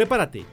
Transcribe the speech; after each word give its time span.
prepárate. 0.00 0.46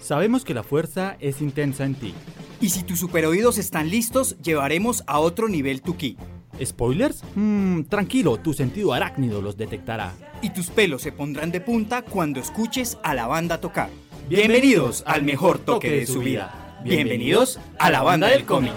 Sabemos 0.00 0.44
que 0.44 0.54
la 0.54 0.64
fuerza 0.64 1.16
es 1.20 1.40
intensa 1.40 1.84
en 1.84 1.94
ti. 1.94 2.14
Y 2.60 2.70
si 2.70 2.82
tus 2.82 2.98
superoídos 2.98 3.56
están 3.58 3.88
listos, 3.88 4.36
llevaremos 4.42 5.04
a 5.06 5.20
otro 5.20 5.46
nivel 5.48 5.82
tu 5.82 5.96
ki. 5.96 6.16
¿Spoilers? 6.64 7.22
Mmm, 7.36 7.82
tranquilo, 7.84 8.38
tu 8.38 8.52
sentido 8.54 8.92
arácnido 8.92 9.40
los 9.40 9.56
detectará. 9.56 10.14
Y 10.42 10.50
tus 10.50 10.70
pelos 10.70 11.02
se 11.02 11.12
pondrán 11.12 11.52
de 11.52 11.60
punta 11.60 12.02
cuando 12.02 12.40
escuches 12.40 12.98
a 13.04 13.14
la 13.14 13.28
banda 13.28 13.60
tocar. 13.60 13.88
Bienvenidos 14.28 15.04
al 15.06 15.22
mejor 15.22 15.60
toque 15.60 15.88
de 15.88 16.04
su 16.04 16.18
vida. 16.18 16.80
Bienvenidos 16.82 17.60
a 17.78 17.88
la 17.92 18.02
banda 18.02 18.26
del 18.26 18.44
cómic. 18.44 18.72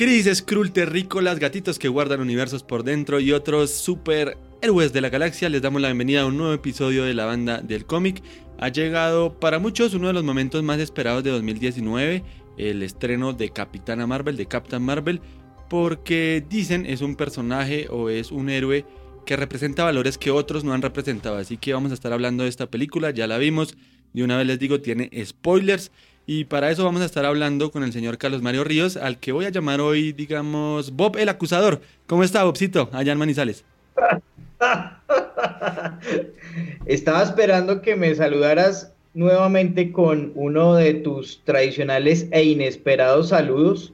Cris, 0.00 0.34
Skrull, 0.34 0.72
terrícolas, 0.72 1.38
gatitos 1.38 1.78
que 1.78 1.88
guardan 1.88 2.22
universos 2.22 2.62
por 2.62 2.84
dentro 2.84 3.20
y 3.20 3.32
otros 3.32 3.70
super 3.70 4.38
héroes 4.62 4.94
de 4.94 5.02
la 5.02 5.10
galaxia, 5.10 5.50
les 5.50 5.60
damos 5.60 5.82
la 5.82 5.88
bienvenida 5.88 6.22
a 6.22 6.26
un 6.26 6.38
nuevo 6.38 6.54
episodio 6.54 7.04
de 7.04 7.12
la 7.12 7.26
banda 7.26 7.60
del 7.60 7.84
cómic. 7.84 8.22
Ha 8.58 8.70
llegado 8.70 9.38
para 9.38 9.58
muchos 9.58 9.92
uno 9.92 10.06
de 10.06 10.14
los 10.14 10.24
momentos 10.24 10.62
más 10.62 10.80
esperados 10.80 11.22
de 11.22 11.28
2019, 11.28 12.24
el 12.56 12.82
estreno 12.82 13.34
de 13.34 13.50
Capitana 13.50 14.06
Marvel, 14.06 14.38
de 14.38 14.46
Captain 14.46 14.82
Marvel, 14.82 15.20
porque 15.68 16.42
dicen 16.48 16.86
es 16.86 17.02
un 17.02 17.14
personaje 17.14 17.86
o 17.90 18.08
es 18.08 18.32
un 18.32 18.48
héroe 18.48 18.86
que 19.26 19.36
representa 19.36 19.84
valores 19.84 20.16
que 20.16 20.30
otros 20.30 20.64
no 20.64 20.72
han 20.72 20.80
representado. 20.80 21.36
Así 21.36 21.58
que 21.58 21.74
vamos 21.74 21.90
a 21.90 21.94
estar 21.94 22.14
hablando 22.14 22.44
de 22.44 22.48
esta 22.48 22.70
película, 22.70 23.10
ya 23.10 23.26
la 23.26 23.36
vimos, 23.36 23.76
y 24.14 24.22
una 24.22 24.38
vez 24.38 24.46
les 24.46 24.58
digo, 24.58 24.80
tiene 24.80 25.10
spoilers. 25.26 25.92
Y 26.32 26.44
para 26.44 26.70
eso 26.70 26.84
vamos 26.84 27.02
a 27.02 27.06
estar 27.06 27.26
hablando 27.26 27.72
con 27.72 27.82
el 27.82 27.92
señor 27.92 28.16
Carlos 28.16 28.40
Mario 28.40 28.62
Ríos, 28.62 28.96
al 28.96 29.18
que 29.18 29.32
voy 29.32 29.46
a 29.46 29.50
llamar 29.50 29.80
hoy, 29.80 30.12
digamos, 30.12 30.92
Bob 30.92 31.16
el 31.16 31.28
acusador. 31.28 31.80
¿Cómo 32.06 32.22
está, 32.22 32.44
Bobcito, 32.44 32.88
allá 32.92 33.10
en 33.10 33.18
Manizales? 33.18 33.64
Estaba 36.86 37.24
esperando 37.24 37.82
que 37.82 37.96
me 37.96 38.14
saludaras 38.14 38.94
nuevamente 39.12 39.90
con 39.90 40.30
uno 40.36 40.76
de 40.76 40.94
tus 40.94 41.42
tradicionales 41.42 42.28
e 42.30 42.44
inesperados 42.44 43.30
saludos. 43.30 43.92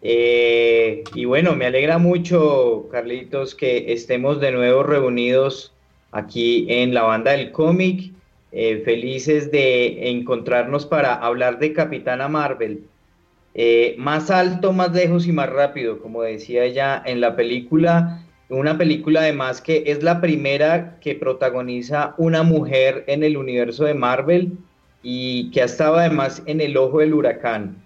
Eh, 0.00 1.02
y 1.16 1.24
bueno, 1.24 1.56
me 1.56 1.66
alegra 1.66 1.98
mucho, 1.98 2.88
Carlitos, 2.92 3.56
que 3.56 3.92
estemos 3.92 4.40
de 4.40 4.52
nuevo 4.52 4.84
reunidos 4.84 5.72
aquí 6.12 6.66
en 6.68 6.94
la 6.94 7.02
banda 7.02 7.32
del 7.32 7.50
cómic 7.50 8.13
eh, 8.56 8.82
felices 8.84 9.50
de 9.50 10.10
encontrarnos 10.10 10.86
para 10.86 11.14
hablar 11.14 11.58
de 11.58 11.72
Capitana 11.72 12.28
Marvel. 12.28 12.84
Eh, 13.52 13.96
más 13.98 14.30
alto, 14.30 14.72
más 14.72 14.92
lejos 14.92 15.26
y 15.26 15.32
más 15.32 15.50
rápido, 15.50 15.98
como 15.98 16.22
decía 16.22 16.62
ella 16.62 17.02
en 17.04 17.20
la 17.20 17.34
película. 17.34 18.24
Una 18.48 18.78
película 18.78 19.22
además 19.22 19.60
que 19.60 19.82
es 19.86 20.04
la 20.04 20.20
primera 20.20 21.00
que 21.00 21.16
protagoniza 21.16 22.14
una 22.16 22.44
mujer 22.44 23.02
en 23.08 23.24
el 23.24 23.36
universo 23.36 23.86
de 23.86 23.94
Marvel 23.94 24.52
y 25.02 25.50
que 25.50 25.62
ha 25.62 25.64
estado 25.64 25.96
además 25.96 26.40
en 26.46 26.60
el 26.60 26.76
ojo 26.76 27.00
del 27.00 27.14
huracán. 27.14 27.82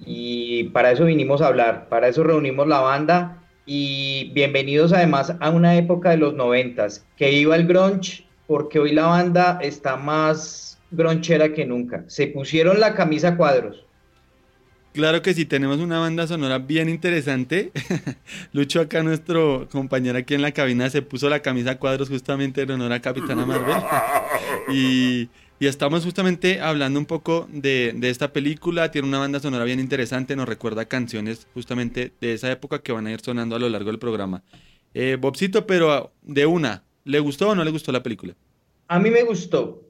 Y 0.00 0.64
para 0.70 0.90
eso 0.90 1.04
vinimos 1.04 1.42
a 1.42 1.46
hablar, 1.46 1.88
para 1.88 2.08
eso 2.08 2.24
reunimos 2.24 2.66
la 2.66 2.80
banda 2.80 3.40
y 3.66 4.32
bienvenidos 4.34 4.92
además 4.92 5.36
a 5.38 5.50
una 5.50 5.76
época 5.76 6.10
de 6.10 6.16
los 6.16 6.34
noventas, 6.34 7.06
que 7.16 7.30
iba 7.30 7.54
el 7.54 7.68
grunge 7.68 8.27
porque 8.48 8.80
hoy 8.80 8.92
la 8.92 9.06
banda 9.06 9.60
está 9.62 9.96
más 9.96 10.78
gronchera 10.90 11.52
que 11.52 11.66
nunca. 11.66 12.04
Se 12.08 12.26
pusieron 12.26 12.80
la 12.80 12.94
camisa 12.94 13.36
cuadros. 13.36 13.84
Claro 14.94 15.20
que 15.22 15.34
sí, 15.34 15.44
tenemos 15.44 15.78
una 15.78 16.00
banda 16.00 16.26
sonora 16.26 16.58
bien 16.58 16.88
interesante. 16.88 17.70
Lucho 18.52 18.80
acá, 18.80 19.02
nuestro 19.02 19.68
compañero 19.70 20.18
aquí 20.18 20.34
en 20.34 20.42
la 20.42 20.52
cabina, 20.52 20.88
se 20.88 21.02
puso 21.02 21.28
la 21.28 21.40
camisa 21.40 21.78
cuadros 21.78 22.08
justamente 22.08 22.62
en 22.62 22.70
honor 22.70 22.92
a 22.94 23.00
Capitana 23.00 23.46
Marvel. 23.46 23.76
Y, 24.72 25.28
estamos 25.60 26.04
justamente 26.04 26.60
hablando 26.60 26.98
un 26.98 27.06
poco 27.06 27.48
de, 27.52 27.96
esta 28.02 28.32
película. 28.32 28.90
Tiene 28.90 29.08
una 29.08 29.18
banda 29.18 29.40
sonora 29.40 29.64
bien 29.64 29.78
interesante, 29.78 30.36
nos 30.36 30.48
recuerda 30.48 30.86
canciones 30.86 31.46
justamente 31.52 32.12
de 32.20 32.32
esa 32.32 32.50
época 32.50 32.80
que 32.80 32.92
van 32.92 33.06
a 33.06 33.12
ir 33.12 33.20
sonando 33.20 33.56
a 33.56 33.58
lo 33.58 33.68
largo 33.68 33.90
del 33.90 33.98
programa. 33.98 34.42
Eh, 34.94 35.16
Bobcito, 35.20 35.66
pero 35.66 36.12
de 36.22 36.46
una, 36.46 36.82
¿Le 37.08 37.20
gustó 37.20 37.48
o 37.48 37.54
no 37.54 37.64
le 37.64 37.70
gustó 37.70 37.90
la 37.90 38.02
película? 38.02 38.34
A 38.86 38.98
mí 38.98 39.08
me 39.08 39.22
gustó. 39.22 39.82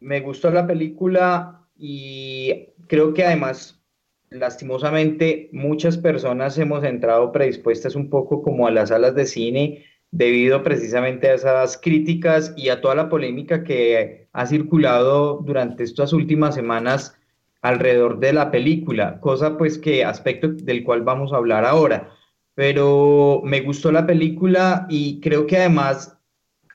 Me 0.00 0.20
gustó 0.20 0.50
la 0.50 0.66
película 0.66 1.66
y 1.78 2.66
creo 2.86 3.14
que 3.14 3.24
además, 3.24 3.82
lastimosamente, 4.28 5.48
muchas 5.52 5.96
personas 5.96 6.58
hemos 6.58 6.84
entrado 6.84 7.32
predispuestas 7.32 7.96
un 7.96 8.10
poco 8.10 8.42
como 8.42 8.66
a 8.66 8.70
las 8.70 8.90
salas 8.90 9.14
de 9.14 9.24
cine 9.24 9.86
debido 10.10 10.62
precisamente 10.62 11.30
a 11.30 11.34
esas 11.36 11.78
críticas 11.78 12.52
y 12.58 12.68
a 12.68 12.82
toda 12.82 12.94
la 12.94 13.08
polémica 13.08 13.64
que 13.64 14.28
ha 14.34 14.44
circulado 14.44 15.40
durante 15.46 15.82
estas 15.82 16.12
últimas 16.12 16.54
semanas 16.54 17.16
alrededor 17.62 18.20
de 18.20 18.34
la 18.34 18.50
película, 18.50 19.18
cosa 19.20 19.56
pues 19.56 19.78
que 19.78 20.04
aspecto 20.04 20.48
del 20.48 20.84
cual 20.84 21.00
vamos 21.00 21.32
a 21.32 21.36
hablar 21.36 21.64
ahora. 21.64 22.10
Pero 22.54 23.40
me 23.44 23.62
gustó 23.62 23.90
la 23.90 24.06
película 24.06 24.86
y 24.90 25.20
creo 25.20 25.46
que 25.46 25.56
además 25.56 26.15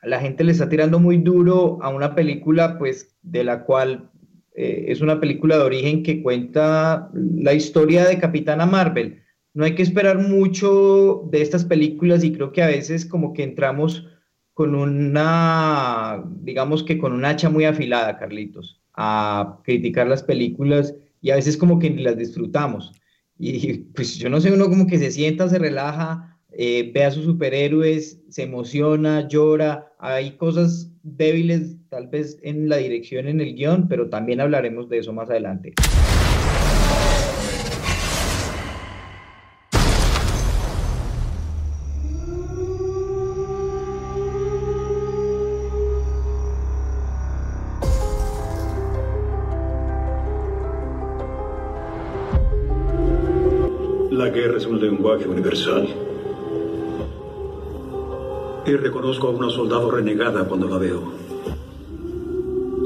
la 0.03 0.19
gente 0.19 0.43
le 0.43 0.51
está 0.51 0.67
tirando 0.69 0.99
muy 0.99 1.17
duro 1.17 1.79
a 1.81 1.89
una 1.89 2.15
película, 2.15 2.77
pues, 2.77 3.15
de 3.21 3.43
la 3.43 3.63
cual 3.63 4.09
eh, 4.55 4.85
es 4.87 5.01
una 5.01 5.19
película 5.19 5.57
de 5.57 5.63
origen 5.63 6.03
que 6.03 6.21
cuenta 6.21 7.09
la 7.13 7.53
historia 7.53 8.05
de 8.07 8.19
Capitana 8.19 8.65
Marvel. 8.65 9.21
No 9.53 9.65
hay 9.65 9.75
que 9.75 9.83
esperar 9.83 10.17
mucho 10.17 11.27
de 11.31 11.41
estas 11.41 11.65
películas 11.65 12.23
y 12.23 12.31
creo 12.31 12.51
que 12.51 12.63
a 12.63 12.67
veces 12.67 13.05
como 13.05 13.33
que 13.33 13.43
entramos 13.43 14.07
con 14.53 14.75
una, 14.75 16.23
digamos 16.41 16.83
que 16.83 16.97
con 16.97 17.13
un 17.13 17.25
hacha 17.25 17.49
muy 17.49 17.65
afilada, 17.65 18.17
Carlitos, 18.17 18.81
a 18.93 19.59
criticar 19.63 20.07
las 20.07 20.23
películas 20.23 20.95
y 21.21 21.31
a 21.31 21.35
veces 21.35 21.57
como 21.57 21.79
que 21.79 21.89
ni 21.89 22.03
las 22.03 22.17
disfrutamos. 22.17 22.93
Y 23.37 23.73
pues 23.95 24.17
yo 24.17 24.29
no 24.29 24.39
sé, 24.39 24.51
uno 24.51 24.69
como 24.69 24.87
que 24.87 24.99
se 24.99 25.11
sienta, 25.11 25.49
se 25.49 25.59
relaja, 25.59 26.39
eh, 26.51 26.91
ve 26.93 27.05
a 27.05 27.11
sus 27.11 27.25
superhéroes, 27.25 28.21
se 28.29 28.43
emociona, 28.43 29.27
llora, 29.27 29.90
hay 30.03 30.31
cosas 30.31 30.91
débiles 31.03 31.77
tal 31.89 32.07
vez 32.07 32.39
en 32.41 32.67
la 32.67 32.77
dirección, 32.77 33.27
en 33.27 33.39
el 33.39 33.53
guion, 33.53 33.87
pero 33.87 34.09
también 34.09 34.41
hablaremos 34.41 34.89
de 34.89 34.97
eso 34.97 35.13
más 35.13 35.29
adelante. 35.29 35.73
La 54.09 54.29
guerra 54.29 54.57
es 54.57 54.65
un 54.65 54.81
lenguaje 54.81 55.27
universal 55.27 55.87
reconozco 58.77 59.27
a 59.27 59.31
una 59.31 59.49
soldado 59.49 59.91
renegada 59.91 60.47
cuando 60.47 60.67
la 60.67 60.77
veo. 60.77 61.01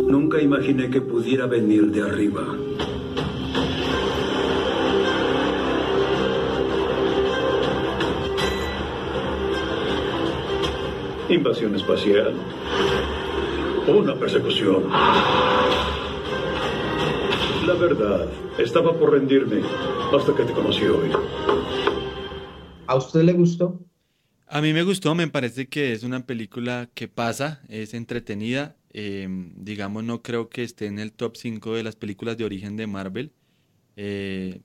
Nunca 0.07 0.41
imaginé 0.41 0.89
que 0.89 1.01
pudiera 1.01 1.45
venir 1.45 1.91
de 1.91 2.01
arriba. 2.01 2.43
Invasión 11.29 11.75
espacial. 11.75 12.33
Una 13.87 14.15
persecución. 14.15 14.83
La 17.67 17.73
verdad, 17.73 18.27
estaba 18.57 18.93
por 18.93 19.11
rendirme 19.11 19.61
hasta 20.15 20.35
que 20.35 20.43
te 20.43 20.53
conocí 20.53 20.85
hoy. 20.85 21.09
¿A 22.87 22.95
usted 22.95 23.23
le 23.23 23.33
gustó? 23.33 23.79
A 24.55 24.61
mí 24.61 24.71
me 24.71 24.83
gustó, 24.83 25.15
me 25.15 25.27
parece 25.27 25.67
que 25.67 25.91
es 25.91 26.03
una 26.03 26.25
película 26.25 26.89
que 26.93 27.09
pasa, 27.09 27.61
es 27.67 27.93
entretenida. 27.93 28.77
Em, 28.93 29.51
digamos, 29.57 30.05
no 30.05 30.21
creo 30.21 30.47
que 30.47 30.63
esté 30.63 30.85
en 30.85 30.97
el 30.97 31.11
top 31.11 31.35
5 31.35 31.75
de 31.75 31.83
las 31.83 31.97
películas 31.97 32.37
de 32.37 32.45
origen 32.45 32.77
de 32.77 32.87
Marvel. 32.87 33.33
Eh, 33.97 34.61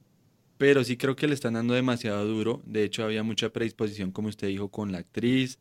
pero 0.58 0.84
sí 0.84 0.96
creo 0.96 1.16
que 1.16 1.26
le 1.26 1.34
están 1.34 1.54
dando 1.54 1.75
demasiado 1.75 2.25
duro. 2.25 2.62
De 2.66 2.84
hecho, 2.84 3.02
había 3.02 3.25
mucha 3.25 3.52
predisposición, 3.52 4.12
como 4.12 4.28
usted 4.28 4.46
dijo, 4.46 4.69
con 4.70 4.92
la 4.92 4.98
actriz, 4.98 5.58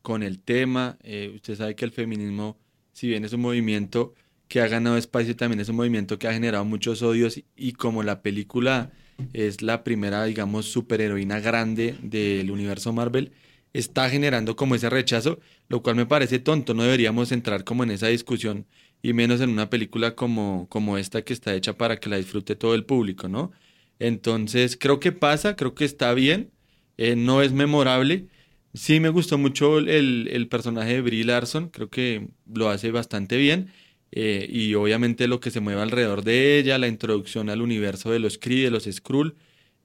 con 0.00 0.22
el 0.22 0.38
tema. 0.40 0.96
Eh, 1.02 1.32
usted 1.34 1.56
sabe 1.56 1.76
que 1.76 1.84
el 1.84 1.92
feminismo, 1.92 2.56
si 2.94 3.08
bien 3.08 3.26
es 3.26 3.34
un 3.34 3.42
movimiento 3.42 4.14
que 4.48 4.62
ha 4.62 4.68
ganado 4.68 4.96
espacio, 4.96 5.36
también 5.36 5.60
es 5.60 5.68
un 5.68 5.76
movimiento 5.76 6.18
que 6.18 6.28
ha 6.28 6.32
generado 6.32 6.64
muchos 6.64 7.02
odios. 7.02 7.42
Y 7.54 7.72
como 7.72 8.02
la 8.02 8.22
película 8.22 8.90
es 9.34 9.60
la 9.60 9.84
primera, 9.84 10.24
digamos, 10.24 10.64
superheroína 10.64 11.40
grande 11.40 11.94
del 12.00 12.50
universo 12.50 12.94
Marvel, 12.94 13.32
está 13.78 14.08
generando 14.10 14.56
como 14.56 14.74
ese 14.74 14.90
rechazo, 14.90 15.40
lo 15.68 15.82
cual 15.82 15.96
me 15.96 16.06
parece 16.06 16.38
tonto, 16.38 16.74
no 16.74 16.82
deberíamos 16.84 17.32
entrar 17.32 17.64
como 17.64 17.84
en 17.84 17.90
esa 17.90 18.08
discusión 18.08 18.66
y 19.02 19.12
menos 19.12 19.40
en 19.40 19.50
una 19.50 19.70
película 19.70 20.14
como, 20.14 20.68
como 20.68 20.98
esta 20.98 21.22
que 21.22 21.32
está 21.32 21.54
hecha 21.54 21.76
para 21.76 21.98
que 21.98 22.08
la 22.08 22.16
disfrute 22.16 22.56
todo 22.56 22.74
el 22.74 22.84
público, 22.84 23.28
¿no? 23.28 23.52
Entonces 23.98 24.76
creo 24.78 25.00
que 25.00 25.12
pasa, 25.12 25.56
creo 25.56 25.74
que 25.74 25.84
está 25.84 26.14
bien, 26.14 26.52
eh, 26.98 27.16
no 27.16 27.42
es 27.42 27.52
memorable. 27.52 28.28
Sí 28.74 29.00
me 29.00 29.08
gustó 29.10 29.38
mucho 29.38 29.78
el, 29.78 30.28
el, 30.30 30.48
personaje 30.48 30.94
de 30.94 31.00
Brie 31.02 31.24
Larson, 31.24 31.68
creo 31.70 31.88
que 31.90 32.28
lo 32.52 32.68
hace 32.70 32.90
bastante 32.90 33.36
bien. 33.36 33.72
Eh, 34.12 34.46
y 34.50 34.74
obviamente 34.74 35.28
lo 35.28 35.40
que 35.40 35.50
se 35.50 35.60
mueve 35.60 35.82
alrededor 35.82 36.22
de 36.24 36.58
ella, 36.58 36.78
la 36.78 36.88
introducción 36.88 37.50
al 37.50 37.60
universo 37.62 38.10
de 38.10 38.18
los 38.20 38.38
Kree, 38.38 38.64
de 38.64 38.70
los 38.70 38.84
Skrull, 38.84 39.36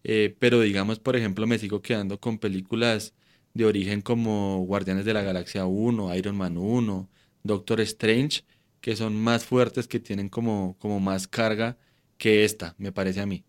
eh, 0.04 0.36
pero 0.40 0.62
digamos, 0.62 1.00
por 1.00 1.16
ejemplo, 1.16 1.48
me 1.48 1.60
sigo 1.60 1.82
quedando 1.82 2.20
con 2.20 2.38
películas 2.40 3.14
de 3.54 3.66
origen 3.66 4.02
como 4.02 4.64
Guardianes 4.66 5.06
de 5.06 5.14
la 5.14 5.22
Galaxia 5.22 5.66
1, 5.66 6.16
Iron 6.16 6.38
Man 6.38 6.58
1, 6.58 7.10
Doctor 7.44 7.82
Strange, 7.82 8.44
que 8.80 8.96
son 8.96 9.16
más 9.16 9.46
fuertes, 9.46 9.88
que 9.88 10.00
tienen 10.00 10.30
como, 10.30 10.76
como 10.80 11.00
más 11.00 11.28
carga 11.28 11.78
que 12.18 12.44
esta, 12.44 12.76
me 12.78 12.92
parece 12.92 13.22
a 13.22 13.26
mí. 13.26 13.44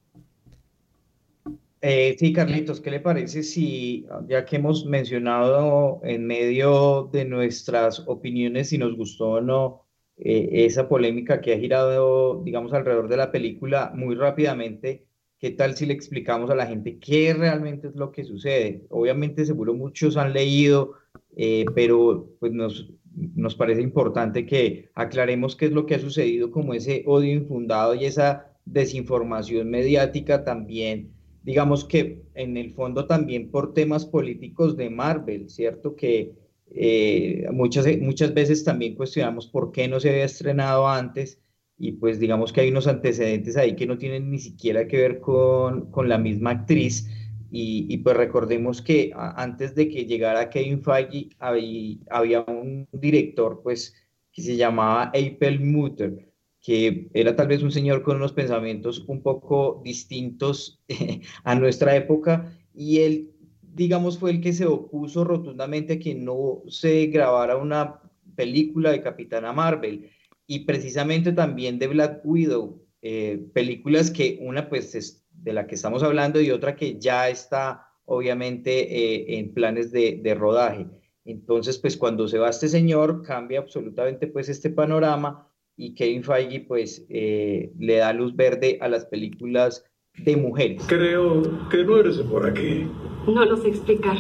Eh, 1.80 2.14
sí, 2.18 2.32
Carlitos, 2.32 2.80
¿qué 2.80 2.92
le 2.92 3.00
parece 3.00 3.42
si, 3.42 4.06
ya 4.28 4.44
que 4.44 4.56
hemos 4.56 4.86
mencionado 4.86 6.00
en 6.04 6.26
medio 6.26 7.10
de 7.12 7.24
nuestras 7.24 8.04
opiniones 8.06 8.68
si 8.68 8.78
nos 8.78 8.96
gustó 8.96 9.30
o 9.30 9.40
no 9.40 9.82
eh, 10.16 10.64
esa 10.66 10.88
polémica 10.88 11.40
que 11.40 11.52
ha 11.52 11.58
girado, 11.58 12.40
digamos, 12.44 12.72
alrededor 12.72 13.08
de 13.08 13.16
la 13.16 13.32
película, 13.32 13.90
muy 13.96 14.14
rápidamente, 14.14 15.06
¿qué 15.42 15.50
tal 15.50 15.76
si 15.76 15.86
le 15.86 15.92
explicamos 15.92 16.48
a 16.50 16.54
la 16.54 16.66
gente 16.66 16.98
qué 16.98 17.34
realmente 17.34 17.88
es 17.88 17.96
lo 17.96 18.12
que 18.12 18.22
sucede? 18.24 18.86
Obviamente, 18.90 19.44
seguro 19.44 19.74
muchos 19.74 20.16
han 20.16 20.32
leído, 20.32 20.94
eh, 21.36 21.66
pero 21.74 22.30
pues 22.38 22.52
nos, 22.52 22.92
nos 23.14 23.56
parece 23.56 23.82
importante 23.82 24.46
que 24.46 24.90
aclaremos 24.94 25.56
qué 25.56 25.66
es 25.66 25.72
lo 25.72 25.84
que 25.84 25.96
ha 25.96 25.98
sucedido, 25.98 26.52
como 26.52 26.74
ese 26.74 27.02
odio 27.06 27.32
infundado 27.32 27.96
y 27.96 28.04
esa 28.04 28.46
desinformación 28.64 29.68
mediática 29.68 30.44
también 30.44 31.10
digamos 31.42 31.84
que 31.84 32.22
en 32.34 32.56
el 32.56 32.72
fondo 32.72 33.06
también 33.06 33.50
por 33.50 33.74
temas 33.74 34.06
políticos 34.06 34.76
de 34.76 34.90
Marvel, 34.90 35.50
¿cierto? 35.50 35.96
Que 35.96 36.34
eh, 36.70 37.46
muchas, 37.52 37.84
muchas 38.00 38.32
veces 38.32 38.62
también 38.62 38.94
cuestionamos 38.94 39.48
por 39.48 39.72
qué 39.72 39.88
no 39.88 39.98
se 39.98 40.10
había 40.10 40.24
estrenado 40.24 40.88
antes 40.88 41.41
y 41.82 41.90
pues 41.90 42.20
digamos 42.20 42.52
que 42.52 42.60
hay 42.60 42.70
unos 42.70 42.86
antecedentes 42.86 43.56
ahí 43.56 43.74
que 43.74 43.88
no 43.88 43.98
tienen 43.98 44.30
ni 44.30 44.38
siquiera 44.38 44.86
que 44.86 44.98
ver 44.98 45.18
con, 45.18 45.90
con 45.90 46.08
la 46.08 46.16
misma 46.16 46.50
actriz. 46.50 47.10
Y, 47.50 47.86
y, 47.92 47.98
pues 47.98 48.16
recordemos 48.16 48.80
que 48.80 49.10
antes 49.16 49.74
de 49.74 49.88
que 49.88 50.06
llegara 50.06 50.48
Kevin 50.48 50.80
Feige 50.80 51.30
había, 51.40 52.04
había 52.08 52.42
un 52.42 52.86
director 52.92 53.62
pues 53.64 53.96
que 54.32 54.42
se 54.42 54.56
llamaba 54.56 55.06
April 55.06 55.58
Mutter 55.60 56.28
que 56.60 57.10
era 57.14 57.34
tal 57.34 57.48
vez 57.48 57.64
un 57.64 57.72
señor 57.72 58.04
con 58.04 58.16
unos 58.18 58.32
pensamientos 58.32 59.04
un 59.08 59.20
poco 59.20 59.82
distintos 59.84 60.80
a 61.42 61.56
nuestra 61.56 61.96
época. 61.96 62.56
Y 62.72 63.00
él, 63.00 63.32
digamos, 63.60 64.20
fue 64.20 64.30
el 64.30 64.40
que 64.40 64.52
se 64.52 64.66
opuso 64.66 65.24
rotundamente 65.24 65.94
a 65.94 65.98
que 65.98 66.14
no 66.14 66.62
se 66.68 67.06
grabara 67.06 67.56
una 67.56 68.00
película 68.36 68.92
de 68.92 69.02
Capitana 69.02 69.52
Marvel 69.52 70.08
y 70.46 70.60
precisamente 70.60 71.32
también 71.32 71.78
de 71.78 71.86
Black 71.88 72.20
Widow, 72.24 72.82
eh, 73.02 73.46
películas 73.52 74.10
que 74.10 74.38
una 74.40 74.68
pues 74.68 74.94
es 74.94 75.24
de 75.30 75.52
la 75.52 75.66
que 75.66 75.74
estamos 75.74 76.02
hablando 76.02 76.40
y 76.40 76.50
otra 76.50 76.76
que 76.76 76.98
ya 76.98 77.28
está 77.28 77.88
obviamente 78.04 78.70
eh, 78.80 79.38
en 79.38 79.54
planes 79.54 79.90
de, 79.90 80.20
de 80.22 80.34
rodaje. 80.34 80.86
Entonces, 81.24 81.78
pues 81.78 81.96
cuando 81.96 82.26
se 82.26 82.38
va 82.38 82.50
este 82.50 82.68
señor, 82.68 83.22
cambia 83.22 83.60
absolutamente 83.60 84.26
pues 84.26 84.48
este 84.48 84.70
panorama 84.70 85.48
y 85.76 85.94
Kevin 85.94 86.24
Feige 86.24 86.60
pues 86.60 87.06
eh, 87.08 87.72
le 87.78 87.96
da 87.96 88.12
luz 88.12 88.34
verde 88.34 88.78
a 88.80 88.88
las 88.88 89.06
películas 89.06 89.84
de 90.18 90.36
mujeres. 90.36 90.82
Creo 90.86 91.42
que 91.70 91.84
no 91.84 91.98
eres 91.98 92.18
por 92.18 92.46
aquí. 92.46 92.86
No 93.26 93.44
lo 93.44 93.56
sé 93.56 93.68
explicar. 93.68 94.16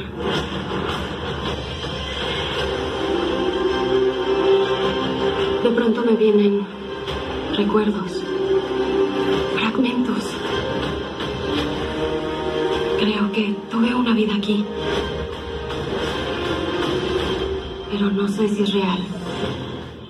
Vienen 6.16 6.66
recuerdos, 7.56 8.22
fragmentos. 9.54 10.24
Creo 12.98 13.32
que 13.32 13.54
tuve 13.70 13.94
una 13.94 14.14
vida 14.14 14.34
aquí. 14.36 14.64
Pero 17.90 18.10
no 18.10 18.28
sé 18.28 18.48
si 18.48 18.62
es 18.62 18.72
real. 18.72 18.98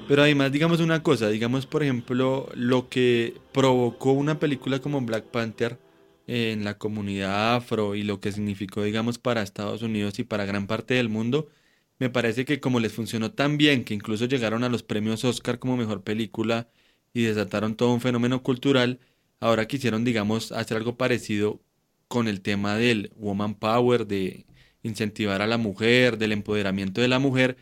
Pero 0.08 0.22
además, 0.22 0.52
digamos 0.52 0.80
una 0.80 1.02
cosa, 1.02 1.28
digamos 1.28 1.66
por 1.66 1.82
ejemplo, 1.82 2.48
lo 2.54 2.88
que 2.88 3.34
provocó 3.52 4.12
una 4.12 4.38
película 4.38 4.80
como 4.80 5.00
Black 5.00 5.24
Panther 5.24 5.78
en 6.26 6.64
la 6.64 6.78
comunidad 6.78 7.56
afro 7.56 7.94
y 7.94 8.02
lo 8.02 8.20
que 8.20 8.32
significó, 8.32 8.82
digamos, 8.82 9.18
para 9.18 9.42
Estados 9.42 9.82
Unidos 9.82 10.18
y 10.18 10.24
para 10.24 10.44
gran 10.44 10.66
parte 10.66 10.94
del 10.94 11.08
mundo, 11.08 11.48
me 11.98 12.10
parece 12.10 12.44
que 12.44 12.60
como 12.60 12.80
les 12.80 12.92
funcionó 12.92 13.32
tan 13.32 13.58
bien 13.58 13.84
que 13.84 13.94
incluso 13.94 14.26
llegaron 14.26 14.64
a 14.64 14.68
los 14.68 14.82
premios 14.82 15.24
Oscar 15.24 15.58
como 15.58 15.76
mejor 15.76 16.02
película 16.02 16.68
y 17.14 17.22
desataron 17.22 17.76
todo 17.76 17.92
un 17.92 18.00
fenómeno 18.00 18.42
cultural, 18.42 19.00
ahora 19.40 19.66
quisieron, 19.66 20.04
digamos, 20.04 20.52
hacer 20.52 20.76
algo 20.76 20.96
parecido 20.96 21.60
con 22.08 22.28
el 22.28 22.42
tema 22.42 22.76
del 22.76 23.12
woman 23.16 23.54
power, 23.54 24.06
de 24.06 24.46
incentivar 24.82 25.42
a 25.42 25.46
la 25.46 25.58
mujer, 25.58 26.18
del 26.18 26.32
empoderamiento 26.32 27.00
de 27.00 27.08
la 27.08 27.18
mujer, 27.18 27.56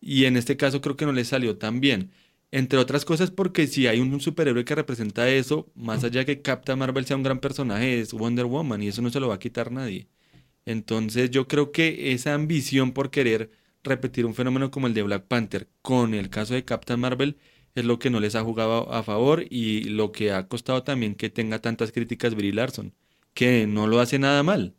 y 0.00 0.24
en 0.26 0.36
este 0.36 0.56
caso 0.56 0.80
creo 0.80 0.96
que 0.96 1.06
no 1.06 1.12
le 1.12 1.24
salió 1.24 1.58
tan 1.58 1.80
bien. 1.80 2.10
Entre 2.52 2.78
otras 2.78 3.04
cosas 3.04 3.30
porque 3.30 3.66
si 3.66 3.86
hay 3.86 4.00
un 4.00 4.20
superhéroe 4.20 4.64
que 4.64 4.74
representa 4.74 5.28
eso, 5.28 5.70
más 5.74 6.02
allá 6.04 6.24
que 6.24 6.42
Captain 6.42 6.78
Marvel 6.78 7.06
sea 7.06 7.16
un 7.16 7.22
gran 7.22 7.40
personaje, 7.40 8.00
es 8.00 8.12
Wonder 8.12 8.46
Woman 8.46 8.82
y 8.82 8.88
eso 8.88 9.02
no 9.02 9.10
se 9.10 9.20
lo 9.20 9.28
va 9.28 9.36
a 9.36 9.38
quitar 9.38 9.70
nadie. 9.70 10.08
Entonces 10.66 11.30
yo 11.30 11.48
creo 11.48 11.72
que 11.72 12.12
esa 12.12 12.34
ambición 12.34 12.92
por 12.92 13.10
querer 13.10 13.50
repetir 13.82 14.26
un 14.26 14.34
fenómeno 14.34 14.70
como 14.70 14.86
el 14.86 14.94
de 14.94 15.02
Black 15.02 15.24
Panther 15.26 15.68
con 15.82 16.14
el 16.14 16.30
caso 16.30 16.54
de 16.54 16.64
Captain 16.64 17.00
Marvel 17.00 17.36
es 17.74 17.84
lo 17.84 17.98
que 17.98 18.10
no 18.10 18.20
les 18.20 18.34
ha 18.34 18.42
jugado 18.42 18.92
a 18.92 19.02
favor 19.02 19.44
y 19.48 19.84
lo 19.84 20.12
que 20.12 20.32
ha 20.32 20.48
costado 20.48 20.82
también 20.82 21.14
que 21.14 21.30
tenga 21.30 21.60
tantas 21.60 21.92
críticas 21.92 22.34
Brie 22.34 22.52
Larson, 22.52 22.94
que 23.34 23.66
no 23.66 23.86
lo 23.86 24.00
hace 24.00 24.18
nada 24.18 24.42
mal. 24.42 24.74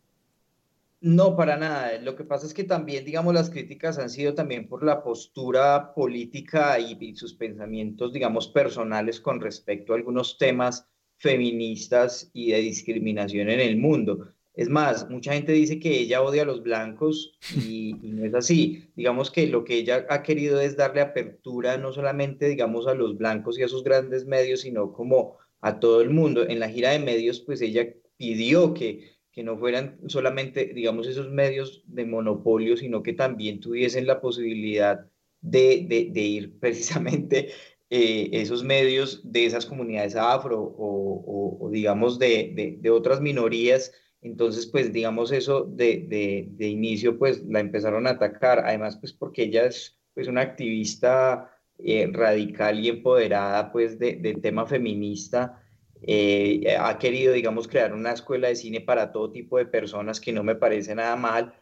No, 1.02 1.34
para 1.34 1.56
nada. 1.56 1.98
Lo 2.00 2.14
que 2.14 2.22
pasa 2.22 2.46
es 2.46 2.54
que 2.54 2.62
también, 2.62 3.04
digamos, 3.04 3.34
las 3.34 3.50
críticas 3.50 3.98
han 3.98 4.08
sido 4.08 4.34
también 4.34 4.68
por 4.68 4.84
la 4.84 5.02
postura 5.02 5.92
política 5.94 6.78
y, 6.78 7.16
sus 7.16 7.34
pensamientos, 7.34 8.12
digamos, 8.12 8.46
personales 8.46 9.20
con 9.20 9.40
respecto 9.40 9.92
a 9.92 9.96
algunos 9.96 10.38
temas 10.38 10.86
feministas 11.16 12.30
y 12.32 12.52
de 12.52 12.58
discriminación 12.58 13.50
en 13.50 13.58
el 13.58 13.78
mundo. 13.78 14.32
Es 14.54 14.68
más, 14.68 15.08
mucha 15.08 15.32
gente 15.32 15.52
dice 15.52 15.78
que 15.78 15.98
ella 15.98 16.22
odia 16.22 16.42
a 16.42 16.46
los 16.46 16.62
blancos 16.62 17.38
y, 17.56 17.94
no 18.02 18.24
es 18.24 18.34
así. 18.34 18.90
Digamos 18.96 19.30
que 19.30 19.46
lo 19.46 19.64
que 19.64 19.76
ella 19.76 20.06
ha 20.10 20.22
querido 20.22 20.60
es 20.60 20.76
darle 20.76 21.00
apertura 21.00 21.78
no 21.78 21.92
solamente, 21.92 22.48
digamos, 22.48 22.86
a 22.86 22.94
los 22.94 23.16
blancos 23.16 23.58
y 23.58 23.62
a 23.62 23.68
sus 23.68 23.82
grandes 23.82 24.26
medios, 24.26 24.60
sino 24.60 24.92
como 24.92 25.38
a 25.60 25.80
todo 25.80 26.02
el 26.02 26.10
mundo. 26.10 26.46
En 26.46 26.60
la 26.60 26.68
gira 26.68 26.90
de 26.90 26.98
medios, 26.98 27.40
pues 27.40 27.62
ella 27.62 27.86
pidió 28.16 28.74
que 28.74 29.12
que 29.32 29.42
no 29.42 29.58
fueran 29.58 29.98
solamente, 30.08 30.72
digamos, 30.74 31.08
esos 31.08 31.30
medios 31.30 31.82
de 31.86 32.04
monopolio, 32.04 32.76
sino 32.76 33.02
que 33.02 33.14
también 33.14 33.60
tuviesen 33.60 34.06
la 34.06 34.20
posibilidad 34.20 35.06
de, 35.40 36.10
de, 36.12 36.20
ir 36.20 36.58
precisamente 36.60 37.48
eh, 37.90 38.28
esos 38.32 38.62
medios 38.62 39.20
de 39.24 39.46
esas 39.46 39.66
comunidades 39.66 40.14
afro 40.16 40.60
o, 40.60 41.58
o, 41.60 41.70
digamos, 41.70 42.18
de, 42.18 42.78
de, 42.78 42.90
otras 42.90 43.20
minorías. 43.20 43.92
Entonces, 44.22 44.66
pues, 44.66 44.92
digamos, 44.92 45.32
eso 45.32 45.64
de, 45.64 46.46
de, 46.56 46.66
inicio, 46.68 47.18
pues, 47.18 47.44
la 47.44 47.60
empezaron 47.60 48.06
a 48.06 48.10
atacar. 48.10 48.60
Además, 48.60 48.96
pues, 48.98 49.12
porque 49.12 49.44
ella 49.44 49.66
es, 49.66 49.98
pues, 50.14 50.28
una 50.28 50.40
activista 50.40 51.50
eh, 51.78 52.08
radical 52.12 52.80
y 52.80 52.88
empoderada, 52.88 53.72
pues, 53.72 53.98
del 53.98 54.40
tema 54.40 54.66
feminista 54.66 55.62
eh, 56.04 56.76
ha 56.78 56.98
querido, 56.98 57.32
digamos, 57.32 57.68
crear 57.68 57.94
una 57.94 58.12
escuela 58.12 58.48
de 58.48 58.56
cine 58.56 58.80
para 58.80 59.12
todo 59.12 59.30
tipo 59.30 59.58
de 59.58 59.66
personas 59.66 60.20
que 60.20 60.32
no 60.32 60.42
me 60.42 60.56
parece 60.56 60.94
nada 60.94 61.16
mal. 61.16 61.54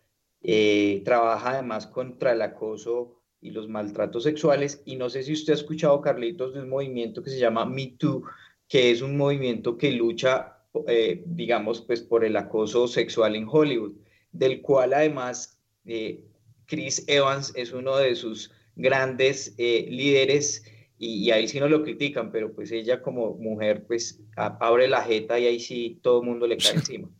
Eh, 0.42 1.02
trabaja 1.04 1.50
además 1.50 1.86
contra 1.86 2.32
el 2.32 2.40
acoso 2.40 3.20
y 3.40 3.50
los 3.50 3.68
maltratos 3.68 4.22
sexuales. 4.24 4.82
Y 4.86 4.96
no 4.96 5.10
sé 5.10 5.22
si 5.22 5.32
usted 5.32 5.52
ha 5.52 5.56
escuchado, 5.56 6.00
Carlitos, 6.00 6.54
de 6.54 6.60
un 6.60 6.70
movimiento 6.70 7.22
que 7.22 7.30
se 7.30 7.38
llama 7.38 7.66
Me 7.66 7.94
Too, 7.98 8.24
que 8.66 8.90
es 8.90 9.02
un 9.02 9.16
movimiento 9.16 9.76
que 9.76 9.92
lucha, 9.92 10.59
eh, 10.88 11.22
digamos, 11.26 11.80
pues 11.82 12.02
por 12.02 12.24
el 12.24 12.36
acoso 12.36 12.86
sexual 12.88 13.36
en 13.36 13.46
Hollywood, 13.48 13.94
del 14.32 14.62
cual 14.62 14.92
además 14.94 15.58
Chris 16.66 17.04
Evans 17.08 17.52
es 17.56 17.72
uno 17.72 17.96
de 17.96 18.14
sus 18.14 18.50
grandes 18.76 19.54
líderes 19.58 20.64
y, 20.98 21.24
y 21.24 21.30
ahí 21.30 21.48
sí 21.48 21.58
no 21.60 21.68
lo 21.68 21.82
critican, 21.82 22.30
pero 22.32 22.52
pues 22.54 22.70
ella 22.72 23.02
como 23.02 23.34
mujer 23.36 23.86
pues 23.86 24.20
a- 24.36 24.56
abre 24.66 24.88
la 24.88 25.02
jeta 25.02 25.38
y 25.38 25.46
ahí 25.46 25.60
sí 25.60 25.98
todo 26.02 26.20
el 26.22 26.26
mundo 26.28 26.46
le 26.46 26.60
cae 26.60 26.74
encima. 26.76 27.10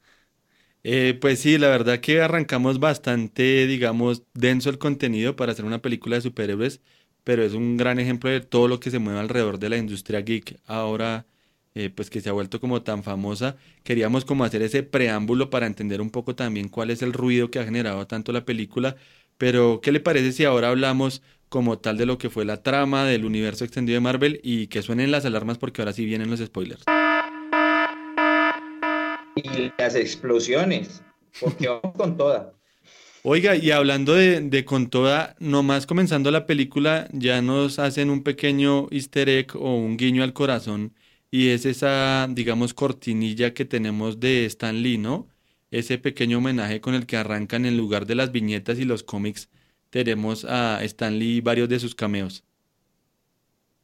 Eh, 0.83 1.19
pues 1.21 1.41
sí, 1.41 1.59
la 1.59 1.69
verdad 1.69 2.01
que 2.01 2.23
arrancamos 2.23 2.81
bastante, 2.81 3.67
digamos, 3.67 4.23
denso 4.35 4.71
el 4.71 4.79
contenido 4.79 5.37
para 5.37 5.53
hacer 5.53 5.65
una 5.67 5.83
película 5.83 6.17
de 6.17 6.23
superhéroes, 6.23 6.81
pero 7.25 7.43
es 7.45 7.53
un 7.53 7.77
gran 7.77 7.99
ejemplo 8.01 8.31
de 8.31 8.41
todo 8.41 8.67
lo 8.69 8.81
que 8.81 8.91
se 8.91 8.99
mueve 8.99 9.21
alrededor 9.21 9.59
de 9.59 9.69
la 9.69 9.77
industria 9.77 10.21
geek 10.23 10.59
ahora, 10.67 11.27
eh, 11.75 11.91
pues 11.91 12.11
que 12.11 12.21
se 12.21 12.29
ha 12.29 12.33
vuelto 12.33 12.61
como 12.61 12.83
tan 12.83 13.03
famosa. 13.05 13.57
Queríamos 13.85 14.25
como 14.25 14.45
hacer 14.45 14.63
ese 14.63 14.83
preámbulo 14.83 15.51
para 15.51 15.67
entender 15.67 16.01
un 16.01 16.11
poco 16.11 16.35
también 16.35 16.69
cuál 16.69 16.91
es 16.91 17.03
el 17.03 17.13
ruido 17.13 17.51
que 17.51 17.59
ha 17.61 17.65
generado 17.65 18.07
tanto 18.07 18.33
la 18.33 18.45
película, 18.45 18.97
pero 19.39 19.81
¿qué 19.83 19.93
le 19.93 20.01
parece 20.01 20.33
si 20.33 20.45
ahora 20.45 20.69
hablamos 20.71 21.23
como 21.49 21.79
tal 21.79 21.97
de 21.99 22.07
lo 22.07 22.19
que 22.19 22.31
fue 22.31 22.45
la 22.45 22.63
trama 22.63 23.05
del 23.05 23.25
universo 23.25 23.65
extendido 23.65 23.97
de 23.97 24.01
Marvel 24.01 24.41
y 24.43 24.69
que 24.69 24.83
suenen 24.83 25.11
las 25.11 25.25
alarmas 25.25 25.59
porque 25.59 25.83
ahora 25.83 25.93
sí 25.93 26.05
vienen 26.05 26.31
los 26.31 26.41
spoilers? 26.41 26.91
Y 29.35 29.73
las 29.77 29.97
explosiones, 29.97 31.03
porque 31.39 31.69
vamos 31.69 31.95
con 31.97 32.17
toda. 32.17 32.55
Oiga, 33.23 33.55
y 33.57 33.71
hablando 33.71 34.15
de, 34.15 34.41
de 34.41 34.65
con 34.65 34.89
toda, 34.89 35.37
nomás 35.41 35.87
comenzando 35.87 36.31
la 36.31 36.47
película, 36.47 37.07
ya 37.13 37.43
nos 37.43 37.79
hacen 37.79 38.09
un 38.09 38.23
pequeño 38.23 38.89
easter 38.91 39.29
egg 39.29 39.57
o 39.57 39.75
un 39.77 39.99
guiño 39.99 40.23
al 40.23 40.33
corazón, 40.33 40.95
y 41.31 41.51
es 41.51 41.67
esa, 41.67 42.27
digamos, 42.31 42.75
cortinilla 42.75 43.55
que 43.55 43.65
tenemos 43.65 44.21
de 44.21 44.47
Stan 44.47 44.83
Lee, 44.83 44.99
¿no? 44.99 45.29
Ese 45.71 45.99
pequeño 45.99 46.39
homenaje 46.39 46.81
con 46.81 46.95
el 46.95 47.07
que 47.07 47.17
arrancan 47.17 47.67
en 47.67 47.77
lugar 47.77 48.07
de 48.07 48.17
las 48.17 48.33
viñetas 48.33 48.79
y 48.79 48.85
los 48.85 49.05
cómics, 49.05 49.49
tenemos 49.91 50.45
a 50.45 50.83
Stan 50.85 51.19
Lee 51.19 51.37
y 51.37 51.41
varios 51.41 51.69
de 51.69 51.79
sus 51.79 51.95
cameos. 51.95 52.45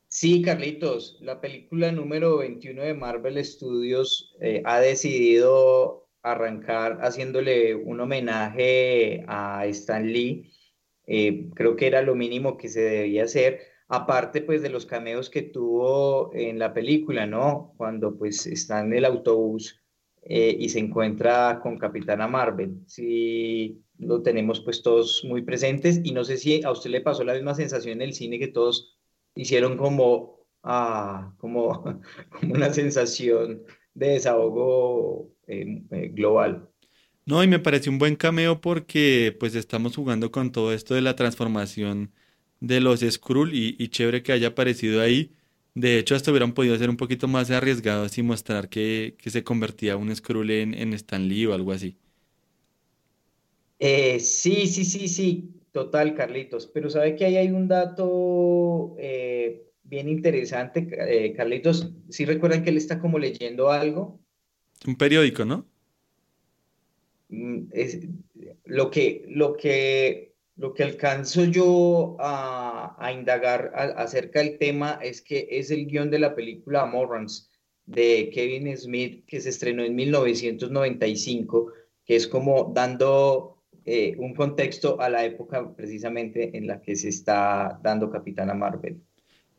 Sí, 0.09 0.41
Carlitos, 0.41 1.19
la 1.21 1.41
película 1.41 1.93
número 1.93 2.39
21 2.39 2.83
de 2.83 2.95
Marvel 2.95 3.45
Studios 3.45 4.35
eh, 4.41 4.63
ha 4.65 4.81
decidido 4.81 6.09
arrancar 6.23 6.99
haciéndole 7.03 7.75
un 7.75 8.01
homenaje 8.01 9.25
a 9.29 9.67
Stan 9.67 10.11
Lee. 10.11 10.53
Eh, 11.07 11.51
creo 11.55 11.77
que 11.77 11.87
era 11.87 12.03
lo 12.03 12.15
mínimo 12.15 12.57
que 12.57 12.69
se 12.69 12.81
debía 12.81 13.25
hacer, 13.25 13.61
aparte 13.89 14.43
pues 14.43 14.63
de 14.63 14.71
los 14.71 14.87
cameos 14.87 15.31
que 15.31 15.43
tuvo 15.43 16.31
en 16.35 16.59
la 16.59 16.73
película, 16.75 17.27
¿no? 17.27 17.75
Cuando 17.77 18.17
pues 18.17 18.47
está 18.47 18.81
en 18.81 18.93
el 18.93 19.05
autobús 19.05 19.81
eh, 20.23 20.57
y 20.59 20.69
se 20.69 20.81
encuentra 20.81 21.61
con 21.63 21.79
Capitana 21.79 22.27
Marvel. 22.27 22.81
Sí, 22.87 23.81
lo 23.99 24.23
tenemos 24.23 24.61
pues 24.61 24.83
todos 24.83 25.25
muy 25.25 25.43
presentes 25.43 26.01
y 26.03 26.13
no 26.13 26.25
sé 26.25 26.37
si 26.37 26.65
a 26.65 26.71
usted 26.71 26.91
le 26.91 27.01
pasó 27.01 27.25
la 27.25 27.35
misma 27.35 27.55
sensación 27.55 28.01
en 28.01 28.09
el 28.09 28.15
cine 28.15 28.39
que 28.39 28.49
todos 28.49 28.99
hicieron 29.35 29.77
como, 29.77 30.41
ah, 30.63 31.33
como, 31.39 31.85
como 32.31 32.55
una 32.55 32.73
sensación 32.73 33.63
de 33.95 34.09
desahogo 34.09 35.31
eh, 35.47 35.83
eh, 35.91 36.09
global. 36.13 36.69
No, 37.25 37.43
y 37.43 37.49
me 37.49 37.59
pareció 37.59 37.91
un 37.91 37.99
buen 37.99 38.17
cameo 38.17 38.61
porque 38.61 39.37
pues 39.39 39.55
estamos 39.55 39.97
jugando 39.97 40.31
con 40.31 40.53
todo 40.53 40.73
esto 40.73 40.95
de 40.95 41.01
la 41.03 41.17
transformación 41.17 42.13
de 42.67 42.81
los 42.81 43.01
Skrull 43.01 43.55
y, 43.55 43.77
y 43.79 43.89
chévere 43.89 44.23
que 44.23 44.33
haya 44.33 44.49
aparecido 44.49 45.01
ahí. 45.01 45.33
De 45.75 45.99
hecho, 45.99 46.15
hasta 46.15 46.31
hubieran 46.31 46.55
podido 46.55 46.77
ser 46.79 46.89
un 46.91 46.97
poquito 46.97 47.29
más 47.29 47.51
arriesgados 47.51 48.17
y 48.19 48.23
mostrar 48.23 48.69
que, 48.69 49.17
que 49.19 49.31
se 49.31 49.45
convertía 49.45 49.97
un 49.97 50.15
Skrull 50.15 50.51
en, 50.51 50.75
en 50.75 50.95
Stan 50.95 51.29
Lee 51.29 51.47
o 51.47 51.55
algo 51.55 51.73
así. 51.73 51.97
Eh, 53.79 54.21
sí, 54.21 54.67
sí, 54.67 54.85
sí, 54.85 55.07
sí, 55.09 55.51
total, 55.71 56.15
Carlitos, 56.15 56.67
pero 56.67 56.89
sabe 56.89 57.15
que 57.15 57.27
ahí 57.27 57.37
hay 57.37 57.51
un 57.51 57.69
dato 57.69 58.97
eh, 58.99 59.67
bien 59.83 60.09
interesante, 60.09 60.89
eh, 60.99 61.35
Carlitos, 61.35 61.93
¿sí 62.09 62.25
recuerdan 62.25 62.65
que 62.65 62.71
él 62.71 62.79
está 62.79 62.99
como 62.99 63.19
leyendo 63.19 63.71
algo? 63.71 64.19
Un 64.87 64.97
periódico, 64.97 65.45
¿no? 65.45 65.67
Mm, 67.29 67.69
es, 67.73 68.01
lo 68.65 68.91
que, 68.91 69.27
lo 69.29 69.57
que, 69.57 70.36
lo 70.57 70.73
que 70.73 70.83
alcanzo 70.83 71.45
yo 71.45 72.17
a, 72.19 72.97
a 72.99 73.13
indagar 73.13 73.73
acerca 73.75 74.41
del 74.41 74.59
tema 74.59 74.99
es 75.03 75.21
que 75.21 75.47
es 75.51 75.71
el 75.71 75.87
guion 75.87 76.11
de 76.11 76.19
la 76.19 76.35
película 76.35 76.87
Morrons 76.87 77.51
de 77.85 78.31
Kevin 78.33 78.77
Smith 78.77 79.25
que 79.27 79.41
se 79.41 79.51
estrenó 79.51 79.85
en 79.85 79.95
1995, 79.95 81.73
que 82.05 82.17
es 82.17 82.27
como 82.27 82.73
dando 82.75 83.57
eh, 83.85 84.17
un 84.19 84.35
contexto 84.35 85.01
a 85.01 85.09
la 85.09 85.25
época 85.25 85.75
precisamente 85.77 86.57
en 86.57 86.67
la 86.67 86.83
que 86.83 86.97
se 86.97 87.09
está 87.09 87.79
dando 87.83 88.11
Capitana 88.11 88.53
Marvel. 88.53 89.01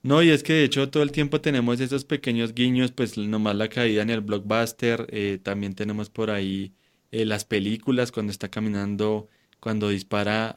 No, 0.03 0.21
y 0.21 0.29
es 0.29 0.43
que 0.43 0.53
de 0.53 0.63
hecho 0.65 0.89
todo 0.89 1.01
el 1.03 1.11
tiempo 1.13 1.39
tenemos 1.41 1.79
esos 1.79 2.03
pequeños 2.03 2.53
guiños, 2.53 2.91
pues 2.91 3.17
nomás 3.17 3.55
la 3.55 3.69
caída 3.69 4.01
en 4.01 4.09
el 4.09 4.21
blockbuster, 4.21 5.07
eh, 5.11 5.39
también 5.41 5.75
tenemos 5.75 6.09
por 6.09 6.29
ahí 6.29 6.73
eh, 7.11 7.25
las 7.25 7.45
películas 7.45 8.11
cuando 8.11 8.31
está 8.31 8.49
caminando, 8.49 9.29
cuando 9.59 9.89
dispara 9.89 10.49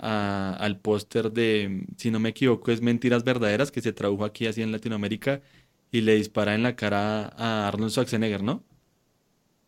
al 0.55 0.79
póster 0.81 1.33
de, 1.33 1.85
si 1.97 2.11
no 2.11 2.21
me 2.21 2.31
equivoco, 2.31 2.71
es 2.71 2.83
Mentiras 2.83 3.25
Verdaderas, 3.25 3.71
que 3.71 3.81
se 3.81 3.93
tradujo 3.93 4.25
aquí 4.25 4.47
así 4.47 4.63
en 4.63 4.73
Latinoamérica, 4.73 5.41
y 5.91 6.03
le 6.03 6.15
dispara 6.15 6.55
en 6.55 6.63
la 6.63 6.77
cara 6.77 7.33
a 7.37 7.69
Arnold 7.69 7.91
Schwarzenegger, 7.91 8.43
¿no? 8.43 8.63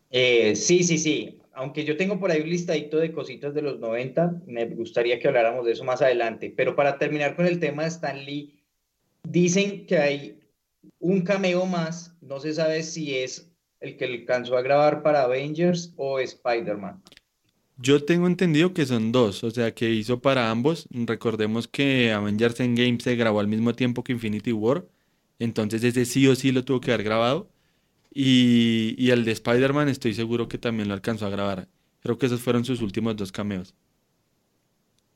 Eh, 0.09 0.55
sí, 0.55 0.83
sí, 0.83 0.97
sí. 0.97 1.39
Aunque 1.53 1.83
yo 1.83 1.97
tengo 1.97 2.19
por 2.19 2.31
ahí 2.31 2.41
un 2.41 2.49
listadito 2.49 2.97
de 2.97 3.11
cositas 3.11 3.53
de 3.53 3.61
los 3.61 3.79
90, 3.79 4.41
me 4.47 4.65
gustaría 4.67 5.19
que 5.19 5.27
habláramos 5.27 5.65
de 5.65 5.73
eso 5.73 5.83
más 5.83 6.01
adelante. 6.01 6.53
Pero 6.55 6.75
para 6.75 6.97
terminar 6.97 7.35
con 7.35 7.45
el 7.45 7.59
tema 7.59 7.83
de 7.83 7.89
Stan 7.89 8.23
Lee, 8.23 8.63
dicen 9.23 9.85
que 9.85 9.97
hay 9.97 10.39
un 10.99 11.21
cameo 11.21 11.65
más, 11.65 12.15
no 12.21 12.39
se 12.39 12.53
sabe 12.53 12.83
si 12.83 13.17
es 13.17 13.51
el 13.79 13.97
que 13.97 14.05
alcanzó 14.05 14.57
a 14.57 14.61
grabar 14.61 15.03
para 15.03 15.23
Avengers 15.23 15.93
o 15.97 16.19
Spider-Man. 16.19 17.01
Yo 17.77 18.05
tengo 18.05 18.27
entendido 18.27 18.73
que 18.73 18.85
son 18.85 19.11
dos, 19.11 19.43
o 19.43 19.51
sea 19.51 19.73
que 19.73 19.89
hizo 19.91 20.21
para 20.21 20.51
ambos. 20.51 20.87
Recordemos 20.91 21.67
que 21.67 22.11
Avengers 22.11 22.59
Endgame 22.59 22.99
se 22.99 23.15
grabó 23.15 23.39
al 23.39 23.47
mismo 23.47 23.73
tiempo 23.75 24.03
que 24.03 24.13
Infinity 24.13 24.51
War, 24.53 24.85
entonces 25.39 25.83
ese 25.83 26.05
sí 26.05 26.27
o 26.27 26.35
sí 26.35 26.51
lo 26.51 26.63
tuvo 26.63 26.79
que 26.81 26.91
haber 26.93 27.03
grabado. 27.05 27.49
Y, 28.13 28.95
y 28.97 29.11
el 29.11 29.25
de 29.25 29.31
Spider-Man 29.33 29.89
estoy 29.89 30.13
seguro 30.15 30.47
que 30.49 30.57
también 30.59 30.89
lo 30.89 30.95
alcanzó 30.95 31.27
a 31.27 31.29
grabar. 31.31 31.69
Creo 32.01 32.17
que 32.19 32.27
esos 32.27 32.41
fueron 32.41 32.65
sus 32.65 32.81
últimos 32.81 33.15
dos 33.17 33.31
cameos. 33.31 33.75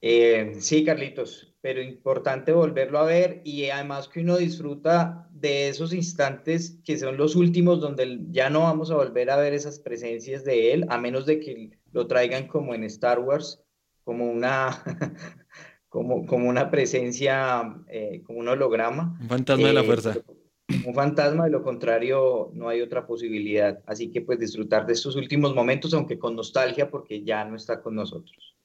Eh, 0.02 0.56
sí, 0.60 0.84
Carlitos, 0.86 1.54
pero 1.68 1.82
importante 1.82 2.54
volverlo 2.54 2.98
a 2.98 3.04
ver 3.04 3.42
y 3.44 3.66
además 3.66 4.08
que 4.08 4.22
uno 4.22 4.38
disfruta 4.38 5.28
de 5.34 5.68
esos 5.68 5.92
instantes 5.94 6.80
que 6.86 6.98
son 6.98 7.18
los 7.18 7.36
últimos 7.36 7.82
donde 7.82 8.20
ya 8.32 8.50
no 8.50 8.62
vamos 8.62 8.90
a 8.90 8.96
volver 8.96 9.30
a 9.30 9.36
ver 9.36 9.54
esas 9.54 9.78
presencias 9.78 10.46
de 10.46 10.72
él, 10.72 10.86
a 10.88 10.98
menos 10.98 11.26
de 11.26 11.42
que 11.42 11.72
lo 11.92 12.08
traigan 12.08 12.48
como 12.48 12.74
en 12.74 12.86
Star 12.86 13.20
Wars, 13.20 13.62
como 14.06 14.32
una, 14.32 14.82
como, 15.90 16.26
como 16.26 16.48
una 16.48 16.72
presencia, 16.72 17.76
eh, 17.90 18.22
como 18.26 18.40
un 18.40 18.48
holograma. 18.48 19.18
Un 19.22 19.28
fantasma 19.28 19.68
de 19.68 19.74
la 19.74 19.82
Eh, 19.82 19.84
fuerza. 19.84 20.16
un 20.86 20.96
fantasma, 20.96 21.44
de 21.44 21.50
lo 21.50 21.64
contrario 21.64 22.50
no 22.54 22.70
hay 22.70 22.80
otra 22.80 23.06
posibilidad. 23.06 23.84
Así 23.88 24.10
que 24.10 24.22
pues 24.22 24.40
disfrutar 24.40 24.86
de 24.86 24.94
estos 24.94 25.18
últimos 25.18 25.54
momentos, 25.54 25.94
aunque 25.94 26.18
con 26.18 26.34
nostalgia, 26.34 26.90
porque 26.90 27.26
ya 27.26 27.44
no 27.44 27.58
está 27.58 27.82
con 27.82 27.94
nosotros. 27.96 28.56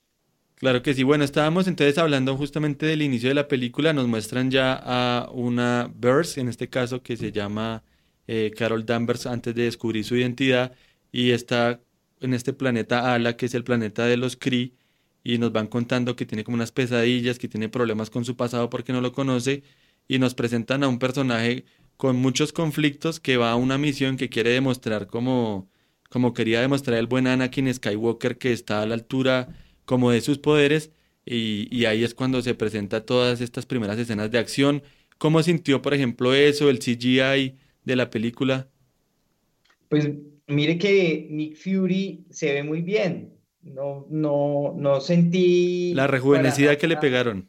Claro 0.62 0.81
que 0.81 0.95
sí. 0.95 1.02
Bueno, 1.02 1.25
estábamos 1.25 1.66
entonces 1.66 1.99
hablando 1.99 2.37
justamente 2.37 2.87
del 2.87 3.02
inicio 3.02 3.28
de 3.28 3.35
la 3.35 3.49
película. 3.49 3.92
Nos 3.92 4.07
muestran 4.07 4.49
ya 4.49 4.75
a 4.81 5.28
una 5.33 5.90
Burst, 5.92 6.38
en 6.38 6.49
este 6.49 6.69
caso, 6.69 7.02
que 7.02 7.16
se 7.16 7.33
llama 7.33 7.83
eh, 8.28 8.52
Carol 8.57 8.87
Danvers 8.87 9.26
antes 9.26 9.57
de 9.57 9.64
descubrir 9.64 10.04
su 10.04 10.14
identidad. 10.14 10.73
Y 11.11 11.33
está 11.33 11.81
en 12.21 12.33
este 12.33 12.52
planeta 12.52 13.12
Ala, 13.12 13.37
que 13.37 13.47
es 13.47 13.54
el 13.54 13.64
planeta 13.64 14.07
de 14.07 14.16
los 14.16 14.37
Kree. 14.37 14.73
Y 15.25 15.38
nos 15.38 15.50
van 15.52 15.66
contando 15.66 16.14
que 16.14 16.26
tiene 16.26 16.45
como 16.45 16.54
unas 16.54 16.71
pesadillas, 16.71 17.40
que 17.40 17.49
tiene 17.49 17.69
problemas 17.69 18.09
con 18.09 18.25
su 18.25 18.37
pasado 18.37 18.71
porque 18.71 18.92
no 18.92 19.00
lo 19.00 19.11
conoce. 19.12 19.64
Y 20.07 20.21
nos 20.21 20.35
presentan 20.37 20.85
a 20.85 20.88
un 20.88 21.00
personaje 21.00 21.64
con 21.97 22.16
muchos 22.16 22.52
conflictos 22.52 23.19
que 23.19 23.37
va 23.37 23.50
a 23.50 23.57
una 23.57 23.78
misión 23.78 24.16
que 24.16 24.28
quiere 24.28 24.50
demostrar 24.50 25.09
como, 25.09 25.69
como 26.09 26.35
quería 26.35 26.61
demostrar 26.61 26.99
el 26.99 27.09
buen 27.09 27.26
Anakin 27.26 27.73
Skywalker, 27.75 28.38
que 28.38 28.52
está 28.52 28.83
a 28.83 28.87
la 28.87 28.95
altura 28.95 29.49
como 29.85 30.11
de 30.11 30.21
sus 30.21 30.39
poderes 30.39 30.93
y, 31.25 31.69
y 31.77 31.85
ahí 31.87 32.05
es 32.05 32.15
cuando 32.15 32.43
se 32.43 32.55
presenta 32.55 33.05
todas 33.07 33.41
estas 33.41 33.67
primeras 33.67 33.99
escenas 33.99 34.31
de 34.31 34.39
acción. 34.39 34.83
¿Cómo 35.19 35.43
sintió, 35.43 35.83
por 35.83 35.95
ejemplo, 35.95 36.35
eso, 36.35 36.69
el 36.69 36.81
CGI 36.81 37.57
de 37.85 37.97
la 37.97 38.11
película? 38.11 38.69
Pues 39.89 40.09
mire 40.47 40.79
que 40.79 41.29
Nick 41.31 41.57
Fury 41.57 42.27
se 42.31 42.53
ve 42.53 42.62
muy 42.62 42.83
bien. 42.83 43.35
No, 43.62 44.07
no, 44.11 44.75
no 44.77 45.01
sentí 45.01 45.95
La 45.95 46.07
rejuvenecida 46.07 46.77
que 46.77 46.89
le 46.89 46.97
pegaron. 46.97 47.49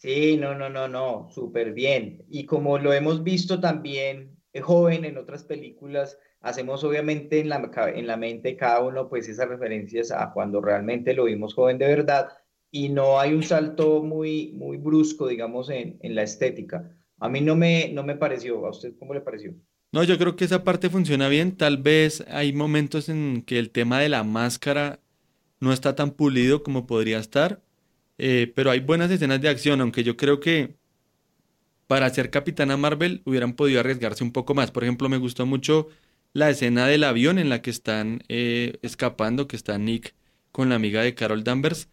Sí, 0.00 0.36
no, 0.36 0.54
no, 0.54 0.68
no, 0.68 0.88
no, 0.88 1.28
súper 1.30 1.72
bien. 1.72 2.24
Y 2.28 2.44
como 2.44 2.78
lo 2.78 2.92
hemos 2.92 3.22
visto 3.22 3.60
también 3.60 4.36
eh, 4.52 4.60
joven 4.60 5.04
en 5.04 5.18
otras 5.18 5.44
películas, 5.44 6.18
hacemos 6.44 6.84
obviamente 6.84 7.40
en 7.40 7.48
la, 7.48 7.70
en 7.94 8.06
la 8.06 8.16
mente 8.16 8.56
cada 8.56 8.80
uno 8.80 9.08
pues 9.08 9.28
esas 9.28 9.48
referencias 9.48 10.12
a 10.12 10.30
cuando 10.32 10.60
realmente 10.60 11.14
lo 11.14 11.24
vimos 11.24 11.54
joven 11.54 11.78
de 11.78 11.86
verdad 11.86 12.28
y 12.70 12.90
no 12.90 13.18
hay 13.18 13.32
un 13.32 13.42
salto 13.42 14.02
muy, 14.02 14.52
muy 14.52 14.76
brusco, 14.76 15.28
digamos, 15.28 15.70
en, 15.70 15.96
en 16.02 16.14
la 16.14 16.24
estética. 16.24 16.90
A 17.20 17.28
mí 17.28 17.40
no 17.40 17.54
me, 17.54 17.88
no 17.92 18.02
me 18.02 18.16
pareció. 18.16 18.66
¿A 18.66 18.70
usted 18.70 18.94
cómo 18.98 19.14
le 19.14 19.20
pareció? 19.20 19.54
No, 19.92 20.02
yo 20.02 20.18
creo 20.18 20.34
que 20.34 20.44
esa 20.44 20.64
parte 20.64 20.90
funciona 20.90 21.28
bien. 21.28 21.56
Tal 21.56 21.78
vez 21.78 22.24
hay 22.28 22.52
momentos 22.52 23.08
en 23.08 23.42
que 23.42 23.60
el 23.60 23.70
tema 23.70 24.00
de 24.00 24.08
la 24.08 24.24
máscara 24.24 24.98
no 25.60 25.72
está 25.72 25.94
tan 25.94 26.10
pulido 26.10 26.64
como 26.64 26.84
podría 26.84 27.20
estar, 27.20 27.62
eh, 28.18 28.52
pero 28.56 28.72
hay 28.72 28.80
buenas 28.80 29.10
escenas 29.10 29.40
de 29.40 29.48
acción, 29.48 29.80
aunque 29.80 30.02
yo 30.02 30.16
creo 30.16 30.40
que 30.40 30.74
para 31.86 32.10
ser 32.10 32.30
Capitana 32.30 32.76
Marvel 32.76 33.22
hubieran 33.24 33.54
podido 33.54 33.78
arriesgarse 33.78 34.24
un 34.24 34.32
poco 34.32 34.52
más. 34.54 34.72
Por 34.72 34.82
ejemplo, 34.82 35.08
me 35.08 35.18
gustó 35.18 35.46
mucho 35.46 35.88
la 36.34 36.50
escena 36.50 36.86
del 36.86 37.04
avión 37.04 37.38
en 37.38 37.48
la 37.48 37.62
que 37.62 37.70
están 37.70 38.22
eh, 38.28 38.78
escapando, 38.82 39.48
que 39.48 39.56
está 39.56 39.78
Nick 39.78 40.14
con 40.52 40.68
la 40.68 40.76
amiga 40.76 41.02
de 41.02 41.14
Carol 41.14 41.44
Danvers. 41.44 41.88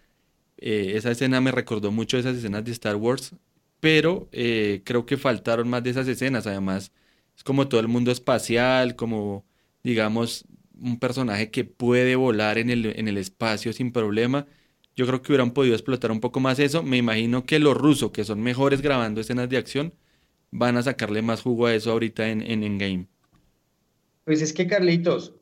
Eh, 0.57 0.93
esa 0.95 1.11
escena 1.11 1.41
me 1.41 1.51
recordó 1.51 1.91
mucho 1.91 2.17
esas 2.17 2.37
escenas 2.37 2.65
de 2.65 2.71
Star 2.73 2.95
Wars, 2.97 3.35
pero 3.79 4.29
eh, 4.31 4.81
creo 4.85 5.05
que 5.05 5.17
faltaron 5.17 5.69
más 5.69 5.83
de 5.83 5.91
esas 5.91 6.07
escenas. 6.07 6.47
Además, 6.47 6.91
es 7.37 7.43
como 7.43 7.67
todo 7.69 7.81
el 7.81 7.87
mundo 7.87 8.11
espacial, 8.11 8.95
como 8.95 9.45
digamos 9.83 10.45
un 10.79 10.99
personaje 10.99 11.51
que 11.51 11.65
puede 11.65 12.15
volar 12.15 12.57
en 12.57 12.69
el, 12.71 12.87
en 12.87 13.07
el 13.07 13.17
espacio 13.17 13.73
sin 13.73 13.91
problema. 13.91 14.47
Yo 14.95 15.07
creo 15.07 15.21
que 15.21 15.31
hubieran 15.33 15.51
podido 15.51 15.75
explotar 15.75 16.11
un 16.11 16.19
poco 16.21 16.39
más 16.39 16.59
eso. 16.59 16.83
Me 16.83 16.97
imagino 16.97 17.45
que 17.45 17.59
los 17.59 17.77
rusos, 17.77 18.11
que 18.11 18.23
son 18.25 18.41
mejores 18.41 18.81
grabando 18.81 19.21
escenas 19.21 19.49
de 19.49 19.57
acción, 19.57 19.93
van 20.51 20.77
a 20.77 20.83
sacarle 20.83 21.21
más 21.21 21.41
jugo 21.41 21.67
a 21.67 21.75
eso 21.75 21.91
ahorita 21.91 22.29
en, 22.29 22.41
en 22.41 22.63
Endgame. 22.63 23.10
Pues 24.23 24.41
es 24.41 24.53
que 24.53 24.67
Carlitos, 24.67 25.35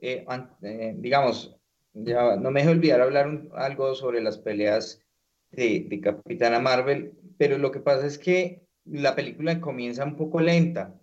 digamos, 0.95 1.57
ya 1.93 2.35
no 2.37 2.51
me 2.51 2.61
dejo 2.61 2.71
olvidar 2.71 3.01
hablar 3.01 3.41
algo 3.53 3.93
sobre 3.95 4.21
las 4.21 4.37
peleas 4.37 5.03
de, 5.51 5.99
Capitana 6.01 6.59
Marvel, 6.59 7.13
pero 7.37 7.57
lo 7.57 7.71
que 7.71 7.79
pasa 7.79 8.05
es 8.05 8.17
que 8.17 8.67
la 8.85 9.15
película 9.15 9.59
comienza 9.59 10.05
un 10.05 10.15
poco 10.15 10.39
lenta 10.39 10.99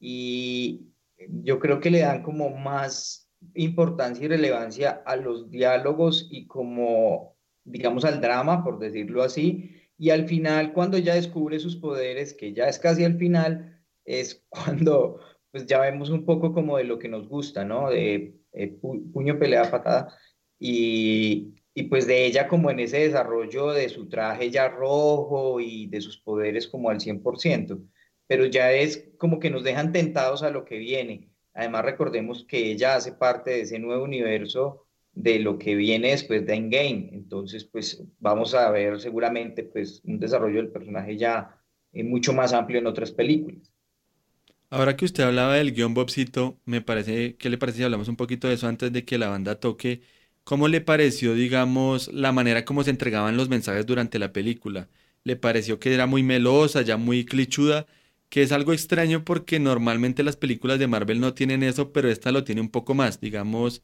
y 0.00 0.86
yo 1.42 1.58
creo 1.58 1.80
que 1.80 1.90
le 1.90 2.00
dan 2.00 2.22
como 2.22 2.50
más 2.50 3.28
importancia 3.54 4.24
y 4.24 4.28
relevancia 4.28 5.02
a 5.04 5.16
los 5.16 5.50
diálogos 5.50 6.28
y 6.30 6.46
como, 6.46 7.36
digamos, 7.64 8.04
al 8.04 8.20
drama, 8.20 8.64
por 8.64 8.78
decirlo 8.78 9.22
así, 9.22 9.74
y 9.98 10.10
al 10.10 10.28
final, 10.28 10.72
cuando 10.72 10.96
ya 10.98 11.14
descubre 11.14 11.58
sus 11.58 11.76
poderes, 11.76 12.32
que 12.32 12.52
ya 12.52 12.68
es 12.68 12.78
casi 12.78 13.04
al 13.04 13.18
final, 13.18 13.82
es 14.04 14.44
cuando 14.48 15.20
pues 15.58 15.66
ya 15.66 15.80
vemos 15.80 16.10
un 16.10 16.24
poco 16.24 16.52
como 16.52 16.78
de 16.78 16.84
lo 16.84 16.98
que 16.98 17.08
nos 17.08 17.28
gusta, 17.28 17.64
¿no? 17.64 17.90
De 17.90 18.34
eh, 18.52 18.68
puño, 19.12 19.38
pelea, 19.40 19.68
patada, 19.70 20.16
y, 20.58 21.54
y 21.74 21.84
pues 21.84 22.06
de 22.06 22.26
ella 22.26 22.46
como 22.46 22.70
en 22.70 22.78
ese 22.80 22.98
desarrollo 23.00 23.72
de 23.72 23.88
su 23.88 24.08
traje 24.08 24.50
ya 24.50 24.68
rojo 24.68 25.60
y 25.60 25.86
de 25.88 26.00
sus 26.00 26.18
poderes 26.20 26.68
como 26.68 26.90
al 26.90 27.00
100%, 27.00 27.80
pero 28.28 28.46
ya 28.46 28.72
es 28.72 29.10
como 29.18 29.40
que 29.40 29.50
nos 29.50 29.64
dejan 29.64 29.92
tentados 29.92 30.44
a 30.44 30.50
lo 30.50 30.64
que 30.64 30.78
viene. 30.78 31.30
Además 31.54 31.84
recordemos 31.84 32.44
que 32.44 32.70
ella 32.70 32.94
hace 32.94 33.12
parte 33.12 33.50
de 33.50 33.60
ese 33.62 33.80
nuevo 33.80 34.04
universo 34.04 34.86
de 35.12 35.40
lo 35.40 35.58
que 35.58 35.74
viene 35.74 36.10
después 36.10 36.46
de 36.46 36.54
Endgame, 36.54 37.10
entonces 37.12 37.64
pues 37.64 38.04
vamos 38.20 38.54
a 38.54 38.70
ver 38.70 39.00
seguramente 39.00 39.64
pues 39.64 40.02
un 40.04 40.20
desarrollo 40.20 40.58
del 40.58 40.70
personaje 40.70 41.16
ya 41.16 41.60
eh, 41.92 42.04
mucho 42.04 42.32
más 42.32 42.52
amplio 42.52 42.78
en 42.78 42.86
otras 42.86 43.10
películas. 43.10 43.72
Ahora 44.70 44.96
que 44.96 45.06
usted 45.06 45.22
hablaba 45.24 45.54
del 45.54 45.72
guion 45.72 45.94
Bobcito, 45.94 46.60
me 46.66 46.82
parece, 46.82 47.36
¿qué 47.36 47.48
le 47.48 47.56
parece 47.56 47.78
si 47.78 47.84
hablamos 47.84 48.08
un 48.08 48.16
poquito 48.16 48.48
de 48.48 48.54
eso 48.54 48.68
antes 48.68 48.92
de 48.92 49.04
que 49.04 49.16
la 49.18 49.28
banda 49.28 49.58
toque 49.60 50.02
¿Cómo 50.44 50.68
le 50.68 50.80
pareció, 50.80 51.34
digamos, 51.34 52.08
la 52.12 52.32
manera 52.32 52.64
como 52.64 52.82
se 52.84 52.90
entregaban 52.90 53.36
los 53.36 53.50
mensajes 53.50 53.86
durante 53.86 54.18
la 54.18 54.32
película? 54.32 54.88
¿Le 55.24 55.36
pareció 55.36 55.78
que 55.78 55.92
era 55.94 56.06
muy 56.06 56.22
melosa, 56.22 56.82
ya 56.82 56.96
muy 56.96 57.26
clichuda? 57.26 57.86
Que 58.30 58.42
es 58.42 58.52
algo 58.52 58.72
extraño 58.72 59.24
porque 59.24 59.60
normalmente 59.60 60.22
las 60.22 60.36
películas 60.38 60.78
de 60.78 60.86
Marvel 60.88 61.20
no 61.20 61.34
tienen 61.34 61.62
eso, 61.62 61.92
pero 61.92 62.10
esta 62.10 62.32
lo 62.32 62.44
tiene 62.44 62.62
un 62.62 62.70
poco 62.70 62.94
más, 62.94 63.20
digamos, 63.20 63.82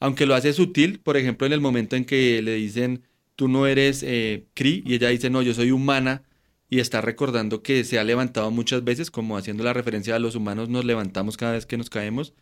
aunque 0.00 0.26
lo 0.26 0.34
hace 0.34 0.52
sutil, 0.54 1.00
por 1.00 1.16
ejemplo, 1.18 1.46
en 1.46 1.52
el 1.52 1.60
momento 1.60 1.96
en 1.96 2.06
que 2.06 2.42
le 2.42 2.54
dicen, 2.54 3.02
tú 3.36 3.48
no 3.48 3.66
eres 3.66 4.02
eh, 4.02 4.46
y 4.58 4.94
ella 4.94 5.08
dice, 5.10 5.30
no, 5.30 5.42
yo 5.42 5.54
soy 5.54 5.70
humana, 5.70 6.22
y 6.68 6.80
está 6.80 7.00
recordando 7.00 7.62
que 7.62 7.84
se 7.84 7.98
ha 7.98 8.04
levantado 8.04 8.50
muchas 8.50 8.84
veces, 8.84 9.10
como 9.10 9.36
haciendo 9.36 9.64
la 9.64 9.72
referencia 9.72 10.16
a 10.16 10.18
los 10.18 10.34
humanos, 10.34 10.68
nos 10.68 10.84
levantamos 10.84 11.36
cada 11.36 11.52
vez 11.52 11.66
que 11.66 11.76
nos 11.76 11.90
caemos. 11.90 12.34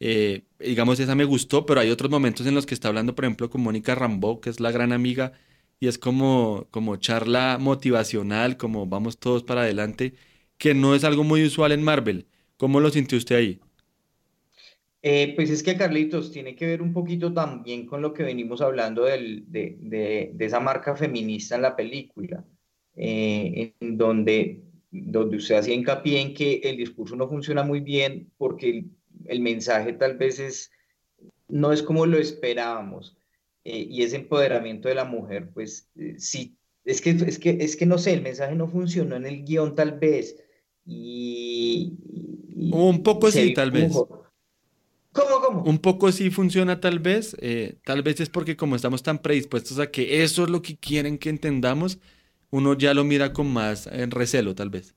Eh, 0.00 0.44
digamos, 0.58 1.00
esa 1.00 1.14
me 1.14 1.24
gustó, 1.24 1.66
pero 1.66 1.80
hay 1.80 1.90
otros 1.90 2.10
momentos 2.10 2.46
en 2.46 2.54
los 2.54 2.66
que 2.66 2.74
está 2.74 2.88
hablando, 2.88 3.14
por 3.14 3.24
ejemplo, 3.26 3.50
con 3.50 3.62
Mónica 3.62 3.94
Rambeau, 3.94 4.40
que 4.40 4.50
es 4.50 4.60
la 4.60 4.72
gran 4.72 4.92
amiga, 4.92 5.32
y 5.78 5.88
es 5.88 5.98
como, 5.98 6.68
como 6.70 6.96
charla 6.96 7.58
motivacional, 7.60 8.56
como 8.56 8.86
vamos 8.86 9.18
todos 9.18 9.42
para 9.44 9.62
adelante, 9.62 10.14
que 10.58 10.74
no 10.74 10.94
es 10.94 11.04
algo 11.04 11.24
muy 11.24 11.44
usual 11.44 11.72
en 11.72 11.82
Marvel. 11.82 12.26
¿Cómo 12.56 12.80
lo 12.80 12.90
sintió 12.90 13.18
usted 13.18 13.36
ahí? 13.36 13.60
Eh, 15.02 15.32
pues 15.34 15.48
es 15.50 15.62
que 15.62 15.76
Carlitos 15.78 16.30
tiene 16.30 16.54
que 16.54 16.66
ver 16.66 16.82
un 16.82 16.92
poquito 16.92 17.32
también 17.32 17.86
con 17.86 18.02
lo 18.02 18.12
que 18.12 18.22
venimos 18.22 18.60
hablando 18.60 19.04
del, 19.04 19.50
de, 19.50 19.76
de, 19.80 20.30
de, 20.34 20.44
esa 20.44 20.60
marca 20.60 20.94
feminista 20.94 21.56
en 21.56 21.62
la 21.62 21.74
película, 21.74 22.44
eh, 23.02 23.72
en 23.80 23.96
donde, 23.96 24.60
donde 24.90 25.38
usted 25.38 25.54
hacía 25.54 25.72
hincapié 25.72 26.20
en 26.20 26.34
que 26.34 26.60
el 26.62 26.76
discurso 26.76 27.16
no 27.16 27.26
funciona 27.28 27.62
muy 27.62 27.80
bien 27.80 28.30
porque 28.36 28.84
el 29.24 29.40
mensaje 29.40 29.94
tal 29.94 30.18
vez 30.18 30.38
es, 30.38 30.70
no 31.48 31.72
es 31.72 31.82
como 31.82 32.04
lo 32.04 32.18
esperábamos. 32.18 33.16
Eh, 33.64 33.86
y 33.88 34.02
ese 34.02 34.16
empoderamiento 34.16 34.90
de 34.90 34.96
la 34.96 35.06
mujer, 35.06 35.48
pues 35.54 35.88
eh, 35.96 36.16
sí, 36.18 36.58
es 36.84 37.00
que, 37.00 37.10
es, 37.10 37.38
que, 37.38 37.56
es 37.60 37.74
que 37.74 37.86
no 37.86 37.96
sé, 37.96 38.12
el 38.12 38.22
mensaje 38.22 38.54
no 38.54 38.68
funcionó 38.68 39.16
en 39.16 39.24
el 39.24 39.44
guion 39.44 39.74
tal 39.74 39.98
vez. 39.98 40.36
Y, 40.84 41.94
un 42.70 43.02
poco 43.02 43.30
sí, 43.30 43.54
tal 43.54 43.70
vez. 43.70 43.94
¿Cómo, 45.12 45.40
cómo? 45.40 45.62
Un 45.62 45.78
poco 45.78 46.12
sí 46.12 46.28
funciona 46.28 46.80
tal 46.80 46.98
vez. 46.98 47.34
Eh, 47.40 47.78
tal 47.82 48.02
vez 48.02 48.20
es 48.20 48.28
porque 48.28 48.58
como 48.58 48.76
estamos 48.76 49.02
tan 49.02 49.20
predispuestos 49.20 49.78
a 49.78 49.90
que 49.90 50.22
eso 50.22 50.44
es 50.44 50.50
lo 50.50 50.60
que 50.60 50.76
quieren 50.76 51.16
que 51.16 51.30
entendamos, 51.30 51.98
uno 52.50 52.74
ya 52.74 52.94
lo 52.94 53.04
mira 53.04 53.32
con 53.32 53.52
más 53.52 53.88
recelo 54.10 54.54
tal 54.54 54.70
vez. 54.70 54.94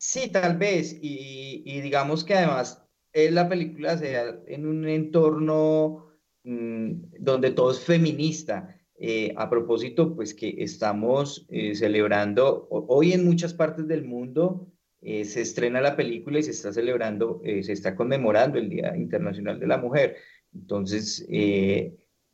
Sí, 0.00 0.30
tal 0.30 0.56
vez. 0.56 0.98
Y, 1.02 1.80
digamos 1.82 2.24
que 2.24 2.34
además 2.34 2.82
es 3.12 3.32
la 3.32 3.48
película 3.48 3.98
sea 3.98 4.40
en 4.46 4.66
un 4.66 4.88
entorno 4.88 6.06
mm, 6.44 6.92
donde 7.18 7.50
todo 7.50 7.70
es 7.72 7.80
feminista. 7.80 8.76
Eh, 8.98 9.32
a 9.36 9.48
propósito, 9.50 10.14
pues 10.14 10.34
que 10.34 10.56
estamos 10.58 11.46
eh, 11.50 11.74
celebrando, 11.74 12.66
hoy 12.70 13.12
en 13.12 13.24
muchas 13.24 13.54
partes 13.54 13.88
del 13.88 14.04
mundo 14.04 14.68
eh, 15.00 15.24
se 15.24 15.40
estrena 15.42 15.80
la 15.80 15.96
película 15.96 16.38
y 16.38 16.42
se 16.42 16.50
está 16.50 16.72
celebrando, 16.72 17.40
se 17.44 17.72
está 17.72 17.96
conmemorando 17.96 18.58
el 18.58 18.68
Día 18.68 18.96
Internacional 18.96 19.58
de 19.60 19.66
la 19.66 19.78
Mujer. 19.78 20.16
Entonces, 20.54 21.26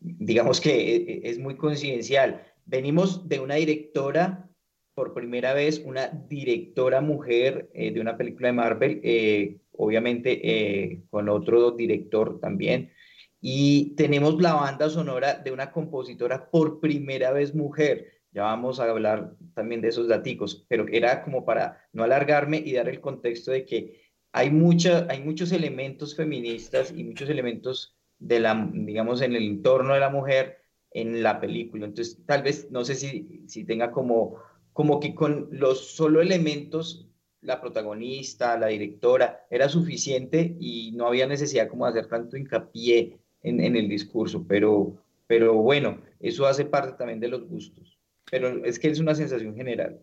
digamos 0.01 0.61
que 0.61 1.20
es 1.25 1.38
muy 1.38 1.57
coincidencial. 1.57 2.42
Venimos 2.67 3.29
de 3.29 3.39
una 3.39 3.55
directora 3.55 4.51
por 4.97 5.15
primera 5.15 5.55
vez 5.55 5.81
una 5.85 6.09
directora 6.09 7.01
mujer 7.01 7.71
eh, 7.75 7.93
de 7.93 8.01
una 8.01 8.17
película 8.17 8.49
de 8.49 8.53
Marvel, 8.55 9.01
eh, 9.05 9.59
obviamente 9.73 10.41
eh, 10.43 11.03
con 11.09 11.29
otro 11.29 11.71
director 11.71 12.41
también. 12.41 12.91
Y 13.41 13.95
tenemos 13.95 14.41
la 14.43 14.55
banda 14.55 14.91
sonora 14.91 15.35
de 15.35 15.53
una 15.53 15.71
compositora 15.71 16.51
por 16.51 16.81
primera 16.81 17.31
vez 17.31 17.55
mujer. 17.55 18.23
Ya 18.33 18.43
vamos 18.43 18.81
a 18.81 18.91
hablar 18.91 19.35
también 19.55 19.81
de 19.81 19.89
esos 19.89 20.09
daticos, 20.09 20.67
pero 20.69 20.87
era 20.91 21.23
como 21.23 21.45
para 21.45 21.87
no 21.93 22.03
alargarme 22.03 22.57
y 22.59 22.73
dar 22.73 22.89
el 22.89 23.01
contexto 23.01 23.53
de 23.53 23.65
que 23.65 24.01
hay, 24.33 24.51
mucha, 24.51 25.07
hay 25.09 25.23
muchos 25.23 25.53
elementos 25.53 26.17
feministas 26.17 26.93
y 26.97 27.05
muchos 27.05 27.29
elementos 27.29 27.97
de 28.19 28.41
la, 28.41 28.69
digamos, 28.73 29.23
en 29.23 29.37
el 29.37 29.45
entorno 29.45 29.95
de 29.95 30.01
la 30.01 30.11
mujer 30.11 30.66
en 30.97 31.23
la 31.23 31.41
película. 31.41 31.87
Entonces, 31.87 32.19
tal 32.27 32.43
vez, 32.43 32.69
no 32.71 32.85
sé 32.85 32.95
si, 32.95 33.43
si 33.47 33.65
tenga 33.65 33.91
como 33.91 34.37
como 34.77 35.01
que 35.01 35.15
con 35.15 35.49
los 35.53 35.97
solo 35.97 36.21
elementos, 36.21 37.09
la 37.41 37.63
protagonista, 37.63 38.59
la 38.59 38.67
directora, 38.67 39.47
era 39.51 39.71
suficiente 39.71 40.55
y 40.61 40.93
no 40.93 41.07
había 41.07 41.27
necesidad 41.27 41.69
como 41.69 41.87
de 41.87 41.93
hacer 41.93 42.09
tanto 42.11 42.37
hincapié 42.37 43.19
en, 43.43 43.61
en 43.63 43.75
el 43.75 43.89
discurso, 43.89 44.45
pero, 44.47 45.03
pero 45.27 45.55
bueno, 45.55 46.03
eso 46.21 46.47
hace 46.47 46.67
parte 46.67 46.93
también 46.99 47.21
de 47.21 47.29
los 47.29 47.49
gustos, 47.49 47.99
pero 48.31 48.67
es 48.67 48.79
que 48.79 48.89
es 48.89 49.01
una 49.01 49.15
sensación 49.15 49.57
general. 49.57 49.99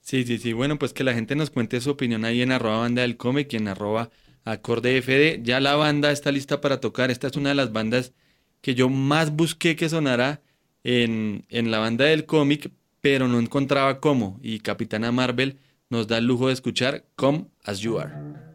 Sí, 0.00 0.24
sí, 0.24 0.38
sí, 0.38 0.52
bueno, 0.52 0.80
pues 0.80 0.92
que 0.92 1.04
la 1.04 1.14
gente 1.14 1.36
nos 1.36 1.50
cuente 1.50 1.80
su 1.80 1.90
opinión 1.90 2.24
ahí 2.24 2.42
en 2.42 2.50
arroba 2.50 2.78
banda 2.78 3.02
del 3.02 3.16
cómic 3.16 3.52
y 3.52 3.56
en 3.58 3.68
arroba 3.68 4.10
acorde 4.44 4.98
FD. 5.00 5.42
Ya 5.44 5.60
la 5.60 5.76
banda 5.76 6.10
está 6.10 6.32
lista 6.32 6.60
para 6.60 6.80
tocar. 6.80 7.10
Esta 7.12 7.28
es 7.28 7.36
una 7.36 7.50
de 7.50 7.54
las 7.54 7.72
bandas 7.72 8.14
que 8.60 8.74
yo 8.74 8.88
más 8.88 9.30
busqué 9.30 9.76
que 9.76 9.88
sonara 9.88 10.40
en, 10.84 11.44
en 11.48 11.70
la 11.70 11.78
banda 11.78 12.06
del 12.06 12.26
cómic, 12.26 12.70
pero 13.00 13.28
no 13.28 13.38
encontraba 13.38 14.00
cómo, 14.00 14.38
y 14.42 14.60
Capitana 14.60 15.12
Marvel 15.12 15.58
nos 15.90 16.08
da 16.08 16.18
el 16.18 16.26
lujo 16.26 16.48
de 16.48 16.54
escuchar 16.54 17.04
Come 17.16 17.46
As 17.64 17.80
You 17.80 17.98
Are. 17.98 18.47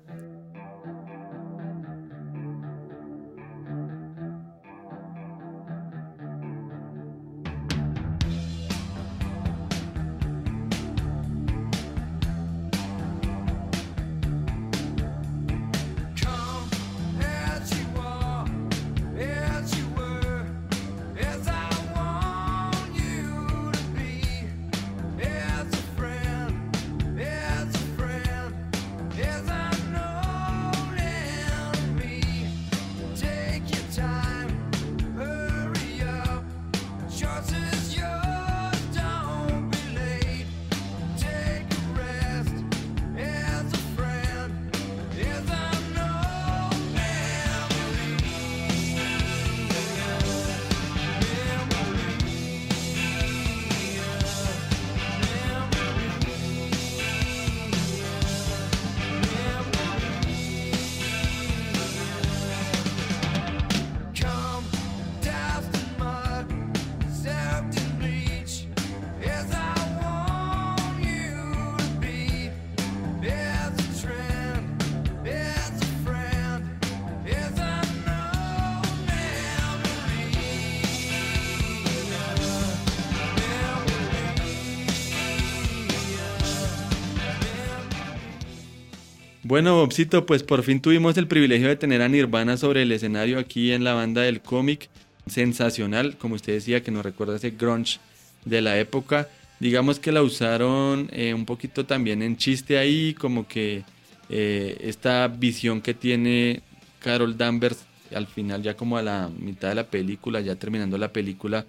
Bueno, 89.53 89.75
Bobcito, 89.75 90.25
pues 90.25 90.41
por 90.41 90.63
fin 90.63 90.81
tuvimos 90.81 91.15
el 91.15 91.27
privilegio 91.27 91.67
de 91.67 91.75
tener 91.75 92.01
a 92.01 92.07
Nirvana 92.07 92.57
sobre 92.57 92.81
el 92.81 92.91
escenario 92.91 93.37
aquí 93.37 93.71
en 93.71 93.83
la 93.83 93.93
banda 93.93 94.23
del 94.23 94.41
cómic. 94.41 94.89
Sensacional, 95.27 96.17
como 96.17 96.33
usted 96.33 96.53
decía, 96.53 96.81
que 96.81 96.89
nos 96.89 97.03
recuerda 97.03 97.35
ese 97.35 97.51
grunge 97.51 97.99
de 98.45 98.63
la 98.63 98.79
época. 98.79 99.29
Digamos 99.59 99.99
que 99.99 100.11
la 100.11 100.23
usaron 100.23 101.07
eh, 101.11 101.35
un 101.35 101.45
poquito 101.45 101.85
también 101.85 102.23
en 102.23 102.35
chiste 102.35 102.79
ahí, 102.79 103.13
como 103.13 103.47
que 103.47 103.83
eh, 104.27 104.75
esta 104.79 105.27
visión 105.27 105.81
que 105.81 105.93
tiene 105.93 106.63
Carol 106.97 107.37
Danvers 107.37 107.85
al 108.15 108.25
final, 108.25 108.63
ya 108.63 108.75
como 108.75 108.97
a 108.97 109.03
la 109.03 109.29
mitad 109.37 109.69
de 109.69 109.75
la 109.75 109.85
película, 109.85 110.41
ya 110.41 110.55
terminando 110.55 110.97
la 110.97 111.13
película, 111.13 111.67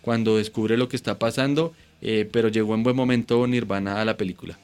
cuando 0.00 0.38
descubre 0.38 0.78
lo 0.78 0.88
que 0.88 0.96
está 0.96 1.18
pasando, 1.18 1.74
eh, 2.00 2.26
pero 2.32 2.48
llegó 2.48 2.74
en 2.74 2.82
buen 2.82 2.96
momento 2.96 3.46
Nirvana 3.46 4.00
a 4.00 4.06
la 4.06 4.16
película. 4.16 4.58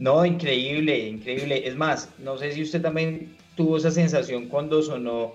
No, 0.00 0.24
increíble, 0.24 1.08
increíble. 1.08 1.68
Es 1.68 1.76
más, 1.76 2.08
no 2.18 2.38
sé 2.38 2.52
si 2.52 2.62
usted 2.62 2.80
también 2.80 3.36
tuvo 3.54 3.76
esa 3.76 3.90
sensación 3.90 4.46
cuando 4.46 4.82
sonó 4.82 5.34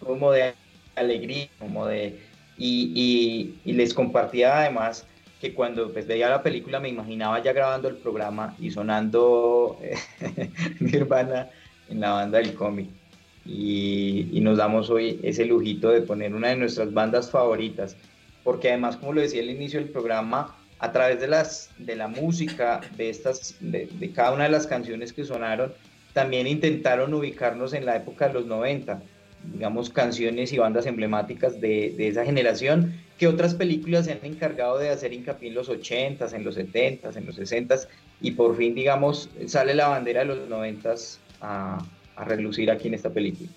como 0.00 0.32
de 0.32 0.54
alegría, 0.96 1.46
como 1.60 1.86
de... 1.86 2.18
Y, 2.58 3.54
les 3.64 3.94
compartía 3.94 4.58
además 4.58 5.06
que 5.40 5.54
cuando 5.54 5.92
pues, 5.92 6.08
veía 6.08 6.28
la 6.28 6.42
película 6.42 6.80
me 6.80 6.88
imaginaba 6.88 7.40
ya 7.44 7.52
grabando 7.52 7.86
el 7.86 7.94
programa 7.94 8.56
y 8.58 8.72
sonando 8.72 9.78
Nirvana 10.80 11.50
en 11.88 12.00
la 12.00 12.10
banda 12.10 12.38
del 12.38 12.54
cómic. 12.54 12.88
Y, 13.46 14.26
y, 14.32 14.40
nos 14.40 14.58
damos 14.58 14.90
hoy 14.90 15.20
ese 15.22 15.44
lujito 15.44 15.90
de 15.90 16.02
poner 16.02 16.34
una 16.34 16.48
de 16.48 16.56
nuestras 16.56 16.92
bandas 16.92 17.30
favoritas, 17.30 17.96
porque 18.42 18.70
además, 18.70 18.96
como 18.96 19.12
lo 19.12 19.20
decía 19.20 19.42
al 19.42 19.50
inicio 19.50 19.78
del 19.78 19.90
programa, 19.90 20.56
a 20.82 20.90
través 20.90 21.20
de, 21.20 21.28
las, 21.28 21.70
de 21.78 21.94
la 21.94 22.08
música, 22.08 22.80
de, 22.96 23.08
estas, 23.08 23.54
de, 23.60 23.88
cada 24.12 24.32
una 24.32 24.44
de 24.44 24.50
las 24.50 24.66
canciones 24.66 25.12
que 25.12 25.24
sonaron, 25.24 25.72
también 26.12 26.48
intentaron 26.48 27.14
ubicarnos 27.14 27.72
en 27.72 27.86
la 27.86 27.96
época 27.96 28.26
de 28.26 28.34
los 28.34 28.46
90, 28.46 29.00
digamos, 29.52 29.90
canciones 29.90 30.52
y 30.52 30.58
bandas 30.58 30.84
emblemáticas 30.86 31.60
de, 31.60 31.94
de 31.96 32.08
esa 32.08 32.24
generación 32.24 33.00
que 33.16 33.28
otras 33.28 33.54
películas 33.54 34.06
se 34.06 34.12
han 34.12 34.24
encargado 34.24 34.76
de 34.78 34.88
hacer 34.88 35.12
hincapié 35.12 35.50
en 35.50 35.54
los 35.54 35.70
80s, 35.70 36.34
en 36.34 36.42
los 36.42 36.58
70s, 36.58 37.16
en 37.16 37.26
los 37.26 37.38
60s, 37.38 37.86
y 38.20 38.32
por 38.32 38.56
fin, 38.56 38.74
digamos, 38.74 39.30
sale 39.46 39.74
la 39.74 39.86
bandera 39.86 40.20
de 40.20 40.26
los 40.26 40.48
90s 40.48 41.18
a, 41.40 41.78
a 42.16 42.24
relucir 42.24 42.72
aquí 42.72 42.88
en 42.88 42.94
esta 42.94 43.10
película. 43.10 43.48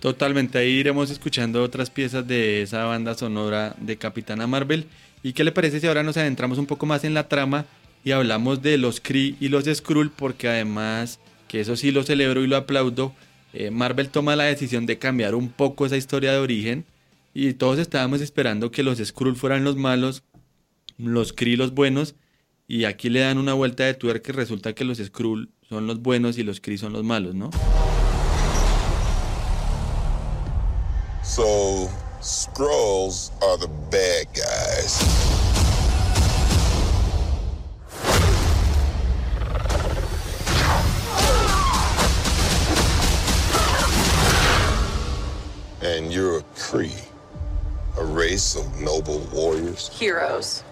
Totalmente, 0.00 0.58
ahí 0.58 0.72
iremos 0.72 1.10
escuchando 1.10 1.62
otras 1.62 1.88
piezas 1.88 2.26
de 2.26 2.60
esa 2.60 2.84
banda 2.84 3.14
sonora 3.14 3.74
de 3.78 3.96
Capitana 3.96 4.46
Marvel 4.46 4.86
¿Y 5.22 5.32
qué 5.34 5.44
le 5.44 5.52
parece 5.52 5.80
si 5.80 5.86
ahora 5.86 6.02
nos 6.02 6.16
adentramos 6.16 6.58
un 6.58 6.66
poco 6.66 6.86
más 6.86 7.04
en 7.04 7.14
la 7.14 7.28
trama 7.28 7.66
y 8.04 8.10
hablamos 8.10 8.60
de 8.62 8.76
los 8.76 9.00
Kree 9.00 9.36
y 9.40 9.48
los 9.48 9.64
Skrull? 9.64 10.10
Porque 10.10 10.48
además, 10.48 11.20
que 11.48 11.60
eso 11.60 11.76
sí 11.76 11.92
lo 11.92 12.02
celebro 12.02 12.42
y 12.42 12.48
lo 12.48 12.56
aplaudo, 12.56 13.14
eh, 13.52 13.70
Marvel 13.70 14.08
toma 14.08 14.34
la 14.34 14.44
decisión 14.44 14.86
de 14.86 14.98
cambiar 14.98 15.34
un 15.34 15.48
poco 15.48 15.86
esa 15.86 15.96
historia 15.96 16.32
de 16.32 16.38
origen 16.38 16.84
y 17.34 17.52
todos 17.54 17.78
estábamos 17.78 18.20
esperando 18.20 18.70
que 18.70 18.82
los 18.82 18.98
Skrull 18.98 19.36
fueran 19.36 19.62
los 19.62 19.76
malos, 19.76 20.24
los 20.98 21.32
Kree 21.32 21.56
los 21.56 21.72
buenos 21.72 22.16
y 22.66 22.84
aquí 22.84 23.08
le 23.08 23.20
dan 23.20 23.38
una 23.38 23.54
vuelta 23.54 23.84
de 23.84 23.94
tuerca 23.94 24.32
y 24.32 24.34
resulta 24.34 24.74
que 24.74 24.84
los 24.84 24.98
Skrull 24.98 25.50
son 25.68 25.86
los 25.86 26.00
buenos 26.00 26.36
y 26.38 26.42
los 26.42 26.60
Kree 26.60 26.78
son 26.78 26.92
los 26.92 27.04
malos, 27.04 27.34
¿no? 27.34 27.50
So 31.22 31.88
Scrolls 32.22 33.32
are 33.42 33.58
the 33.58 33.66
bad 33.90 34.28
guys. 34.32 35.02
And 45.82 46.12
you're 46.12 46.38
a 46.38 46.42
Cree, 46.54 46.92
a 47.98 48.04
race 48.04 48.54
of 48.54 48.80
noble 48.80 49.26
warriors. 49.32 49.88
Heroes. 49.88 50.62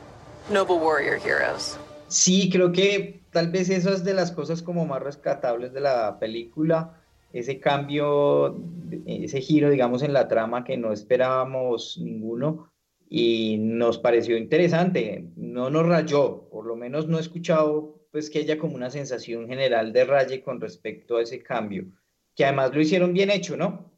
Noble 0.50 0.78
warrior 0.78 1.18
heroes. 1.18 1.76
Sí, 2.06 2.48
creo 2.48 2.72
que 2.72 3.24
tal 3.32 3.50
vez 3.50 3.70
eso 3.70 3.90
es 3.90 4.04
de 4.04 4.14
las 4.14 4.30
cosas 4.30 4.62
como 4.62 4.86
más 4.86 5.02
rescatables 5.02 5.72
de 5.72 5.80
la 5.80 6.20
película 6.20 6.99
ese 7.32 7.60
cambio, 7.60 8.60
ese 9.06 9.40
giro, 9.40 9.70
digamos, 9.70 10.02
en 10.02 10.12
la 10.12 10.28
trama 10.28 10.64
que 10.64 10.76
no 10.76 10.92
esperábamos 10.92 11.98
ninguno 11.98 12.70
y 13.08 13.56
nos 13.58 13.98
pareció 13.98 14.36
interesante. 14.36 15.26
No 15.36 15.70
nos 15.70 15.86
rayó, 15.86 16.48
por 16.50 16.66
lo 16.66 16.76
menos 16.76 17.08
no 17.08 17.18
he 17.18 17.20
escuchado 17.20 17.96
pues 18.10 18.28
que 18.28 18.40
haya 18.40 18.58
como 18.58 18.74
una 18.74 18.90
sensación 18.90 19.46
general 19.46 19.92
de 19.92 20.04
raye 20.04 20.42
con 20.42 20.60
respecto 20.60 21.16
a 21.16 21.22
ese 21.22 21.42
cambio, 21.42 21.86
que 22.34 22.44
además 22.44 22.74
lo 22.74 22.80
hicieron 22.80 23.12
bien 23.12 23.30
hecho, 23.30 23.56
¿no? 23.56 23.88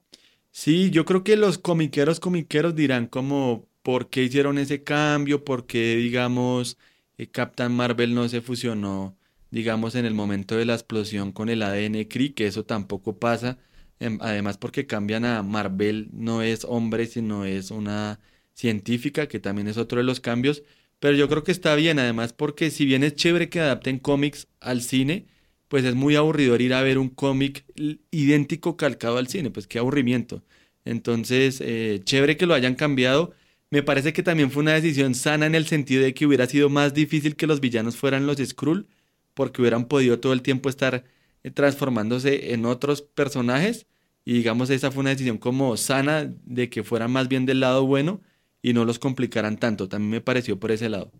Sí, 0.50 0.90
yo 0.90 1.06
creo 1.06 1.24
que 1.24 1.36
los 1.36 1.56
comiqueros 1.56 2.20
comiqueros 2.20 2.74
dirán 2.74 3.06
como 3.06 3.66
por 3.82 4.10
qué 4.10 4.22
hicieron 4.24 4.58
ese 4.58 4.82
cambio, 4.82 5.44
por 5.44 5.66
qué 5.66 5.96
digamos 5.96 6.76
eh, 7.16 7.26
Captain 7.26 7.72
Marvel 7.72 8.14
no 8.14 8.28
se 8.28 8.42
fusionó 8.42 9.16
digamos, 9.52 9.94
en 9.96 10.06
el 10.06 10.14
momento 10.14 10.56
de 10.56 10.64
la 10.64 10.74
explosión 10.74 11.32
con 11.32 11.48
el 11.50 11.62
ADN 11.62 12.06
Cree, 12.08 12.34
que 12.34 12.46
eso 12.46 12.64
tampoco 12.64 13.18
pasa. 13.18 13.58
Em, 14.00 14.18
además, 14.22 14.58
porque 14.58 14.86
cambian 14.86 15.24
a 15.26 15.42
Marvel, 15.42 16.08
no 16.12 16.42
es 16.42 16.64
hombre, 16.64 17.06
sino 17.06 17.44
es 17.44 17.70
una 17.70 18.18
científica, 18.54 19.28
que 19.28 19.40
también 19.40 19.68
es 19.68 19.76
otro 19.76 19.98
de 19.98 20.04
los 20.04 20.20
cambios. 20.20 20.62
Pero 21.00 21.16
yo 21.16 21.28
creo 21.28 21.44
que 21.44 21.52
está 21.52 21.74
bien, 21.76 21.98
además, 21.98 22.32
porque 22.32 22.70
si 22.70 22.86
bien 22.86 23.04
es 23.04 23.14
chévere 23.14 23.50
que 23.50 23.60
adapten 23.60 23.98
cómics 23.98 24.48
al 24.60 24.82
cine, 24.82 25.26
pues 25.68 25.84
es 25.84 25.94
muy 25.94 26.16
aburrido 26.16 26.56
ir 26.56 26.74
a 26.74 26.82
ver 26.82 26.98
un 26.98 27.08
cómic 27.10 27.64
idéntico 28.10 28.76
calcado 28.76 29.18
al 29.18 29.28
cine, 29.28 29.50
pues 29.50 29.66
qué 29.66 29.78
aburrimiento. 29.78 30.42
Entonces, 30.84 31.60
eh, 31.60 32.00
chévere 32.04 32.36
que 32.36 32.46
lo 32.46 32.54
hayan 32.54 32.74
cambiado. 32.74 33.34
Me 33.70 33.82
parece 33.82 34.12
que 34.12 34.22
también 34.22 34.50
fue 34.50 34.62
una 34.62 34.74
decisión 34.74 35.14
sana 35.14 35.46
en 35.46 35.54
el 35.54 35.66
sentido 35.66 36.02
de 36.02 36.14
que 36.14 36.26
hubiera 36.26 36.46
sido 36.46 36.68
más 36.70 36.94
difícil 36.94 37.36
que 37.36 37.46
los 37.46 37.60
villanos 37.60 37.96
fueran 37.96 38.26
los 38.26 38.38
Skrull 38.38 38.86
porque 39.34 39.62
hubieran 39.62 39.86
podido 39.86 40.20
todo 40.20 40.32
el 40.32 40.42
tiempo 40.42 40.68
estar 40.68 41.04
eh, 41.42 41.50
transformándose 41.50 42.52
en 42.54 42.66
otros 42.66 43.02
personajes 43.02 43.86
y 44.24 44.34
digamos 44.34 44.70
esa 44.70 44.90
fue 44.90 45.00
una 45.00 45.10
decisión 45.10 45.38
como 45.38 45.76
sana 45.76 46.32
de 46.44 46.70
que 46.70 46.84
fueran 46.84 47.10
más 47.12 47.28
bien 47.28 47.46
del 47.46 47.60
lado 47.60 47.86
bueno 47.86 48.20
y 48.62 48.72
no 48.72 48.84
los 48.84 48.98
complicaran 48.98 49.58
tanto. 49.58 49.88
También 49.88 50.10
me 50.10 50.20
pareció 50.20 50.58
por 50.58 50.70
ese 50.70 50.88
lado. 50.88 51.10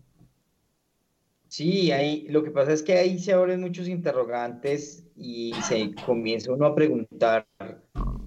Sí, 1.47 1.91
ahí, 1.91 2.25
lo 2.29 2.43
que 2.43 2.49
pasa 2.49 2.73
es 2.73 2.81
que 2.81 2.93
ahí 2.93 3.19
se 3.19 3.33
abren 3.33 3.61
muchos 3.61 3.87
interrogantes 3.87 5.05
y 5.15 5.53
se 5.61 5.93
comienza 6.05 6.51
uno 6.51 6.65
a 6.65 6.73
preguntar 6.73 7.47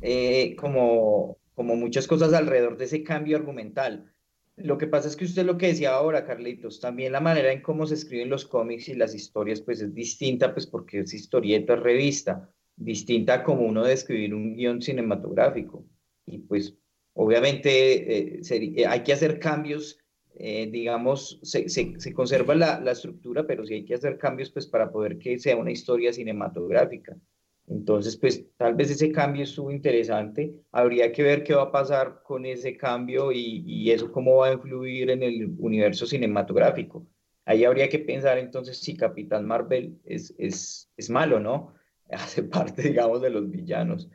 eh, 0.01 0.55
como, 0.57 1.37
como 1.55 1.75
muchas 1.75 2.07
cosas 2.07 2.33
alrededor 2.35 2.77
de 2.77 2.85
ese 2.85 3.03
cambio 3.03 3.37
argumental. 3.37 4.13
Lo 4.57 4.79
que 4.79 4.87
pasa 4.87 5.09
es 5.09 5.17
que 5.17 5.27
usted 5.27 5.45
lo 5.45 5.59
que 5.59 5.69
decía 5.69 5.95
ahora, 5.95 6.25
Carlitos, 6.25 6.81
también 6.81 7.13
la 7.13 7.21
manera 7.21 7.53
en 7.53 7.61
cómo 7.61 7.87
se 7.87 7.95
escriben 7.95 8.31
los 8.31 8.47
cómics 8.47 8.89
y 8.89 8.95
las 8.95 9.15
historias, 9.15 9.61
pues 9.61 9.83
es 9.83 9.95
distinta, 9.95 10.55
pues 10.55 10.67
porque 10.67 11.01
es 11.01 11.13
historieta, 11.13 11.75
es 11.75 11.81
revista, 11.81 12.51
distinta 12.75 13.43
como 13.43 13.67
uno 13.67 13.85
de 13.85 13.93
escribir 13.93 14.35
un 14.35 14.57
guion 14.57 14.81
cinematográfico. 14.81 15.85
Y 16.25 16.39
pues 16.39 16.75
obviamente 17.13 18.39
eh, 18.39 18.41
eh, 18.49 18.87
hay 18.87 19.03
que 19.03 19.13
hacer 19.13 19.39
cambios, 19.39 19.99
eh, 20.39 20.69
digamos, 20.71 21.39
se, 21.43 21.69
se, 21.69 22.13
conserva 22.15 22.55
la, 22.55 22.81
la, 22.81 22.93
estructura, 22.93 23.47
pero 23.47 23.67
sí 23.67 23.75
hay 23.75 23.85
que 23.85 23.95
hacer 23.95 24.17
cambios 24.17 24.51
pues 24.51 24.67
para 24.67 24.91
poder 24.91 25.19
que 25.19 25.39
sea 25.39 25.57
una 25.57 25.71
historia 25.71 26.15
cinematográfica. 26.15 27.15
Entonces, 27.69 28.17
pues 28.17 28.45
tal 28.57 28.75
vez 28.75 28.91
ese 28.91 29.11
cambio 29.11 29.43
estuvo 29.43 29.73
interesante. 29.73 30.55
Habría 30.71 31.11
que 31.11 31.23
ver 31.23 31.43
qué 31.43 31.55
va 31.55 31.63
a 31.63 31.73
pasar 31.73 32.23
con 32.23 32.47
ese 32.47 32.77
cambio 32.77 33.33
y, 33.33 33.91
eso 33.91 34.13
cómo 34.13 34.37
va 34.37 34.49
a 34.49 34.53
influir 34.53 35.11
en 35.11 35.23
el 35.23 35.55
universo 35.59 36.07
cinematográfico. 36.07 37.07
Ahí 37.45 37.65
habría 37.65 37.89
que 37.89 37.99
pensar 37.99 38.39
entonces 38.39 38.79
si 38.79 38.97
Capitán 38.97 39.47
Marvel 39.47 39.99
es, 40.05 40.35
es, 40.39 40.91
es 40.97 41.11
malo, 41.11 41.41
¿no? 41.41 41.75
Hace 42.11 42.45
parte, 42.45 42.83
digamos, 42.83 43.21
de 43.21 43.31
los 43.31 43.51
villanos. 43.51 44.09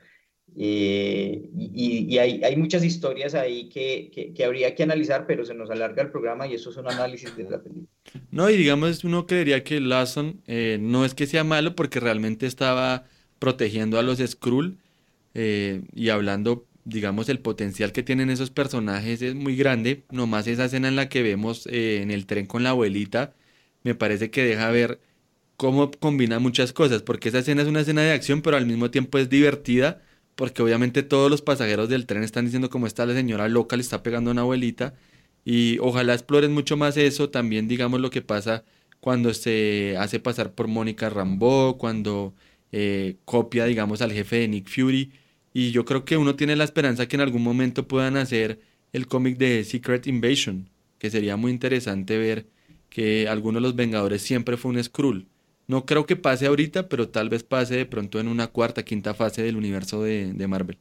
Eh, 0.58 1.50
y, 1.56 2.14
y 2.14 2.18
hay, 2.18 2.44
hay, 2.44 2.58
muchas 2.58 2.84
historias 2.84 3.36
ahí 3.36 3.70
que, 3.70 4.34
que, 4.36 4.44
habría 4.44 4.76
que 4.76 4.84
analizar, 4.84 5.26
pero 5.26 5.46
se 5.46 5.54
nos 5.54 5.70
alarga 5.70 6.04
el 6.04 6.12
programa 6.12 6.46
y 6.46 6.56
eso 6.56 6.72
es 6.72 6.78
un 6.78 6.90
análisis 6.90 7.36
de 7.38 7.44
la 7.50 7.64
película. 7.64 7.88
No, 8.32 8.50
y 8.50 8.58
digamos, 8.58 9.06
uno 9.06 9.26
creería 9.26 9.64
que 9.64 9.80
Lawson 9.80 10.42
eh, 10.48 10.78
no 10.82 11.06
es 11.06 11.14
que 11.14 11.26
sea 11.26 11.46
malo 11.46 11.74
porque 11.74 12.02
realmente 12.02 12.48
estaba 12.48 13.06
protegiendo 13.42 13.98
a 13.98 14.04
los 14.04 14.20
Skrull 14.20 14.78
eh, 15.34 15.82
y 15.96 16.10
hablando, 16.10 16.68
digamos, 16.86 17.28
el 17.28 17.40
potencial 17.40 17.92
que 17.92 18.04
tienen 18.04 18.30
esos 18.30 18.52
personajes 18.52 19.24
es 19.24 19.34
muy 19.34 19.56
grande. 19.56 20.04
Nomás 20.12 20.46
esa 20.46 20.66
escena 20.66 20.88
en 20.90 20.96
la 20.96 21.10
que 21.10 21.24
vemos 21.24 21.66
eh, 21.66 22.04
en 22.04 22.12
el 22.12 22.28
tren 22.28 22.46
con 22.46 22.62
la 22.64 22.70
abuelita, 22.70 23.34
me 23.84 23.96
parece 23.96 24.30
que 24.30 24.46
deja 24.46 24.70
ver 24.70 25.00
cómo 25.58 25.90
combina 25.90 26.38
muchas 26.38 26.72
cosas, 26.72 27.02
porque 27.02 27.30
esa 27.30 27.40
escena 27.40 27.64
es 27.64 27.68
una 27.68 27.82
escena 27.82 28.04
de 28.04 28.12
acción, 28.12 28.44
pero 28.44 28.58
al 28.58 28.68
mismo 28.68 28.92
tiempo 28.92 29.18
es 29.18 29.28
divertida, 29.28 30.04
porque 30.36 30.62
obviamente 30.62 31.02
todos 31.02 31.32
los 31.32 31.42
pasajeros 31.42 31.90
del 31.90 32.06
tren 32.06 32.22
están 32.24 32.46
diciendo 32.46 32.70
cómo 32.70 32.86
está 32.86 33.08
la 33.08 33.16
señora 33.16 33.48
loca, 33.48 33.76
le 33.76 33.82
está 33.82 34.04
pegando 34.04 34.30
a 34.30 34.34
una 34.34 34.42
abuelita, 34.42 34.94
y 35.46 35.80
ojalá 35.80 36.14
exploren 36.14 36.54
mucho 36.54 36.78
más 36.78 36.96
eso, 36.96 37.32
también 37.32 37.68
digamos 37.68 38.02
lo 38.02 38.12
que 38.12 38.22
pasa 38.22 38.64
cuando 39.00 39.34
se 39.34 39.96
hace 39.98 40.20
pasar 40.20 40.54
por 40.54 40.68
Mónica 40.68 41.10
Rambeau, 41.10 41.78
cuando 41.80 42.36
eh, 42.72 43.18
copia, 43.26 43.66
digamos, 43.66 44.02
al 44.02 44.12
jefe 44.12 44.38
de 44.38 44.48
Nick 44.48 44.70
Fury. 44.70 45.12
Y 45.54 45.72
yo 45.72 45.86
creo 45.86 46.06
que 46.06 46.18
uno 46.18 46.36
tiene 46.36 46.56
la 46.56 46.64
esperanza 46.64 47.08
que 47.08 47.16
en 47.18 47.22
algún 47.22 47.44
momento 47.44 47.88
puedan 47.88 48.18
hacer 48.18 48.62
el 48.94 49.08
cómic 49.08 49.38
de 49.38 49.64
Secret 49.64 50.08
Invasion, 50.08 50.70
que 51.00 51.10
sería 51.10 51.38
muy 51.38 51.52
interesante 51.52 52.18
ver 52.18 52.48
que 52.90 53.28
alguno 53.28 53.60
de 53.60 53.62
los 53.64 53.76
Vengadores 53.76 54.22
siempre 54.22 54.58
fue 54.58 54.72
un 54.72 54.84
Skrull. 54.84 55.28
No 55.68 55.86
creo 55.86 56.06
que 56.06 56.16
pase 56.18 56.48
ahorita, 56.48 56.90
pero 56.90 57.10
tal 57.10 57.30
vez 57.30 57.44
pase 57.44 57.76
de 57.76 57.86
pronto 57.86 58.20
en 58.20 58.28
una 58.28 58.48
cuarta, 58.48 58.84
quinta 58.84 59.14
fase 59.14 59.44
del 59.44 59.58
universo 59.58 60.04
de, 60.04 60.34
de 60.34 60.48
Marvel. 60.48 60.78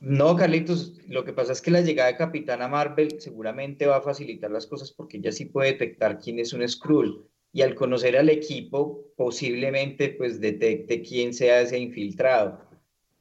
No, 0.00 0.36
Carlitos, 0.36 1.00
lo 1.08 1.24
que 1.24 1.32
pasa 1.32 1.52
es 1.52 1.62
que 1.62 1.70
la 1.70 1.80
llegada 1.80 2.10
de 2.10 2.16
Capitana 2.18 2.68
Marvel 2.68 3.20
seguramente 3.20 3.86
va 3.86 3.96
a 3.96 4.02
facilitar 4.02 4.50
las 4.50 4.66
cosas 4.66 4.92
porque 4.92 5.16
ella 5.16 5.32
sí 5.32 5.46
puede 5.46 5.72
detectar 5.72 6.18
quién 6.20 6.38
es 6.38 6.52
un 6.52 6.68
Skrull 6.68 7.26
y 7.54 7.62
al 7.62 7.76
conocer 7.76 8.16
al 8.16 8.28
equipo 8.28 9.12
posiblemente 9.16 10.08
pues 10.10 10.40
detecte 10.40 11.02
quién 11.02 11.32
sea 11.32 11.60
ese 11.60 11.78
infiltrado. 11.78 12.60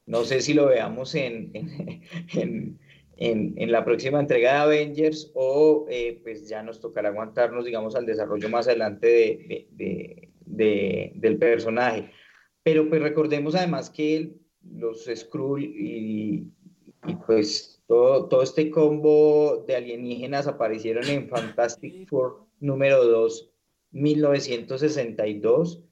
No 0.08 0.24
sé 0.24 0.42
si 0.42 0.56
lo 0.56 0.66
veamos 0.66 1.14
en, 1.14 1.52
en, 2.34 2.80
en, 3.16 3.54
en 3.56 3.72
la 3.72 3.86
próxima 3.86 4.20
entrega 4.20 4.54
de 4.54 4.58
Avengers 4.58 5.32
o 5.36 5.86
eh, 5.88 6.20
pues 6.24 6.50
ya 6.50 6.64
nos 6.64 6.80
tocará 6.82 7.10
aguantarnos 7.10 7.64
digamos 7.64 7.96
al 7.96 8.08
desarrollo 8.08 8.50
más 8.50 8.68
adelante 8.68 9.06
de, 9.08 9.68
de, 9.72 10.30
de, 10.48 11.12
del 11.16 11.38
personaje. 11.38 12.10
Pero 12.64 12.90
pues 12.90 13.04
recordemos 13.04 13.54
además 13.54 13.92
que 13.92 14.34
los 14.64 15.08
Skrull 15.14 15.64
y, 15.64 16.52
y 17.06 17.16
pues 17.28 17.84
todo, 17.86 18.28
todo 18.30 18.42
este 18.42 18.72
combo 18.72 19.64
de 19.68 19.76
alienígenas 19.76 20.48
aparecieron 20.48 21.08
en 21.08 21.30
Fantastic 21.30 22.10
Four 22.10 22.48
número 22.60 23.06
2, 23.06 23.53
1962. 23.94 25.84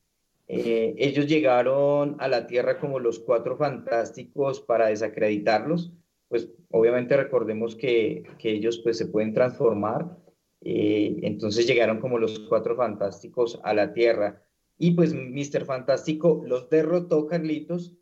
Eh, 0.47 0.95
ellos 0.97 1.27
llegaron 1.27 2.17
a 2.19 2.27
la 2.27 2.45
Tierra 2.45 2.77
como 2.77 2.99
los 2.99 3.19
cuatro 3.19 3.55
fantásticos 3.55 4.59
para 4.59 4.87
desacreditarlos. 4.87 5.93
Pues 6.27 6.49
obviamente 6.69 7.15
recordemos 7.15 7.75
que, 7.75 8.23
que 8.37 8.51
ellos 8.51 8.79
pues 8.83 8.97
se 8.97 9.05
pueden 9.05 9.33
transformar. 9.33 10.17
Eh, 10.61 11.19
entonces 11.23 11.65
llegaron 11.65 11.99
como 11.99 12.19
los 12.19 12.39
cuatro 12.39 12.75
fantásticos 12.75 13.59
a 13.63 13.73
la 13.73 13.93
Tierra. 13.93 14.43
Y 14.77 14.91
pues 14.91 15.13
Mr. 15.13 15.65
Fantástico 15.65 16.43
los 16.45 16.69
derrotó, 16.69 17.27
Carlitos, 17.27 17.95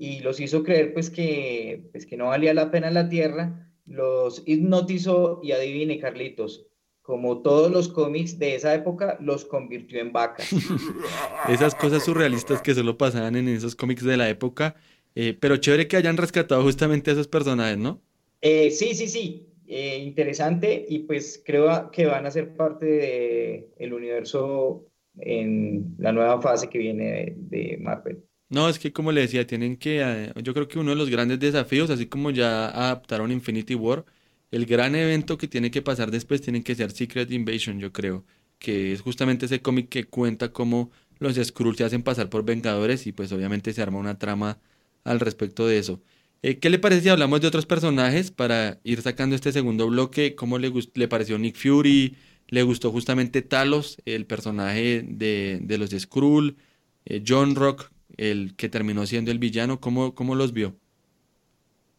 y 0.00 0.20
los 0.20 0.40
hizo 0.40 0.62
creer 0.62 0.94
pues 0.94 1.10
que, 1.10 1.90
pues 1.92 2.06
que 2.06 2.16
no 2.16 2.28
valía 2.28 2.54
la 2.54 2.70
pena 2.70 2.90
la 2.90 3.10
tierra, 3.10 3.70
los 3.84 4.42
hipnotizó 4.46 5.40
y 5.42 5.52
adivine 5.52 5.98
Carlitos, 5.98 6.69
como 7.10 7.42
todos 7.42 7.72
los 7.72 7.88
cómics 7.88 8.38
de 8.38 8.54
esa 8.54 8.72
época, 8.72 9.18
los 9.20 9.44
convirtió 9.44 10.00
en 10.00 10.12
vacas. 10.12 10.48
Esas 11.48 11.74
cosas 11.74 12.04
surrealistas 12.04 12.62
que 12.62 12.72
solo 12.72 12.96
pasaban 12.96 13.34
en 13.34 13.48
esos 13.48 13.74
cómics 13.74 14.04
de 14.04 14.16
la 14.16 14.28
época, 14.28 14.76
eh, 15.16 15.36
pero 15.38 15.56
chévere 15.56 15.88
que 15.88 15.96
hayan 15.96 16.16
rescatado 16.16 16.62
justamente 16.62 17.10
a 17.10 17.14
esos 17.14 17.26
personajes, 17.26 17.78
¿no? 17.78 18.00
Eh, 18.42 18.70
sí, 18.70 18.94
sí, 18.94 19.08
sí, 19.08 19.48
eh, 19.66 19.98
interesante 19.98 20.86
y 20.88 21.00
pues 21.00 21.42
creo 21.44 21.90
que 21.90 22.06
van 22.06 22.26
a 22.26 22.30
ser 22.30 22.54
parte 22.54 22.86
del 22.86 23.66
el 23.76 23.92
universo 23.92 24.86
en 25.18 25.96
la 25.98 26.12
nueva 26.12 26.40
fase 26.40 26.70
que 26.70 26.78
viene 26.78 27.04
de, 27.10 27.34
de 27.36 27.78
Marvel. 27.78 28.22
No, 28.50 28.68
es 28.68 28.78
que 28.78 28.92
como 28.92 29.10
le 29.10 29.22
decía, 29.22 29.44
tienen 29.48 29.76
que, 29.76 30.32
yo 30.44 30.54
creo 30.54 30.68
que 30.68 30.78
uno 30.78 30.90
de 30.90 30.96
los 30.96 31.10
grandes 31.10 31.40
desafíos, 31.40 31.90
así 31.90 32.06
como 32.06 32.30
ya 32.30 32.68
adaptaron 32.68 33.32
Infinity 33.32 33.74
War, 33.74 34.04
el 34.50 34.66
gran 34.66 34.94
evento 34.94 35.38
que 35.38 35.48
tiene 35.48 35.70
que 35.70 35.82
pasar 35.82 36.10
después 36.10 36.42
tiene 36.42 36.62
que 36.62 36.74
ser 36.74 36.90
Secret 36.92 37.30
Invasion, 37.30 37.78
yo 37.80 37.92
creo, 37.92 38.24
que 38.58 38.92
es 38.92 39.00
justamente 39.00 39.46
ese 39.46 39.62
cómic 39.62 39.88
que 39.88 40.04
cuenta 40.04 40.52
cómo 40.52 40.90
los 41.18 41.36
Skrulls 41.36 41.78
se 41.78 41.84
hacen 41.84 42.02
pasar 42.02 42.30
por 42.30 42.44
Vengadores 42.44 43.06
y 43.06 43.12
pues 43.12 43.32
obviamente 43.32 43.72
se 43.72 43.82
arma 43.82 43.98
una 43.98 44.18
trama 44.18 44.58
al 45.04 45.20
respecto 45.20 45.66
de 45.66 45.78
eso. 45.78 46.02
Eh, 46.42 46.58
¿qué 46.58 46.70
le 46.70 46.78
parece 46.78 47.02
si 47.02 47.08
hablamos 47.10 47.40
de 47.42 47.48
otros 47.48 47.66
personajes 47.66 48.30
para 48.30 48.80
ir 48.82 49.02
sacando 49.02 49.36
este 49.36 49.52
segundo 49.52 49.86
bloque? 49.88 50.34
¿Cómo 50.34 50.58
le, 50.58 50.72
le 50.94 51.08
pareció 51.08 51.38
Nick 51.38 51.56
Fury? 51.56 52.16
¿Le 52.48 52.62
gustó 52.62 52.90
justamente 52.90 53.42
Talos, 53.42 53.98
el 54.06 54.26
personaje 54.26 55.04
de, 55.06 55.58
de 55.62 55.78
los 55.78 55.90
Skrull? 55.90 56.56
Eh, 57.04 57.22
John 57.26 57.54
Rock, 57.54 57.90
el 58.16 58.54
que 58.56 58.68
terminó 58.68 59.06
siendo 59.06 59.30
el 59.30 59.38
villano, 59.38 59.80
¿cómo, 59.80 60.14
cómo 60.14 60.34
los 60.34 60.52
vio? 60.52 60.76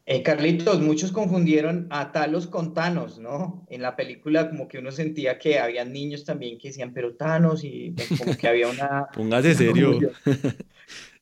Eh, 0.05 0.23
Carlitos, 0.23 0.81
muchos 0.81 1.11
confundieron 1.11 1.87
a 1.91 2.11
Talos 2.11 2.47
con 2.47 2.73
Thanos, 2.73 3.19
¿no? 3.19 3.65
En 3.69 3.81
la 3.83 3.95
película 3.95 4.49
como 4.49 4.67
que 4.67 4.79
uno 4.79 4.91
sentía 4.91 5.37
que 5.37 5.59
había 5.59 5.85
niños 5.85 6.25
también 6.25 6.57
que 6.57 6.69
decían, 6.69 6.91
pero 6.93 7.15
Thanos, 7.15 7.63
y 7.63 7.91
pues, 7.91 8.19
como 8.19 8.35
que 8.35 8.47
había 8.47 8.67
una... 8.67 9.07
Póngase 9.13 9.53
serio. 9.53 9.99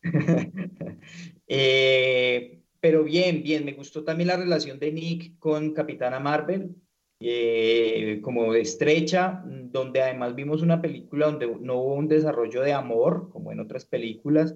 eh, 1.47 2.61
pero 2.79 3.03
bien, 3.03 3.43
bien, 3.43 3.65
me 3.65 3.73
gustó 3.73 4.05
también 4.05 4.29
la 4.29 4.37
relación 4.37 4.79
de 4.79 4.93
Nick 4.93 5.37
con 5.39 5.73
Capitana 5.73 6.21
Marvel, 6.21 6.73
eh, 7.19 8.19
como 8.21 8.53
estrecha, 8.53 9.43
donde 9.45 10.01
además 10.01 10.35
vimos 10.35 10.61
una 10.61 10.81
película 10.81 11.25
donde 11.25 11.47
no 11.59 11.81
hubo 11.81 11.95
un 11.95 12.07
desarrollo 12.07 12.61
de 12.61 12.71
amor, 12.71 13.29
como 13.29 13.51
en 13.51 13.59
otras 13.59 13.83
películas, 13.83 14.55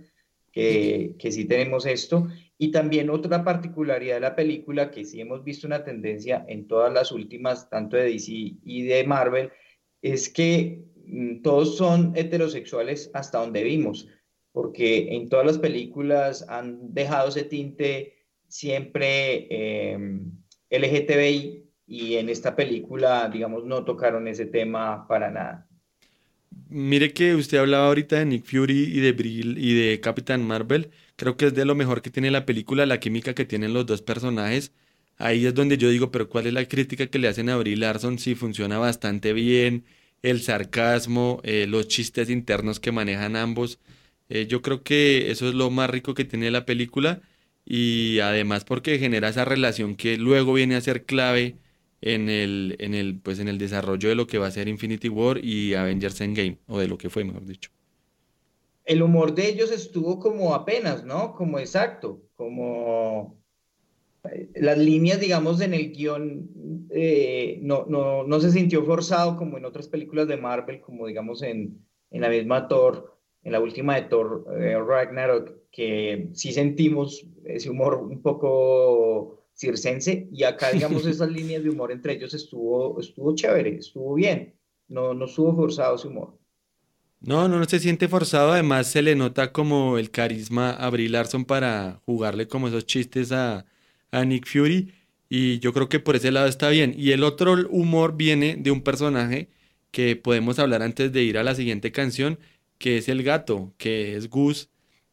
que, 0.53 1.15
que 1.19 1.31
sí 1.31 1.43
tenemos 1.45 1.85
esto. 1.85 2.29
Y 2.63 2.71
también 2.71 3.09
otra 3.09 3.43
particularidad 3.43 4.15
de 4.15 4.21
la 4.21 4.37
película, 4.37 4.89
que 4.89 5.03
sí 5.03 5.19
hemos 5.19 5.43
visto 5.43 5.67
una 5.67 5.83
tendencia 5.83 6.45
en 6.47 6.65
todas 6.65 6.93
las 6.93 7.11
últimas, 7.11 7.69
tanto 7.69 7.97
de 7.97 8.05
DC 8.05 8.31
y 8.63 8.83
de 8.83 9.03
Marvel, 9.03 9.51
es 10.01 10.29
que 10.29 10.81
mm, 11.05 11.41
todos 11.41 11.75
son 11.75 12.13
heterosexuales 12.15 13.11
hasta 13.13 13.39
donde 13.39 13.65
vimos, 13.65 14.07
porque 14.53 15.13
en 15.13 15.27
todas 15.27 15.45
las 15.45 15.59
películas 15.59 16.45
han 16.47 16.93
dejado 16.93 17.27
ese 17.27 17.43
tinte 17.43 18.13
siempre 18.47 19.45
eh, 19.49 19.97
LGTBI 20.69 21.69
y 21.85 22.15
en 22.15 22.29
esta 22.29 22.55
película, 22.55 23.27
digamos, 23.27 23.65
no 23.65 23.83
tocaron 23.83 24.25
ese 24.29 24.45
tema 24.45 25.05
para 25.05 25.29
nada. 25.29 25.67
Mire 26.69 27.13
que 27.13 27.35
usted 27.35 27.57
hablaba 27.59 27.87
ahorita 27.87 28.17
de 28.19 28.25
Nick 28.25 28.45
Fury 28.45 28.83
y 28.83 28.99
de 28.99 29.11
Brill 29.11 29.57
y 29.57 29.73
de 29.73 29.99
Capitán 29.99 30.45
Marvel. 30.45 30.91
Creo 31.15 31.37
que 31.37 31.47
es 31.47 31.53
de 31.53 31.65
lo 31.65 31.75
mejor 31.75 32.01
que 32.01 32.09
tiene 32.09 32.31
la 32.31 32.45
película, 32.45 32.85
la 32.85 32.99
química 32.99 33.33
que 33.35 33.45
tienen 33.45 33.73
los 33.73 33.85
dos 33.85 34.01
personajes. 34.01 34.71
Ahí 35.17 35.45
es 35.45 35.53
donde 35.53 35.77
yo 35.77 35.89
digo, 35.89 36.11
pero 36.11 36.29
¿cuál 36.29 36.47
es 36.47 36.53
la 36.53 36.67
crítica 36.67 37.07
que 37.07 37.19
le 37.19 37.27
hacen 37.27 37.49
a 37.49 37.57
Brie 37.57 37.77
Larson? 37.77 38.17
Sí, 38.19 38.35
funciona 38.35 38.77
bastante 38.79 39.33
bien, 39.33 39.85
el 40.23 40.41
sarcasmo, 40.41 41.41
eh, 41.43 41.67
los 41.67 41.87
chistes 41.87 42.29
internos 42.29 42.79
que 42.79 42.91
manejan 42.91 43.35
ambos. 43.35 43.79
Eh, 44.29 44.47
yo 44.47 44.61
creo 44.61 44.83
que 44.83 45.31
eso 45.31 45.47
es 45.47 45.53
lo 45.55 45.69
más 45.69 45.89
rico 45.89 46.13
que 46.15 46.25
tiene 46.25 46.49
la 46.51 46.65
película 46.65 47.21
y 47.65 48.19
además 48.19 48.65
porque 48.65 48.99
genera 48.99 49.29
esa 49.29 49.45
relación 49.45 49.95
que 49.95 50.17
luego 50.17 50.53
viene 50.53 50.75
a 50.75 50.81
ser 50.81 51.05
clave 51.05 51.57
en 52.05 52.29
el, 52.29 52.75
en 52.79 52.93
el, 52.93 53.19
pues 53.19 53.39
en 53.39 53.47
el 53.47 53.57
desarrollo 53.57 54.09
de 54.09 54.15
lo 54.15 54.27
que 54.27 54.37
va 54.37 54.47
a 54.47 54.51
ser 54.51 54.67
Infinity 54.67 55.07
War 55.07 55.37
y 55.43 55.73
Avengers 55.73 56.19
Endgame, 56.19 56.57
o 56.67 56.77
de 56.77 56.89
lo 56.89 56.97
que 56.97 57.09
fue, 57.09 57.23
mejor 57.23 57.45
dicho. 57.45 57.71
El 58.83 59.01
humor 59.01 59.33
de 59.33 59.47
ellos 59.47 59.71
estuvo 59.71 60.19
como 60.19 60.53
apenas, 60.53 61.05
¿no? 61.05 61.33
Como 61.33 61.59
exacto, 61.59 62.21
como 62.35 63.39
eh, 64.29 64.49
las 64.55 64.77
líneas, 64.77 65.21
digamos, 65.21 65.61
en 65.61 65.73
el 65.73 65.93
guion 65.93 66.49
eh, 66.89 67.59
no, 67.61 67.85
no, 67.87 68.25
no, 68.25 68.39
se 68.41 68.51
sintió 68.51 68.83
forzado 68.83 69.37
como 69.37 69.57
en 69.57 69.63
otras 69.63 69.87
películas 69.87 70.27
de 70.27 70.35
Marvel, 70.35 70.81
como 70.81 71.07
digamos 71.07 71.41
en, 71.41 71.79
en 72.11 72.21
la 72.21 72.27
misma 72.27 72.67
Thor, 72.67 73.17
en 73.43 73.53
la 73.53 73.61
última 73.61 73.95
de 73.95 74.01
Thor 74.03 74.45
eh, 74.59 74.77
Ragnarok, 74.77 75.53
que 75.71 76.27
sí 76.33 76.51
sentimos 76.51 77.25
ese 77.45 77.69
humor 77.69 77.95
un 77.95 78.21
poco 78.21 79.42
circense 79.55 80.27
y 80.31 80.43
acá 80.43 80.71
digamos 80.73 81.05
esas 81.05 81.31
líneas 81.31 81.63
de 81.63 81.69
humor 81.69 81.91
entre 81.91 82.13
ellos 82.13 82.33
estuvo 82.33 82.99
estuvo 82.99 83.35
chévere, 83.35 83.77
estuvo 83.77 84.15
bien, 84.15 84.55
no 84.87 85.13
no 85.13 85.25
estuvo 85.25 85.55
forzado 85.55 85.95
ese 85.95 86.07
humor. 86.07 86.37
No, 87.21 87.47
no, 87.47 87.57
no 87.57 87.65
se 87.65 87.79
siente 87.79 88.09
forzado, 88.09 88.51
además 88.51 88.87
se 88.87 89.01
le 89.01 89.15
nota 89.15 89.53
como 89.53 89.97
el 89.97 90.11
carisma 90.11 90.71
a 90.71 90.89
Brie 90.89 91.07
Larson 91.07 91.45
para 91.45 92.01
jugarle 92.05 92.49
como 92.49 92.67
esos 92.67 92.85
chistes 92.85 93.31
a, 93.31 93.65
a 94.11 94.25
Nick 94.25 94.45
Fury 94.45 94.91
y 95.35 95.59
yo 95.59 95.73
creo 95.73 95.89
que 95.89 95.99
por 95.99 96.15
ese 96.15 96.31
lado 96.31 96.47
está 96.47 96.69
bien. 96.69 96.93
Y 96.97 97.11
el 97.11 97.23
otro 97.23 97.53
humor 97.69 98.15
viene 98.15 98.55
de 98.55 98.69
un 98.69 98.81
personaje 98.83 99.49
que 99.91 100.15
podemos 100.15 100.59
hablar 100.59 100.83
antes 100.83 101.11
de 101.11 101.23
ir 101.23 101.37
a 101.39 101.43
la 101.43 101.55
siguiente 101.55 101.91
canción, 101.91 102.39
que 102.77 102.97
es 102.97 103.09
el 103.09 103.23
gato, 103.23 103.73
que 103.77 104.15
es 104.15 104.29
Gus, 104.29 104.69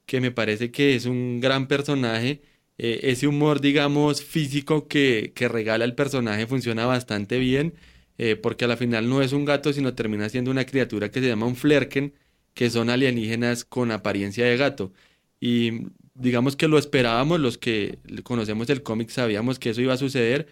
que 0.06 0.20
me 0.20 0.30
parece 0.30 0.70
que 0.72 0.94
es 0.94 1.06
un 1.06 1.40
gran 1.40 1.68
personaje 1.68 2.42
eh, 2.82 3.10
ese 3.10 3.26
humor, 3.26 3.60
digamos, 3.60 4.24
físico 4.24 4.88
que, 4.88 5.32
que, 5.34 5.48
regala 5.48 5.84
el 5.84 5.94
personaje 5.94 6.46
funciona 6.46 6.86
bastante 6.86 7.38
bien, 7.38 7.74
eh, 8.16 8.36
porque 8.36 8.64
a 8.64 8.68
la 8.68 8.78
final 8.78 9.06
no 9.06 9.20
es 9.20 9.34
un 9.34 9.44
gato, 9.44 9.70
sino 9.74 9.94
termina 9.94 10.30
siendo 10.30 10.50
una 10.50 10.64
criatura 10.64 11.10
que 11.10 11.20
se 11.20 11.28
llama 11.28 11.44
un 11.44 11.56
flerken, 11.56 12.14
que 12.54 12.70
son 12.70 12.88
alienígenas 12.88 13.66
con 13.66 13.90
apariencia 13.90 14.46
de 14.46 14.56
gato. 14.56 14.94
Y 15.40 15.88
digamos 16.14 16.56
que 16.56 16.68
lo 16.68 16.78
esperábamos, 16.78 17.38
los 17.38 17.58
que 17.58 17.98
conocemos 18.22 18.70
el 18.70 18.82
cómic 18.82 19.10
sabíamos 19.10 19.58
que 19.58 19.70
eso 19.70 19.82
iba 19.82 19.92
a 19.92 19.98
suceder, 19.98 20.46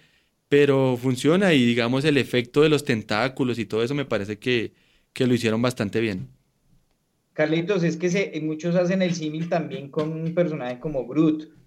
pero 0.50 0.98
funciona 1.00 1.54
y 1.54 1.64
digamos 1.64 2.04
el 2.04 2.18
efecto 2.18 2.60
de 2.60 2.68
los 2.68 2.84
tentáculos 2.84 3.58
y 3.58 3.64
todo 3.64 3.82
eso 3.82 3.94
me 3.94 4.04
parece 4.04 4.38
que, 4.38 4.74
que 5.14 5.26
lo 5.26 5.32
hicieron 5.32 5.62
bastante 5.62 6.00
bien. 6.00 6.28
Carlitos, 7.32 7.84
es 7.84 7.96
que 7.96 8.38
muchos 8.42 8.76
hacen 8.76 9.00
el 9.00 9.14
símil 9.14 9.48
también 9.48 9.88
con 9.90 10.12
un 10.12 10.34
personaje 10.34 10.78
como 10.78 11.06
Groot, 11.06 11.57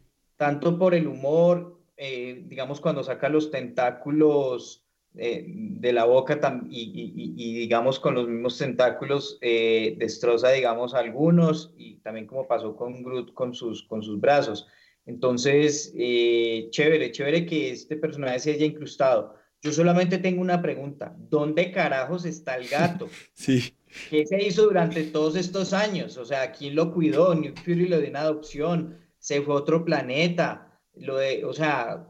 tanto 0.42 0.76
por 0.80 0.96
el 0.96 1.06
humor, 1.06 1.78
eh, 1.96 2.42
digamos, 2.48 2.82
cuando 2.82 3.04
saca 3.04 3.30
los 3.30 3.52
tentáculos 3.52 4.84
eh, 5.14 5.46
de 5.46 5.94
la 5.94 6.06
boca 6.06 6.40
y, 6.68 7.14
y, 7.38 7.54
digamos, 7.60 8.00
con 8.00 8.16
los 8.16 8.28
mismos 8.28 8.58
tentáculos 8.58 9.38
eh, 9.42 9.94
destroza, 10.00 10.50
digamos, 10.50 10.96
algunos 10.96 11.76
y 11.78 11.98
también 11.98 12.26
como 12.26 12.48
pasó 12.48 12.76
con 12.76 13.04
Groot 13.04 13.36
con 13.36 13.54
sus, 13.54 13.84
con 13.84 14.02
sus 14.02 14.20
brazos. 14.20 14.66
Entonces, 15.06 15.94
chévere, 15.94 17.12
chévere 17.12 17.46
que 17.46 17.70
este 17.70 17.96
personaje 17.98 18.40
se 18.40 18.54
haya 18.54 18.66
incrustado. 18.66 19.36
Yo 19.62 19.72
solamente 19.72 20.18
tengo 20.18 20.42
una 20.42 20.60
pregunta. 20.60 21.16
¿Dónde 21.20 21.72
carajos 21.72 22.26
está 22.26 22.56
el 22.56 22.68
gato? 22.68 23.08
Sí. 23.34 23.76
¿Qué 24.10 24.26
se 24.26 24.42
hizo 24.42 24.64
durante 24.64 25.04
todos 25.04 25.36
estos 25.36 25.72
años? 25.72 26.18
O 26.18 26.26
sea, 26.26 26.52
¿quién 26.52 26.74
lo 26.74 26.92
cuidó? 26.92 27.36
Nick 27.36 27.64
Fury 27.64 27.90
lo 27.90 28.00
dio 28.00 28.08
en 28.08 28.16
adopción, 28.16 28.98
se 29.22 29.42
fue 29.44 29.54
a 29.54 29.58
otro 29.60 29.86
planeta 29.86 30.80
lo 30.96 31.18
de, 31.18 31.46
o 31.46 31.54
sea, 31.54 32.08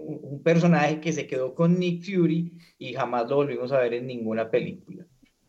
un, 0.00 0.42
personaje 0.42 1.00
que 1.00 1.12
se 1.12 1.26
quedó 1.26 1.54
con 1.54 1.78
Nick 1.78 2.04
Fury 2.04 2.52
y 2.78 2.94
jamás 2.94 3.28
lo 3.28 3.36
volvimos 3.36 3.72
a 3.72 3.80
ver 3.80 3.94
en 3.94 4.06
ninguna 4.06 4.50
película. 4.50 5.04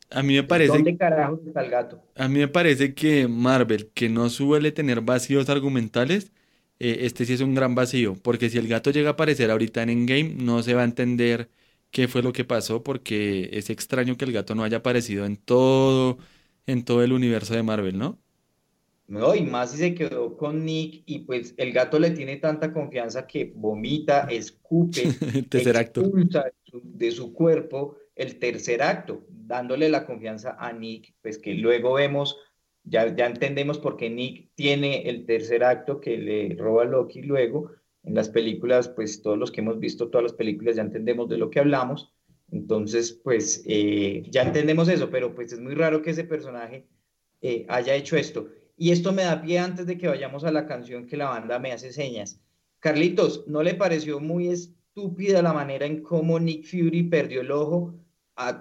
A 0.09 0.23
mí 0.23 0.35
me 0.35 0.43
parece. 0.43 0.73
¿Dónde 0.73 0.97
carajo 0.97 1.39
está 1.45 1.61
el 1.61 1.69
gato? 1.69 2.03
A 2.15 2.27
mí 2.27 2.39
me 2.39 2.47
parece 2.47 2.93
que 2.93 3.27
Marvel, 3.27 3.91
que 3.93 4.09
no 4.09 4.29
suele 4.29 4.71
tener 4.71 5.01
vacíos 5.01 5.49
argumentales, 5.49 6.31
eh, 6.79 6.99
este 7.01 7.25
sí 7.25 7.33
es 7.33 7.41
un 7.41 7.55
gran 7.55 7.75
vacío. 7.75 8.15
Porque 8.21 8.49
si 8.49 8.57
el 8.57 8.67
gato 8.67 8.91
llega 8.91 9.09
a 9.09 9.13
aparecer 9.13 9.51
ahorita 9.51 9.83
en 9.83 9.89
Endgame, 9.89 10.35
no 10.37 10.63
se 10.63 10.73
va 10.73 10.81
a 10.81 10.85
entender 10.85 11.49
qué 11.91 12.07
fue 12.07 12.21
lo 12.23 12.33
que 12.33 12.45
pasó. 12.45 12.83
Porque 12.83 13.49
es 13.53 13.69
extraño 13.69 14.15
que 14.17 14.25
el 14.25 14.31
gato 14.31 14.55
no 14.55 14.63
haya 14.63 14.77
aparecido 14.77 15.25
en 15.25 15.37
todo, 15.37 16.17
en 16.67 16.85
todo 16.85 17.03
el 17.03 17.11
universo 17.11 17.53
de 17.55 17.63
Marvel, 17.63 17.97
¿no? 17.97 18.19
No, 19.07 19.35
y 19.35 19.43
más 19.43 19.71
si 19.71 19.77
se 19.77 19.93
quedó 19.93 20.35
con 20.35 20.65
Nick 20.65 21.03
y 21.05 21.19
pues 21.19 21.53
el 21.57 21.71
gato 21.71 21.99
le 21.99 22.11
tiene 22.11 22.37
tanta 22.37 22.73
confianza 22.73 23.27
que 23.27 23.53
vomita, 23.55 24.21
escupe, 24.21 25.03
tercer 25.49 25.75
expulsa 25.75 26.45
de 26.71 27.11
su, 27.11 27.31
cuerpo 27.31 27.97
el 28.15 28.39
tercer 28.39 28.81
acto, 28.81 29.25
dándole 29.29 29.89
la 29.89 30.07
confianza 30.07 30.55
a 30.57 30.73
Nick, 30.73 31.13
pues 31.21 31.37
que 31.37 31.53
luego 31.53 31.93
vemos, 31.93 32.37
ya, 32.83 33.15
ya 33.15 33.27
entendemos 33.27 33.77
por 33.77 33.95
qué 33.95 34.09
Nick 34.09 34.49
tiene 34.55 35.07
el 35.07 35.25
tercer 35.25 35.63
acto 35.63 35.99
que 35.99 36.17
le 36.17 36.55
roba 36.55 36.85
Loki 36.85 37.21
luego. 37.21 37.71
En 38.03 38.15
las 38.15 38.29
películas, 38.29 38.89
pues 38.89 39.21
todos 39.21 39.37
los 39.37 39.51
que 39.51 39.61
hemos 39.61 39.79
visto 39.79 40.09
todas 40.09 40.23
las 40.23 40.33
películas 40.33 40.75
ya 40.75 40.83
entendemos 40.83 41.27
de 41.27 41.37
lo 41.37 41.49
que 41.49 41.59
hablamos. 41.59 42.13
Entonces, 42.51 43.11
pues 43.23 43.63
eh, 43.67 44.23
ya 44.29 44.43
entendemos 44.43 44.87
eso, 44.89 45.09
pero 45.09 45.33
pues 45.33 45.51
es 45.51 45.59
muy 45.59 45.73
raro 45.73 46.01
que 46.01 46.11
ese 46.11 46.23
personaje 46.23 46.87
eh, 47.41 47.65
haya 47.67 47.95
hecho 47.95 48.15
esto. 48.15 48.47
Y 48.77 48.91
esto 48.91 49.13
me 49.13 49.23
da 49.23 49.41
pie 49.41 49.59
antes 49.59 49.85
de 49.85 49.97
que 49.97 50.07
vayamos 50.07 50.43
a 50.43 50.51
la 50.51 50.65
canción 50.65 51.07
que 51.07 51.17
la 51.17 51.29
banda 51.29 51.59
me 51.59 51.71
hace 51.71 51.93
señas. 51.93 52.39
Carlitos, 52.79 53.47
¿no 53.47 53.63
le 53.63 53.75
pareció 53.75 54.19
muy 54.19 54.49
estúpida 54.49 55.41
la 55.41 55.53
manera 55.53 55.85
en 55.85 56.01
cómo 56.03 56.39
Nick 56.39 56.65
Fury 56.65 57.03
perdió 57.03 57.41
el 57.41 57.51
ojo 57.51 57.95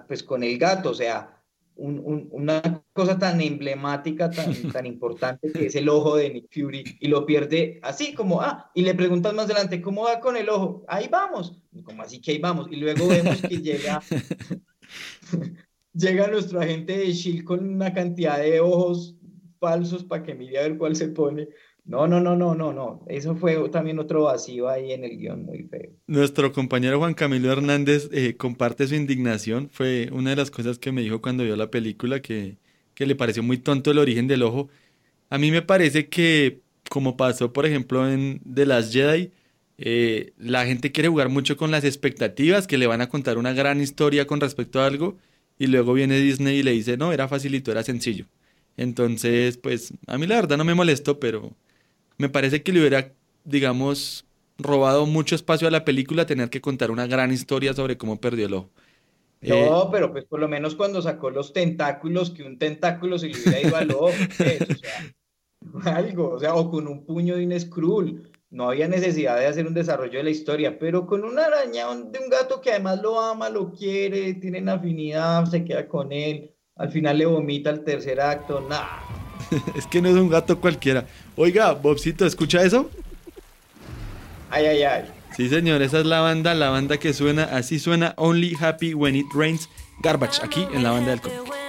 pues 0.07 0.23
con 0.23 0.43
el 0.43 0.57
gato? 0.57 0.91
O 0.91 0.93
sea, 0.93 1.43
una 1.75 2.83
cosa 2.93 3.19
tan 3.19 3.41
emblemática, 3.41 4.31
tan, 4.31 4.53
tan 4.71 4.85
importante 4.85 5.51
que 5.51 5.65
es 5.65 5.75
el 5.75 5.89
ojo 5.89 6.15
de 6.15 6.29
Nick 6.29 6.47
Fury 6.49 6.97
y 7.01 7.07
lo 7.07 7.25
pierde 7.25 7.79
así 7.83 8.13
como, 8.13 8.41
ah, 8.41 8.71
y 8.73 8.81
le 8.83 8.95
preguntas 8.95 9.33
más 9.33 9.45
adelante, 9.45 9.81
¿cómo 9.81 10.03
va 10.03 10.21
con 10.21 10.37
el 10.37 10.47
ojo? 10.49 10.85
Ahí 10.87 11.09
vamos, 11.11 11.61
como 11.83 12.01
así 12.01 12.21
que 12.21 12.31
ahí 12.31 12.37
vamos. 12.37 12.67
Y 12.71 12.77
luego 12.77 13.07
vemos 13.07 13.41
que 13.41 13.57
llega, 13.57 14.01
llega 15.93 16.27
nuestro 16.27 16.61
agente 16.61 16.97
de 16.97 17.11
Shield 17.11 17.43
con 17.43 17.67
una 17.67 17.93
cantidad 17.93 18.39
de 18.39 18.61
ojos 18.61 19.17
falsos 19.65 20.03
para 20.03 20.23
que 20.23 20.35
mire 20.35 20.59
a 20.59 20.61
ver 20.61 20.77
cuál 20.77 20.95
se 20.95 21.07
pone. 21.07 21.47
No, 21.85 22.07
no, 22.07 22.19
no, 22.19 22.35
no, 22.35 22.55
no, 22.55 22.73
no. 22.73 23.05
Eso 23.07 23.35
fue 23.35 23.69
también 23.69 23.99
otro 23.99 24.23
vacío 24.23 24.69
ahí 24.69 24.91
en 24.91 25.03
el 25.03 25.17
guion 25.17 25.45
muy 25.45 25.63
feo. 25.63 25.91
Nuestro 26.07 26.51
compañero 26.51 26.99
Juan 26.99 27.13
Camilo 27.13 27.51
Hernández 27.51 28.09
eh, 28.11 28.35
comparte 28.37 28.87
su 28.87 28.95
indignación. 28.95 29.69
Fue 29.71 30.09
una 30.11 30.31
de 30.31 30.35
las 30.35 30.51
cosas 30.51 30.79
que 30.79 30.91
me 30.91 31.01
dijo 31.01 31.21
cuando 31.21 31.43
vio 31.43 31.55
la 31.55 31.69
película, 31.69 32.21
que, 32.21 32.57
que 32.93 33.05
le 33.05 33.15
pareció 33.15 33.43
muy 33.43 33.57
tonto 33.57 33.91
el 33.91 33.99
origen 33.99 34.27
del 34.27 34.43
ojo. 34.43 34.69
A 35.29 35.37
mí 35.37 35.51
me 35.51 35.61
parece 35.61 36.07
que, 36.09 36.61
como 36.89 37.17
pasó, 37.17 37.53
por 37.53 37.65
ejemplo, 37.65 38.07
en 38.09 38.41
The 38.51 38.65
Last 38.65 38.93
Jedi, 38.93 39.31
eh, 39.77 40.33
la 40.37 40.65
gente 40.65 40.91
quiere 40.91 41.09
jugar 41.09 41.29
mucho 41.29 41.57
con 41.57 41.71
las 41.71 41.83
expectativas, 41.83 42.67
que 42.67 42.77
le 42.77 42.87
van 42.87 43.01
a 43.01 43.09
contar 43.09 43.37
una 43.37 43.53
gran 43.53 43.81
historia 43.81 44.25
con 44.25 44.39
respecto 44.41 44.79
a 44.79 44.87
algo, 44.87 45.17
y 45.59 45.67
luego 45.67 45.93
viene 45.93 46.19
Disney 46.19 46.59
y 46.59 46.63
le 46.63 46.71
dice, 46.71 46.97
no, 46.97 47.13
era 47.13 47.27
facilito, 47.27 47.71
era 47.71 47.83
sencillo. 47.83 48.25
Entonces, 48.77 49.57
pues 49.57 49.93
a 50.07 50.17
mí 50.17 50.27
la 50.27 50.35
verdad 50.35 50.57
no 50.57 50.65
me 50.65 50.75
molestó, 50.75 51.19
pero 51.19 51.51
me 52.17 52.29
parece 52.29 52.63
que 52.63 52.73
le 52.73 52.79
hubiera, 52.81 53.13
digamos, 53.43 54.25
robado 54.57 55.05
mucho 55.05 55.35
espacio 55.35 55.67
a 55.67 55.71
la 55.71 55.85
película 55.85 56.25
tener 56.25 56.49
que 56.49 56.61
contar 56.61 56.91
una 56.91 57.07
gran 57.07 57.31
historia 57.31 57.73
sobre 57.73 57.97
cómo 57.97 58.19
perdió 58.19 58.47
el 58.47 58.53
ojo. 58.53 58.69
No, 59.41 59.83
eh, 59.83 59.89
pero 59.91 60.11
pues 60.11 60.25
por 60.25 60.39
lo 60.39 60.47
menos 60.47 60.75
cuando 60.75 61.01
sacó 61.01 61.29
los 61.29 61.53
tentáculos, 61.53 62.31
que 62.31 62.43
un 62.43 62.57
tentáculo 62.57 63.19
se 63.19 63.27
le 63.27 63.39
hubiera 63.39 63.61
ido 63.61 63.75
al 63.75 63.91
ojo, 63.91 64.11
pues, 64.37 64.61
o 65.73 65.81
sea, 65.81 65.95
algo, 65.95 66.31
o 66.31 66.39
sea, 66.39 66.55
o 66.55 66.69
con 66.69 66.87
un 66.87 67.05
puño 67.05 67.35
de 67.35 67.45
un 67.45 67.59
Skrull. 67.59 68.31
No 68.51 68.69
había 68.69 68.87
necesidad 68.87 69.37
de 69.37 69.47
hacer 69.47 69.67
un 69.67 69.73
desarrollo 69.73 70.17
de 70.17 70.23
la 70.23 70.29
historia, 70.29 70.79
pero 70.79 71.05
con 71.05 71.25
una 71.25 71.45
araña 71.45 71.87
de 71.87 72.19
un 72.19 72.29
gato 72.29 72.61
que 72.61 72.71
además 72.71 73.01
lo 73.01 73.19
ama, 73.19 73.49
lo 73.49 73.71
quiere, 73.71 74.35
tienen 74.35 74.69
afinidad, 74.69 75.45
se 75.45 75.65
queda 75.65 75.87
con 75.89 76.13
él 76.13 76.54
al 76.77 76.91
final 76.91 77.17
le 77.17 77.25
vomita 77.25 77.69
el 77.69 77.83
tercer 77.83 78.19
acto, 78.19 78.65
nada. 78.69 78.99
es 79.75 79.87
que 79.87 80.01
no 80.01 80.09
es 80.09 80.15
un 80.15 80.29
gato 80.29 80.59
cualquiera. 80.59 81.05
Oiga, 81.35 81.71
Bobcito, 81.71 82.25
¿escucha 82.25 82.63
eso? 82.63 82.89
Ay, 84.49 84.65
ay, 84.65 84.83
ay. 84.83 85.05
Sí, 85.35 85.49
señor, 85.49 85.81
esa 85.81 85.99
es 85.99 86.05
la 86.05 86.21
banda, 86.21 86.53
la 86.53 86.69
banda 86.69 86.97
que 86.97 87.13
suena, 87.13 87.43
así 87.43 87.79
suena 87.79 88.13
Only 88.17 88.55
Happy 88.59 88.93
When 88.93 89.15
It 89.15 89.27
Rains, 89.33 89.69
Garbage, 90.01 90.41
aquí 90.43 90.65
en 90.73 90.83
la 90.83 90.91
banda 90.91 91.11
del 91.11 91.21
cómic. 91.21 91.64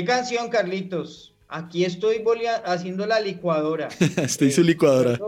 ¿Qué 0.00 0.06
canción, 0.06 0.48
Carlitos? 0.48 1.34
Aquí 1.46 1.84
estoy 1.84 2.24
haciendo 2.64 3.04
la 3.04 3.20
licuadora. 3.20 3.88
estoy 4.16 4.50
su 4.50 4.62
licuadora. 4.62 5.20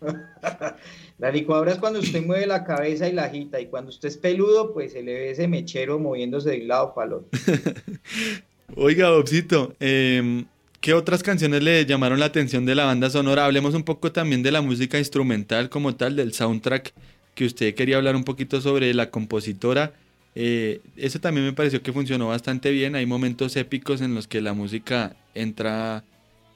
la 1.18 1.30
licuadora 1.30 1.72
es 1.72 1.78
cuando 1.78 1.98
usted 1.98 2.24
mueve 2.24 2.46
la 2.46 2.64
cabeza 2.64 3.06
y 3.06 3.12
la 3.12 3.24
agita, 3.24 3.60
y 3.60 3.66
cuando 3.66 3.90
usted 3.90 4.08
es 4.08 4.16
peludo, 4.16 4.72
pues 4.72 4.92
se 4.92 5.02
le 5.02 5.12
ve 5.12 5.30
ese 5.32 5.48
mechero 5.48 5.98
moviéndose 5.98 6.52
de 6.52 6.62
un 6.62 6.68
lado 6.68 6.94
para 6.94 7.08
el 7.08 7.12
otro. 7.12 7.28
Oiga, 8.76 9.10
Bobcito, 9.10 9.74
em, 9.80 10.46
¿qué 10.80 10.94
otras 10.94 11.22
canciones 11.22 11.62
le 11.62 11.84
llamaron 11.84 12.18
la 12.18 12.26
atención 12.26 12.64
de 12.64 12.74
la 12.74 12.86
banda 12.86 13.10
sonora? 13.10 13.44
Hablemos 13.44 13.74
un 13.74 13.82
poco 13.82 14.12
también 14.12 14.42
de 14.42 14.50
la 14.50 14.62
música 14.62 14.98
instrumental 14.98 15.68
como 15.68 15.94
tal, 15.94 16.16
del 16.16 16.32
soundtrack 16.32 16.94
que 17.34 17.44
usted 17.44 17.74
quería 17.74 17.98
hablar 17.98 18.16
un 18.16 18.24
poquito 18.24 18.62
sobre 18.62 18.94
la 18.94 19.10
compositora. 19.10 19.92
Eh, 20.34 20.80
eso 20.96 21.20
también 21.20 21.46
me 21.46 21.52
pareció 21.52 21.82
que 21.82 21.92
funcionó 21.92 22.28
bastante 22.28 22.70
bien. 22.70 22.96
Hay 22.96 23.06
momentos 23.06 23.56
épicos 23.56 24.00
en 24.00 24.14
los 24.14 24.26
que 24.26 24.40
la 24.40 24.52
música 24.52 25.14
entra, 25.34 26.04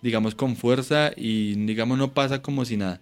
digamos, 0.03 0.35
con 0.35 0.57
fuerza 0.57 1.13
y, 1.17 1.55
digamos, 1.67 1.99
no 1.99 2.13
pasa 2.13 2.43
como 2.43 2.65
si 2.65 2.77
nada. 2.77 3.01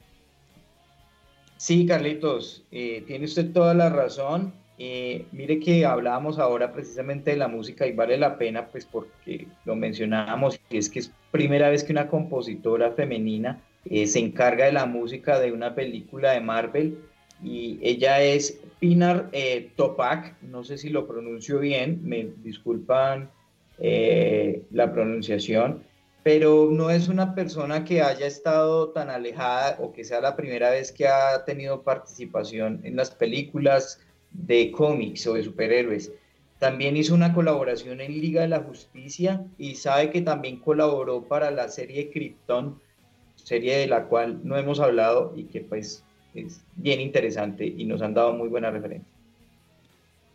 Sí, 1.56 1.86
Carlitos, 1.86 2.64
eh, 2.70 3.02
tiene 3.06 3.24
usted 3.24 3.52
toda 3.52 3.72
la 3.72 3.88
razón. 3.88 4.52
Eh, 4.78 5.24
mire 5.32 5.58
que 5.58 5.86
hablábamos 5.86 6.38
ahora 6.38 6.70
precisamente 6.70 7.30
de 7.30 7.38
la 7.38 7.48
música 7.48 7.86
y 7.86 7.92
vale 7.92 8.18
la 8.18 8.36
pena, 8.36 8.66
pues 8.66 8.84
porque 8.84 9.46
lo 9.64 9.74
mencionábamos, 9.74 10.60
y 10.68 10.76
es 10.76 10.90
que 10.90 10.98
es 10.98 11.10
primera 11.30 11.70
vez 11.70 11.82
que 11.82 11.92
una 11.92 12.08
compositora 12.08 12.90
femenina 12.92 13.58
se 13.88 14.18
encarga 14.18 14.66
de 14.66 14.72
la 14.72 14.84
música 14.84 15.38
de 15.38 15.52
una 15.52 15.74
película 15.74 16.32
de 16.32 16.40
Marvel 16.40 16.98
y 17.42 17.78
ella 17.82 18.22
es 18.22 18.60
Pinar 18.78 19.30
Topak, 19.76 20.40
no 20.42 20.64
sé 20.64 20.78
si 20.78 20.88
lo 20.90 21.06
pronuncio 21.06 21.58
bien, 21.58 22.00
me 22.02 22.28
disculpan 22.42 23.30
la 23.78 24.92
pronunciación, 24.92 25.82
pero 26.22 26.70
no 26.72 26.90
es 26.90 27.08
una 27.08 27.34
persona 27.34 27.84
que 27.84 28.02
haya 28.02 28.26
estado 28.26 28.88
tan 28.88 29.10
alejada 29.10 29.76
o 29.80 29.92
que 29.92 30.02
sea 30.02 30.20
la 30.20 30.34
primera 30.34 30.70
vez 30.70 30.90
que 30.90 31.06
ha 31.06 31.44
tenido 31.44 31.82
participación 31.82 32.80
en 32.84 32.96
las 32.96 33.12
películas 33.12 34.00
de 34.32 34.72
cómics 34.72 35.26
o 35.26 35.34
de 35.34 35.44
superhéroes. 35.44 36.10
También 36.58 36.96
hizo 36.96 37.14
una 37.14 37.34
colaboración 37.34 38.00
en 38.00 38.12
Liga 38.12 38.40
de 38.40 38.48
la 38.48 38.60
Justicia 38.60 39.44
y 39.58 39.74
sabe 39.74 40.10
que 40.10 40.22
también 40.22 40.58
colaboró 40.58 41.22
para 41.22 41.50
la 41.50 41.68
serie 41.68 42.10
Krypton, 42.10 42.80
serie 43.36 43.76
de 43.76 43.86
la 43.86 44.06
cual 44.06 44.40
no 44.42 44.56
hemos 44.56 44.80
hablado 44.80 45.34
y 45.36 45.44
que 45.44 45.60
pues 45.60 46.02
es 46.36 46.60
bien 46.76 47.00
interesante 47.00 47.66
y 47.66 47.84
nos 47.84 48.02
han 48.02 48.14
dado 48.14 48.32
muy 48.32 48.48
buena 48.48 48.70
referencia. 48.70 49.16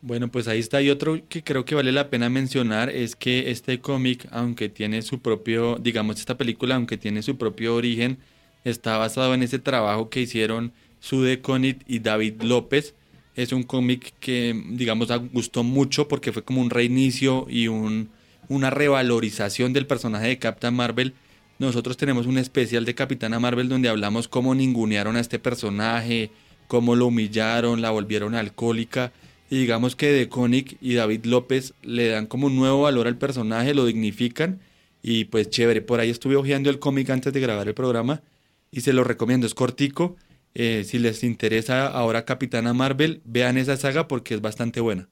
Bueno, 0.02 0.30
pues 0.32 0.48
ahí 0.48 0.60
está. 0.60 0.82
Y 0.82 0.90
otro 0.90 1.20
que 1.30 1.44
creo 1.44 1.64
que 1.64 1.76
vale 1.76 1.92
la 1.92 2.10
pena 2.10 2.30
mencionar 2.30 2.90
es 2.90 3.16
que 3.16 3.52
este 3.52 3.80
cómic, 3.80 4.28
aunque 4.32 4.68
tiene 4.68 5.04
su 5.04 5.20
propio, 5.20 5.78
digamos, 5.80 6.20
esta 6.20 6.38
película, 6.38 6.76
aunque 6.76 6.98
tiene 6.98 7.22
su 7.22 7.38
propio 7.38 7.76
origen, 7.76 8.18
está 8.64 8.98
basado 8.98 9.34
en 9.36 9.44
ese 9.44 9.60
trabajo 9.60 10.10
que 10.10 10.22
hicieron 10.22 10.72
Sude 11.00 11.42
Conit 11.42 11.84
y 11.88 12.00
David 12.00 12.42
López. 12.42 12.96
Es 13.36 13.54
un 13.54 13.64
cómic 13.64 14.14
que, 14.20 14.60
digamos, 14.72 15.10
gustó 15.32 15.64
mucho 15.64 16.08
porque 16.08 16.32
fue 16.32 16.44
como 16.44 16.62
un 16.62 16.72
reinicio 16.72 17.46
y 17.48 17.68
un, 17.68 18.10
una 18.50 18.72
revalorización 18.72 19.72
del 19.72 19.86
personaje 19.86 20.28
de 20.30 20.40
Captain 20.40 20.74
Marvel. 20.74 21.14
Nosotros 21.62 21.96
tenemos 21.96 22.26
un 22.26 22.40
especial 22.40 22.86
de 22.86 22.96
Capitana 22.96 23.40
Marvel 23.40 23.70
donde 23.70 23.88
hablamos 23.88 24.28
cómo 24.28 24.56
ningunearon 24.56 25.16
a 25.16 25.20
este 25.20 25.38
personaje, 25.38 26.32
cómo 26.68 26.96
lo 26.96 27.06
humillaron, 27.06 27.84
la 27.84 27.92
volvieron 27.92 28.34
alcohólica 28.34 29.12
y 29.48 29.60
digamos 29.60 29.96
que 29.96 30.12
De 30.12 30.28
Koenig 30.28 30.78
y 30.82 30.96
David 30.96 31.26
López 31.26 31.76
le 31.84 32.08
dan 32.08 32.26
como 32.26 32.48
un 32.48 32.56
nuevo 32.56 32.82
valor 32.82 33.06
al 33.06 33.20
personaje, 33.20 33.76
lo 33.76 33.86
dignifican 33.86 34.60
y 35.04 35.26
pues 35.26 35.52
chévere. 35.52 35.84
Por 35.84 36.00
ahí 36.00 36.10
estuve 36.10 36.36
hojeando 36.36 36.72
el 36.72 36.80
cómic 36.80 37.12
antes 37.12 37.32
de 37.32 37.40
grabar 37.40 37.68
el 37.68 37.76
programa 37.76 38.24
y 38.72 38.82
se 38.82 38.92
lo 38.92 39.04
recomiendo, 39.04 39.46
es 39.46 39.54
cortico. 39.54 40.16
Eh, 40.56 40.84
si 40.84 40.98
les 40.98 41.24
interesa 41.24 41.86
ahora 41.86 42.26
Capitana 42.26 42.74
Marvel, 42.74 43.22
vean 43.24 43.60
esa 43.60 43.78
saga 43.78 44.08
porque 44.08 44.34
es 44.34 44.42
bastante 44.42 44.80
buena. 44.80 45.10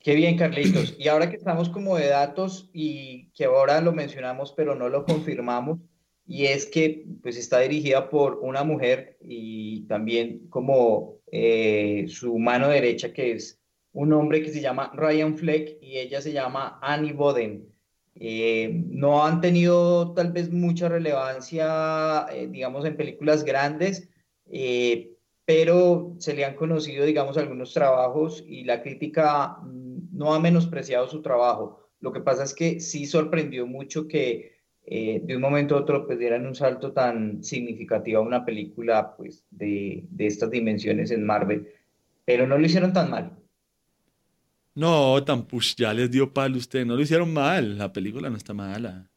Qué 0.00 0.14
bien, 0.14 0.38
Carlitos. 0.38 0.96
Y 0.98 1.08
ahora 1.08 1.28
que 1.28 1.36
estamos 1.36 1.68
como 1.68 1.96
de 1.96 2.08
datos 2.08 2.70
y 2.72 3.30
que 3.32 3.44
ahora 3.44 3.80
lo 3.82 3.92
mencionamos 3.92 4.52
pero 4.56 4.74
no 4.74 4.88
lo 4.88 5.04
confirmamos, 5.04 5.78
y 6.26 6.46
es 6.46 6.64
que 6.64 7.06
pues 7.22 7.36
está 7.36 7.58
dirigida 7.58 8.08
por 8.08 8.38
una 8.40 8.62
mujer 8.62 9.18
y 9.20 9.82
también 9.88 10.48
como 10.48 11.16
eh, 11.30 12.06
su 12.08 12.38
mano 12.38 12.68
derecha 12.68 13.12
que 13.12 13.32
es 13.32 13.60
un 13.92 14.12
hombre 14.12 14.40
que 14.40 14.50
se 14.50 14.60
llama 14.60 14.92
Ryan 14.94 15.36
Fleck 15.36 15.78
y 15.82 15.98
ella 15.98 16.20
se 16.20 16.32
llama 16.32 16.78
Annie 16.82 17.12
Boden. 17.12 17.66
Eh, 18.14 18.70
no 18.72 19.26
han 19.26 19.40
tenido 19.40 20.14
tal 20.14 20.30
vez 20.30 20.50
mucha 20.52 20.88
relevancia, 20.88 22.26
eh, 22.32 22.46
digamos, 22.48 22.84
en 22.84 22.96
películas 22.96 23.44
grandes, 23.44 24.08
pero 25.44 26.14
se 26.18 26.34
le 26.34 26.44
han 26.44 26.54
conocido, 26.54 27.04
digamos, 27.04 27.36
algunos 27.36 27.74
trabajos 27.74 28.44
y 28.46 28.62
la 28.62 28.82
crítica 28.82 29.58
no 30.20 30.34
ha 30.34 30.38
menospreciado 30.38 31.08
su 31.08 31.22
trabajo. 31.22 31.88
Lo 32.00 32.12
que 32.12 32.20
pasa 32.20 32.44
es 32.44 32.52
que 32.52 32.78
sí 32.78 33.06
sorprendió 33.06 33.66
mucho 33.66 34.06
que 34.06 34.60
eh, 34.84 35.22
de 35.24 35.34
un 35.34 35.40
momento 35.40 35.74
a 35.74 35.80
otro 35.80 36.06
pues 36.06 36.18
dieran 36.18 36.46
un 36.46 36.54
salto 36.54 36.92
tan 36.92 37.42
significativo 37.42 38.18
a 38.18 38.26
una 38.26 38.44
película 38.44 39.16
pues 39.16 39.46
de, 39.50 40.04
de 40.10 40.26
estas 40.26 40.50
dimensiones 40.50 41.10
en 41.10 41.24
Marvel, 41.24 41.72
pero 42.26 42.46
no 42.46 42.58
lo 42.58 42.66
hicieron 42.66 42.92
tan 42.92 43.10
mal. 43.10 43.32
No, 44.74 45.24
tan 45.24 45.46
push, 45.46 45.74
ya 45.74 45.94
les 45.94 46.10
dio 46.10 46.34
palo 46.34 46.58
usted, 46.58 46.84
no 46.84 46.96
lo 46.96 47.02
hicieron 47.02 47.32
mal, 47.32 47.78
la 47.78 47.90
película 47.90 48.28
no 48.28 48.36
está 48.36 48.52
mala. 48.52 49.08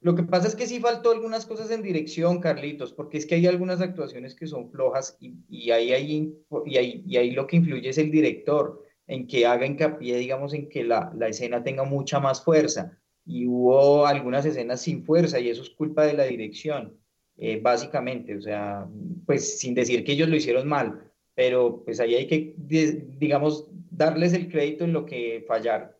Lo 0.00 0.14
que 0.14 0.22
pasa 0.22 0.48
es 0.48 0.56
que 0.56 0.66
sí 0.66 0.80
faltó 0.80 1.12
algunas 1.12 1.44
cosas 1.44 1.70
en 1.70 1.82
dirección, 1.82 2.40
Carlitos, 2.40 2.94
porque 2.94 3.18
es 3.18 3.26
que 3.26 3.34
hay 3.34 3.46
algunas 3.46 3.82
actuaciones 3.82 4.34
que 4.34 4.46
son 4.46 4.70
flojas 4.70 5.18
y, 5.20 5.34
y 5.50 5.70
ahí, 5.70 5.92
ahí, 5.92 6.34
y, 6.64 6.76
ahí, 6.78 7.04
y 7.06 7.16
ahí 7.18 7.30
lo 7.32 7.46
que 7.46 7.56
influye 7.56 7.90
es 7.90 7.98
el 7.98 8.10
director, 8.10 8.81
en 9.06 9.26
que 9.26 9.46
haga 9.46 9.66
hincapié, 9.66 10.16
digamos, 10.16 10.54
en 10.54 10.68
que 10.68 10.84
la, 10.84 11.12
la 11.16 11.28
escena 11.28 11.62
tenga 11.62 11.84
mucha 11.84 12.20
más 12.20 12.42
fuerza 12.42 12.98
y 13.24 13.46
hubo 13.46 14.06
algunas 14.06 14.44
escenas 14.44 14.82
sin 14.82 15.04
fuerza 15.04 15.38
y 15.38 15.48
eso 15.48 15.62
es 15.62 15.70
culpa 15.70 16.04
de 16.04 16.14
la 16.14 16.24
dirección, 16.24 16.96
eh, 17.38 17.60
básicamente, 17.60 18.36
o 18.36 18.42
sea, 18.42 18.86
pues 19.26 19.58
sin 19.58 19.74
decir 19.74 20.04
que 20.04 20.12
ellos 20.12 20.28
lo 20.28 20.36
hicieron 20.36 20.68
mal, 20.68 21.10
pero 21.34 21.82
pues 21.84 22.00
ahí 22.00 22.14
hay 22.14 22.26
que, 22.26 22.54
digamos, 22.58 23.66
darles 23.90 24.32
el 24.32 24.48
crédito 24.50 24.84
en 24.84 24.92
lo 24.92 25.06
que 25.06 25.44
fallaron. 25.46 25.90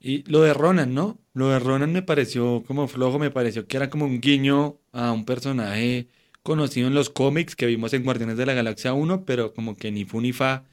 Y 0.00 0.22
lo 0.30 0.42
de 0.42 0.54
Ronan, 0.54 0.94
¿no? 0.94 1.18
Lo 1.34 1.48
de 1.48 1.58
Ronan 1.58 1.92
me 1.92 2.02
pareció 2.02 2.62
como 2.66 2.86
flojo, 2.86 3.18
me 3.18 3.30
pareció 3.30 3.66
que 3.66 3.76
era 3.76 3.90
como 3.90 4.04
un 4.04 4.20
guiño 4.20 4.78
a 4.92 5.12
un 5.12 5.24
personaje 5.24 6.08
conocido 6.42 6.86
en 6.86 6.94
los 6.94 7.10
cómics 7.10 7.56
que 7.56 7.66
vimos 7.66 7.92
en 7.92 8.04
Guardianes 8.04 8.36
de 8.36 8.46
la 8.46 8.54
Galaxia 8.54 8.92
1, 8.94 9.24
pero 9.24 9.52
como 9.52 9.76
que 9.76 9.90
ni 9.90 10.04
fu 10.04 10.20
ni 10.20 10.32
fa 10.32 10.64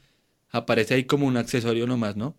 aparece 0.52 0.96
ahí 0.96 1.04
como 1.06 1.28
un 1.28 1.38
accesorio 1.38 1.88
nomás, 1.88 2.16
¿no? 2.16 2.36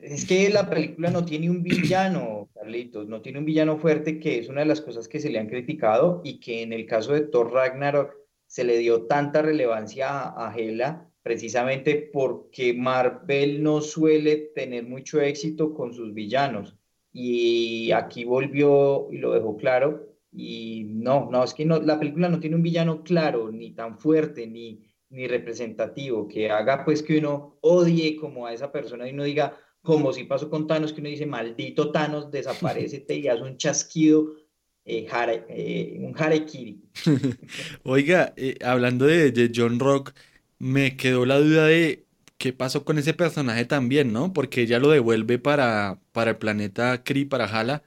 Es 0.00 0.24
que 0.24 0.48
la 0.48 0.68
película 0.68 1.10
no 1.10 1.26
tiene 1.26 1.50
un 1.50 1.62
villano, 1.62 2.48
Carlitos, 2.54 3.06
no 3.06 3.20
tiene 3.20 3.38
un 3.38 3.44
villano 3.44 3.76
fuerte, 3.76 4.18
que 4.18 4.38
es 4.38 4.48
una 4.48 4.60
de 4.60 4.66
las 4.66 4.80
cosas 4.80 5.08
que 5.08 5.20
se 5.20 5.28
le 5.28 5.38
han 5.38 5.48
criticado 5.48 6.22
y 6.24 6.40
que 6.40 6.62
en 6.62 6.72
el 6.72 6.86
caso 6.86 7.12
de 7.12 7.20
Thor 7.20 7.52
Ragnarok 7.52 8.14
se 8.46 8.64
le 8.64 8.78
dio 8.78 9.02
tanta 9.02 9.42
relevancia 9.42 10.34
a, 10.34 10.54
Hela 10.56 11.06
precisamente 11.22 12.10
porque 12.12 12.72
Marvel 12.72 13.62
no 13.62 13.82
suele 13.82 14.36
tener 14.54 14.84
mucho 14.84 15.20
éxito 15.20 15.74
con 15.74 15.92
sus 15.92 16.14
villanos. 16.14 16.76
Y 17.12 17.92
aquí 17.92 18.24
volvió 18.24 19.08
y 19.12 19.18
lo 19.18 19.32
dejó 19.32 19.56
claro. 19.56 20.08
Y 20.32 20.84
no, 20.88 21.28
no, 21.30 21.44
es 21.44 21.52
que 21.52 21.66
no, 21.66 21.78
la 21.80 21.98
película 21.98 22.28
no 22.28 22.40
tiene 22.40 22.56
un 22.56 22.62
villano 22.62 23.02
claro, 23.02 23.50
ni 23.52 23.72
tan 23.72 23.98
fuerte, 23.98 24.46
ni, 24.46 24.80
ni 25.10 25.26
representativo, 25.26 26.26
que 26.28 26.50
haga 26.50 26.84
pues 26.84 27.02
que 27.02 27.18
uno 27.18 27.58
odie 27.60 28.16
como 28.16 28.46
a 28.46 28.54
esa 28.54 28.70
persona 28.72 29.08
y 29.08 29.12
uno 29.12 29.24
diga, 29.24 29.58
como 29.82 30.12
si 30.12 30.24
pasó 30.24 30.48
con 30.48 30.66
Thanos, 30.66 30.92
que 30.92 31.00
uno 31.00 31.10
dice, 31.10 31.26
maldito 31.26 31.90
Thanos, 31.90 32.30
desaparece 32.30 33.04
y 33.08 33.28
hace 33.28 33.42
un 33.42 33.56
chasquido, 33.56 34.36
eh, 34.84 35.06
eh, 35.48 35.98
un 36.00 36.14
harakiri. 36.16 36.80
Oiga, 37.82 38.32
eh, 38.36 38.56
hablando 38.64 39.06
de, 39.06 39.50
John 39.54 39.80
Rock, 39.80 40.12
me 40.58 40.96
quedó 40.96 41.26
la 41.26 41.38
duda 41.38 41.66
de 41.66 42.04
qué 42.38 42.52
pasó 42.52 42.84
con 42.84 42.98
ese 42.98 43.14
personaje 43.14 43.64
también, 43.64 44.12
¿no? 44.12 44.32
Porque 44.32 44.62
ella 44.62 44.78
lo 44.78 44.90
devuelve 44.90 45.38
para, 45.38 46.00
para 46.12 46.32
el 46.32 46.36
planeta 46.36 47.02
Kree, 47.02 47.26
para 47.26 47.46
Hala, 47.46 47.82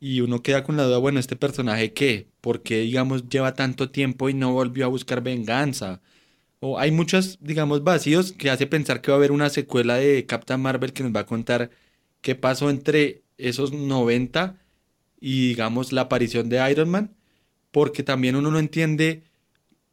y 0.00 0.20
uno 0.20 0.42
queda 0.42 0.64
con 0.64 0.76
la 0.76 0.84
duda, 0.84 0.98
bueno, 0.98 1.20
¿este 1.20 1.36
personaje 1.36 1.92
qué? 1.92 2.28
¿Por 2.40 2.62
qué, 2.62 2.80
digamos, 2.80 3.28
lleva 3.28 3.54
tanto 3.54 3.90
tiempo 3.90 4.28
y 4.28 4.34
no 4.34 4.52
volvió 4.52 4.84
a 4.86 4.88
buscar 4.88 5.22
venganza? 5.22 6.02
Hay 6.78 6.90
muchos, 6.90 7.38
digamos, 7.40 7.84
vacíos 7.84 8.32
que 8.32 8.50
hace 8.50 8.66
pensar 8.66 9.00
que 9.00 9.10
va 9.10 9.16
a 9.16 9.18
haber 9.18 9.32
una 9.32 9.50
secuela 9.50 9.96
de 9.96 10.24
Captain 10.26 10.60
Marvel 10.60 10.92
que 10.92 11.02
nos 11.02 11.14
va 11.14 11.20
a 11.20 11.26
contar 11.26 11.70
qué 12.20 12.34
pasó 12.34 12.70
entre 12.70 13.22
esos 13.36 13.72
90 13.72 14.56
y, 15.20 15.48
digamos, 15.48 15.92
la 15.92 16.02
aparición 16.02 16.48
de 16.48 16.70
Iron 16.70 16.88
Man, 16.88 17.16
porque 17.70 18.02
también 18.02 18.36
uno 18.36 18.50
no 18.50 18.58
entiende, 18.58 19.24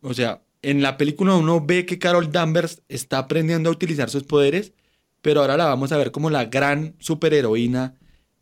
o 0.02 0.14
sea, 0.14 0.44
en 0.62 0.82
la 0.82 0.98
película 0.98 1.36
uno 1.36 1.66
ve 1.66 1.86
que 1.86 2.00
Carol 2.00 2.32
Danvers 2.32 2.84
está 2.88 3.18
aprendiendo 3.18 3.70
a 3.70 3.74
utilizar 3.74 4.10
sus 4.10 4.24
poderes, 4.24 4.74
pero 5.22 5.42
ahora 5.42 5.58
la 5.58 5.66
vamos 5.66 5.92
a 5.92 5.98
ver 5.98 6.12
como 6.12 6.30
la 6.30 6.46
gran 6.46 6.96
superheroína, 7.00 7.96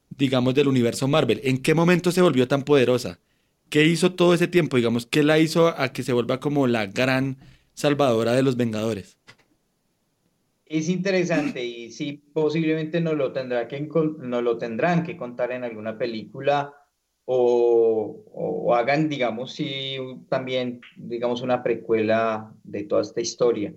digamos, 0.09 0.53
del 0.55 0.67
universo 0.67 1.07
Marvel. 1.07 1.41
¿En 1.43 1.59
qué 1.59 1.73
momento 1.73 2.11
se 2.11 2.21
volvió 2.21 2.47
tan 2.47 2.63
poderosa? 2.63 3.19
¿Qué 3.69 3.85
hizo 3.85 4.13
todo 4.13 4.33
ese 4.33 4.47
tiempo? 4.47 4.77
Digamos, 4.77 5.05
¿qué 5.05 5.23
la 5.23 5.39
hizo 5.39 5.67
a 5.67 5.89
que 5.93 6.03
se 6.03 6.13
vuelva 6.13 6.39
como 6.39 6.67
la 6.67 6.87
gran 6.87 7.37
salvadora 7.79 8.33
de 8.33 8.43
los 8.43 8.57
Vengadores. 8.57 9.17
Es 10.65 10.89
interesante 10.89 11.63
y 11.65 11.91
sí, 11.91 12.21
posiblemente 12.33 13.01
nos 13.01 13.15
lo, 13.15 13.31
tendrá 13.31 13.67
que, 13.67 13.89
tendrán 14.59 15.03
que 15.03 15.17
contar 15.17 15.51
en 15.51 15.63
alguna 15.63 15.97
película 15.97 16.73
o, 17.25 18.23
o 18.33 18.75
hagan, 18.75 19.07
digamos, 19.07 19.53
sí, 19.53 19.97
también, 20.29 20.81
digamos, 20.97 21.41
una 21.41 21.63
precuela 21.63 22.53
de 22.63 22.83
toda 22.83 23.01
esta 23.01 23.21
historia. 23.21 23.73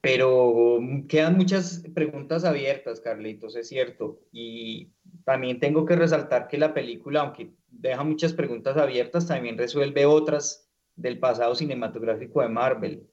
Pero 0.00 0.80
quedan 1.08 1.36
muchas 1.36 1.84
preguntas 1.94 2.44
abiertas, 2.44 3.00
Carlitos, 3.00 3.54
es 3.54 3.68
cierto. 3.68 4.18
Y 4.32 4.90
también 5.24 5.60
tengo 5.60 5.84
que 5.84 5.94
resaltar 5.94 6.48
que 6.48 6.58
la 6.58 6.74
película, 6.74 7.20
aunque 7.20 7.52
deja 7.70 8.02
muchas 8.02 8.32
preguntas 8.32 8.76
abiertas, 8.76 9.28
también 9.28 9.56
resuelve 9.56 10.06
otras 10.06 10.68
del 10.96 11.20
pasado 11.20 11.54
cinematográfico 11.54 12.42
de 12.42 12.48
Marvel. 12.48 13.11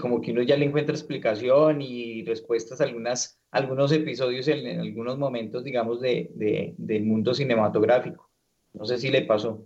Como 0.00 0.20
que 0.20 0.32
uno 0.32 0.42
ya 0.42 0.56
le 0.56 0.66
encuentra 0.66 0.94
explicación 0.94 1.80
y 1.80 2.24
respuestas 2.24 2.80
a 2.80 2.84
algunas, 2.84 3.40
algunos 3.50 3.92
episodios 3.92 4.48
en, 4.48 4.80
algunos 4.80 5.18
momentos, 5.18 5.64
digamos, 5.64 6.00
de, 6.00 6.30
de, 6.34 6.74
del 6.76 7.04
mundo 7.04 7.34
cinematográfico. 7.34 8.30
No 8.72 8.84
sé 8.84 8.98
si 8.98 9.10
le 9.10 9.22
pasó. 9.22 9.64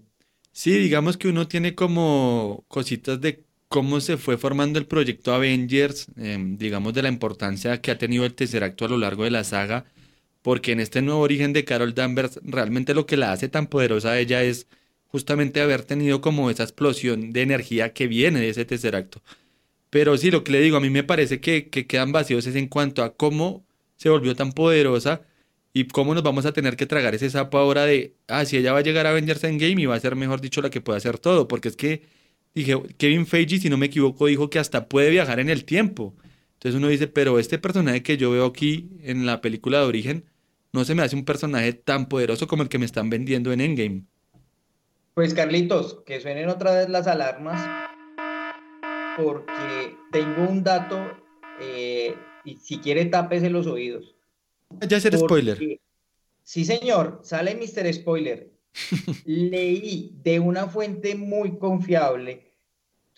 Sí, 0.52 0.78
digamos 0.78 1.16
que 1.16 1.28
uno 1.28 1.48
tiene 1.48 1.74
como 1.74 2.64
cositas 2.68 3.20
de 3.20 3.44
cómo 3.74 4.00
se 4.00 4.18
fue 4.18 4.38
formando 4.38 4.78
el 4.78 4.86
proyecto 4.86 5.34
Avengers, 5.34 6.06
em, 6.16 6.56
digamos 6.56 6.94
de 6.94 7.02
la 7.02 7.08
importancia 7.08 7.80
que 7.80 7.90
ha 7.90 7.98
tenido 7.98 8.24
el 8.24 8.34
tercer 8.34 8.62
acto 8.62 8.84
a 8.84 8.88
lo 8.88 8.98
largo 8.98 9.24
de 9.24 9.32
la 9.32 9.42
saga, 9.42 9.84
porque 10.42 10.70
en 10.70 10.78
este 10.78 11.02
nuevo 11.02 11.20
origen 11.20 11.52
de 11.52 11.64
Carol 11.64 11.92
Danvers, 11.92 12.38
realmente 12.44 12.94
lo 12.94 13.04
que 13.06 13.16
la 13.16 13.32
hace 13.32 13.48
tan 13.48 13.66
poderosa 13.66 14.12
a 14.12 14.20
ella 14.20 14.44
es 14.44 14.68
justamente 15.08 15.60
haber 15.60 15.82
tenido 15.82 16.20
como 16.20 16.50
esa 16.50 16.62
explosión 16.62 17.32
de 17.32 17.42
energía 17.42 17.92
que 17.92 18.06
viene 18.06 18.40
de 18.40 18.50
ese 18.50 18.64
tercer 18.64 18.94
acto. 18.94 19.22
Pero 19.94 20.16
sí, 20.16 20.32
lo 20.32 20.42
que 20.42 20.50
le 20.50 20.60
digo, 20.60 20.76
a 20.76 20.80
mí 20.80 20.90
me 20.90 21.04
parece 21.04 21.40
que, 21.40 21.68
que 21.70 21.86
quedan 21.86 22.10
vacíos 22.10 22.44
es 22.48 22.56
en 22.56 22.66
cuanto 22.66 23.04
a 23.04 23.14
cómo 23.14 23.64
se 23.94 24.08
volvió 24.08 24.34
tan 24.34 24.50
poderosa 24.50 25.22
y 25.72 25.84
cómo 25.84 26.14
nos 26.14 26.24
vamos 26.24 26.46
a 26.46 26.52
tener 26.52 26.74
que 26.74 26.84
tragar 26.84 27.14
ese 27.14 27.30
sapo 27.30 27.58
ahora 27.58 27.84
de, 27.84 28.16
ah, 28.26 28.44
si 28.44 28.56
ella 28.56 28.72
va 28.72 28.80
a 28.80 28.82
llegar 28.82 29.06
a 29.06 29.10
Avengers 29.10 29.44
Endgame 29.44 29.80
y 29.82 29.86
va 29.86 29.94
a 29.94 30.00
ser, 30.00 30.16
mejor 30.16 30.40
dicho, 30.40 30.60
la 30.60 30.68
que 30.68 30.80
puede 30.80 30.96
hacer 30.96 31.20
todo, 31.20 31.46
porque 31.46 31.68
es 31.68 31.76
que 31.76 32.02
dije, 32.56 32.76
Kevin 32.98 33.24
Feige, 33.24 33.60
si 33.60 33.70
no 33.70 33.76
me 33.76 33.86
equivoco, 33.86 34.26
dijo 34.26 34.50
que 34.50 34.58
hasta 34.58 34.88
puede 34.88 35.10
viajar 35.10 35.38
en 35.38 35.48
el 35.48 35.64
tiempo. 35.64 36.16
Entonces 36.54 36.76
uno 36.76 36.88
dice, 36.88 37.06
pero 37.06 37.38
este 37.38 37.60
personaje 37.60 38.02
que 38.02 38.16
yo 38.16 38.32
veo 38.32 38.46
aquí 38.46 38.90
en 39.00 39.26
la 39.26 39.40
película 39.40 39.78
de 39.78 39.86
origen, 39.86 40.24
no 40.72 40.84
se 40.84 40.96
me 40.96 41.04
hace 41.04 41.14
un 41.14 41.24
personaje 41.24 41.72
tan 41.72 42.08
poderoso 42.08 42.48
como 42.48 42.64
el 42.64 42.68
que 42.68 42.80
me 42.80 42.86
están 42.86 43.10
vendiendo 43.10 43.52
en 43.52 43.60
Endgame. 43.60 44.02
Pues 45.14 45.34
Carlitos, 45.34 46.02
que 46.04 46.20
suenen 46.20 46.48
otra 46.48 46.74
vez 46.74 46.88
las 46.88 47.06
alarmas, 47.06 47.93
porque 49.16 49.96
tengo 50.10 50.48
un 50.48 50.62
dato, 50.62 51.00
eh, 51.60 52.14
y 52.44 52.56
si 52.56 52.78
quiere 52.78 53.04
tápese 53.06 53.50
los 53.50 53.66
oídos. 53.66 54.14
Ya 54.88 55.00
ser 55.00 55.16
spoiler. 55.16 55.58
Sí, 56.42 56.64
señor, 56.64 57.20
sale 57.22 57.54
Mr. 57.54 57.92
Spoiler. 57.92 58.50
Leí 59.24 60.14
de 60.22 60.40
una 60.40 60.66
fuente 60.66 61.14
muy 61.14 61.58
confiable 61.58 62.52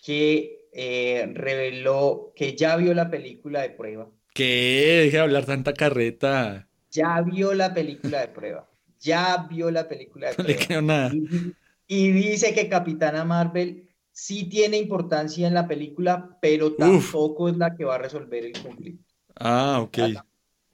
que 0.03 0.67
eh, 0.71 1.29
reveló 1.33 2.31
que 2.35 2.55
ya 2.55 2.77
vio 2.77 2.93
la 2.93 3.09
película 3.09 3.61
de 3.61 3.71
prueba. 3.71 4.07
¿Qué? 4.33 5.01
Deje 5.03 5.17
de 5.17 5.23
hablar 5.23 5.45
tanta 5.45 5.73
carreta. 5.73 6.69
Ya 6.91 7.21
vio 7.21 7.53
la 7.53 7.73
película 7.73 8.21
de 8.21 8.27
prueba. 8.27 8.69
Ya 8.99 9.47
vio 9.49 9.71
la 9.71 9.87
película 9.87 10.29
de 10.29 10.35
prueba. 10.35 10.53
No 10.53 10.59
le 10.59 10.65
creo 10.65 10.81
nada. 10.81 11.11
Y, 11.13 11.51
y 11.87 12.11
dice 12.11 12.53
que 12.53 12.69
Capitana 12.69 13.25
Marvel 13.25 13.86
sí 14.17 14.49
tiene 14.49 14.77
importancia 14.77 15.47
en 15.47 15.53
la 15.53 15.67
película, 15.67 16.37
pero 16.41 16.75
tampoco 16.75 17.49
es 17.49 17.57
la 17.57 17.75
que 17.75 17.85
va 17.85 17.95
a 17.95 17.99
resolver 17.99 18.43
el 18.45 18.57
conflicto. 18.61 19.13
Ah, 19.39 19.79
ok. 19.81 19.97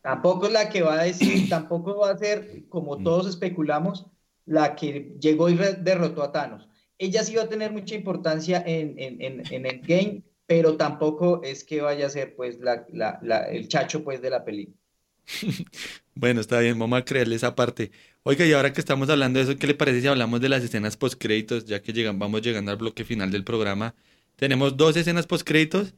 Tampoco 0.01 0.47
es 0.47 0.53
la 0.53 0.69
que 0.69 0.81
va 0.81 0.99
a 0.99 1.03
decir, 1.03 1.47
tampoco 1.49 1.97
va 1.99 2.11
a 2.11 2.17
ser, 2.17 2.65
como 2.69 2.97
Mm. 2.97 3.03
todos 3.03 3.27
especulamos, 3.27 4.05
la 4.45 4.75
que 4.75 5.15
llegó 5.19 5.49
y 5.49 5.55
derrotó 5.55 6.23
a 6.23 6.31
Thanos. 6.31 6.67
Ella 6.97 7.23
sí 7.23 7.35
va 7.35 7.43
a 7.43 7.49
tener 7.49 7.71
mucha 7.71 7.95
importancia 7.95 8.61
en, 8.65 8.97
en, 8.99 9.21
en, 9.21 9.43
en 9.53 9.65
Endgame, 9.65 10.23
pero 10.45 10.75
tampoco 10.77 11.41
es 11.43 11.63
que 11.63 11.81
vaya 11.81 12.07
a 12.07 12.09
ser 12.09 12.35
pues 12.35 12.59
la, 12.59 12.85
la, 12.91 13.19
la- 13.23 13.49
el 13.49 13.67
chacho 13.67 14.03
pues 14.03 14.21
de 14.21 14.29
la 14.29 14.43
película. 14.45 14.77
Bueno, 16.15 16.41
está 16.41 16.59
bien, 16.59 16.77
vamos 16.77 16.99
a 16.99 17.05
creerle 17.05 17.35
esa 17.35 17.55
parte. 17.55 17.91
Oiga, 18.25 18.45
y 18.45 18.53
ahora 18.53 18.71
que 18.71 18.79
estamos 18.79 19.09
hablando 19.09 19.39
de 19.39 19.43
eso, 19.43 19.57
¿qué 19.57 19.67
le 19.67 19.75
parece 19.75 19.99
si 19.99 20.07
hablamos 20.07 20.39
de 20.39 20.47
las 20.47 20.63
escenas 20.63 20.95
postcréditos? 20.95 21.65
Ya 21.65 21.81
que 21.81 21.91
llegan, 21.91 22.19
vamos 22.19 22.41
llegando 22.41 22.71
al 22.71 22.77
bloque 22.77 23.03
final 23.03 23.31
del 23.31 23.43
programa. 23.43 23.95
Tenemos 24.37 24.77
dos 24.77 24.95
escenas 24.95 25.27
postcréditos. 25.27 25.93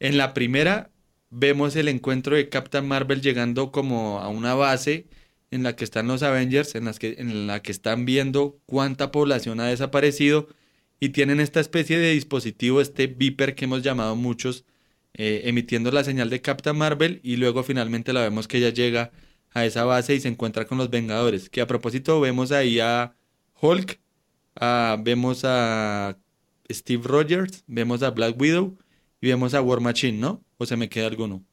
En 0.00 0.16
la 0.18 0.34
primera 0.34 0.90
vemos 1.30 1.76
el 1.76 1.86
encuentro 1.86 2.34
de 2.34 2.48
Captain 2.48 2.88
Marvel 2.88 3.22
llegando 3.22 3.70
como 3.70 4.18
a 4.18 4.28
una 4.28 4.54
base 4.54 5.06
en 5.52 5.62
la 5.62 5.76
que 5.76 5.84
están 5.84 6.08
los 6.08 6.24
Avengers, 6.24 6.74
en 6.74 6.86
las 6.86 6.98
que, 6.98 7.14
en 7.18 7.46
la 7.46 7.62
que 7.62 7.70
están 7.70 8.04
viendo 8.04 8.58
cuánta 8.66 9.12
población 9.12 9.60
ha 9.60 9.66
desaparecido 9.66 10.48
y 10.98 11.10
tienen 11.10 11.38
esta 11.38 11.60
especie 11.60 11.98
de 11.98 12.12
dispositivo, 12.12 12.80
este 12.80 13.06
beeper 13.06 13.54
que 13.54 13.66
hemos 13.66 13.82
llamado 13.82 14.16
muchos, 14.16 14.64
eh, 15.14 15.42
emitiendo 15.44 15.92
la 15.92 16.02
señal 16.02 16.30
de 16.30 16.40
Captain 16.42 16.76
Marvel 16.76 17.20
y 17.22 17.36
luego 17.36 17.62
finalmente 17.62 18.12
la 18.12 18.22
vemos 18.22 18.48
que 18.48 18.58
ella 18.58 18.70
llega 18.70 19.12
a 19.52 19.64
esa 19.64 19.84
base 19.84 20.14
y 20.14 20.20
se 20.20 20.28
encuentra 20.28 20.66
con 20.66 20.78
los 20.78 20.90
Vengadores. 20.90 21.50
Que 21.50 21.60
a 21.60 21.66
propósito 21.66 22.20
vemos 22.20 22.52
ahí 22.52 22.80
a 22.80 23.14
Hulk, 23.60 24.00
vemos 25.00 25.42
a 25.44 26.18
Steve 26.70 27.02
Rogers, 27.04 27.64
vemos 27.66 28.02
a 28.02 28.10
Black 28.10 28.40
Widow 28.40 28.76
y 29.20 29.28
vemos 29.28 29.54
a 29.54 29.62
War 29.62 29.80
Machine, 29.80 30.18
¿no? 30.18 30.44
¿O 30.58 30.66
se 30.66 30.76
me 30.76 30.88
queda 30.88 31.06
alguno? 31.06 31.44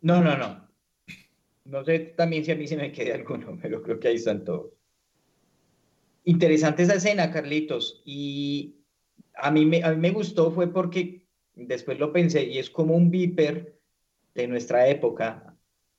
No, 0.00 0.22
no, 0.22 0.36
no. 0.36 0.68
No 1.64 1.82
sé 1.84 1.98
también 2.16 2.44
si 2.44 2.52
a 2.52 2.56
mí 2.56 2.66
se 2.68 2.76
me 2.76 2.92
queda 2.92 3.14
alguno, 3.14 3.58
pero 3.62 3.82
creo 3.82 3.98
que 3.98 4.08
ahí 4.08 4.16
están 4.16 4.44
todos. 4.44 4.72
Interesante 6.24 6.82
esa 6.82 6.94
escena, 6.94 7.30
Carlitos. 7.30 8.02
Y 8.04 8.76
a 9.34 9.50
mí 9.50 9.66
me, 9.66 9.82
a 9.82 9.92
mí 9.92 9.96
me 9.96 10.10
gustó 10.10 10.50
fue 10.50 10.72
porque 10.72 11.26
después 11.54 11.98
lo 11.98 12.12
pensé 12.12 12.44
y 12.44 12.58
es 12.58 12.70
como 12.70 12.94
un 12.96 13.10
viper 13.10 13.78
de 14.34 14.46
nuestra 14.46 14.88
época. 14.88 15.53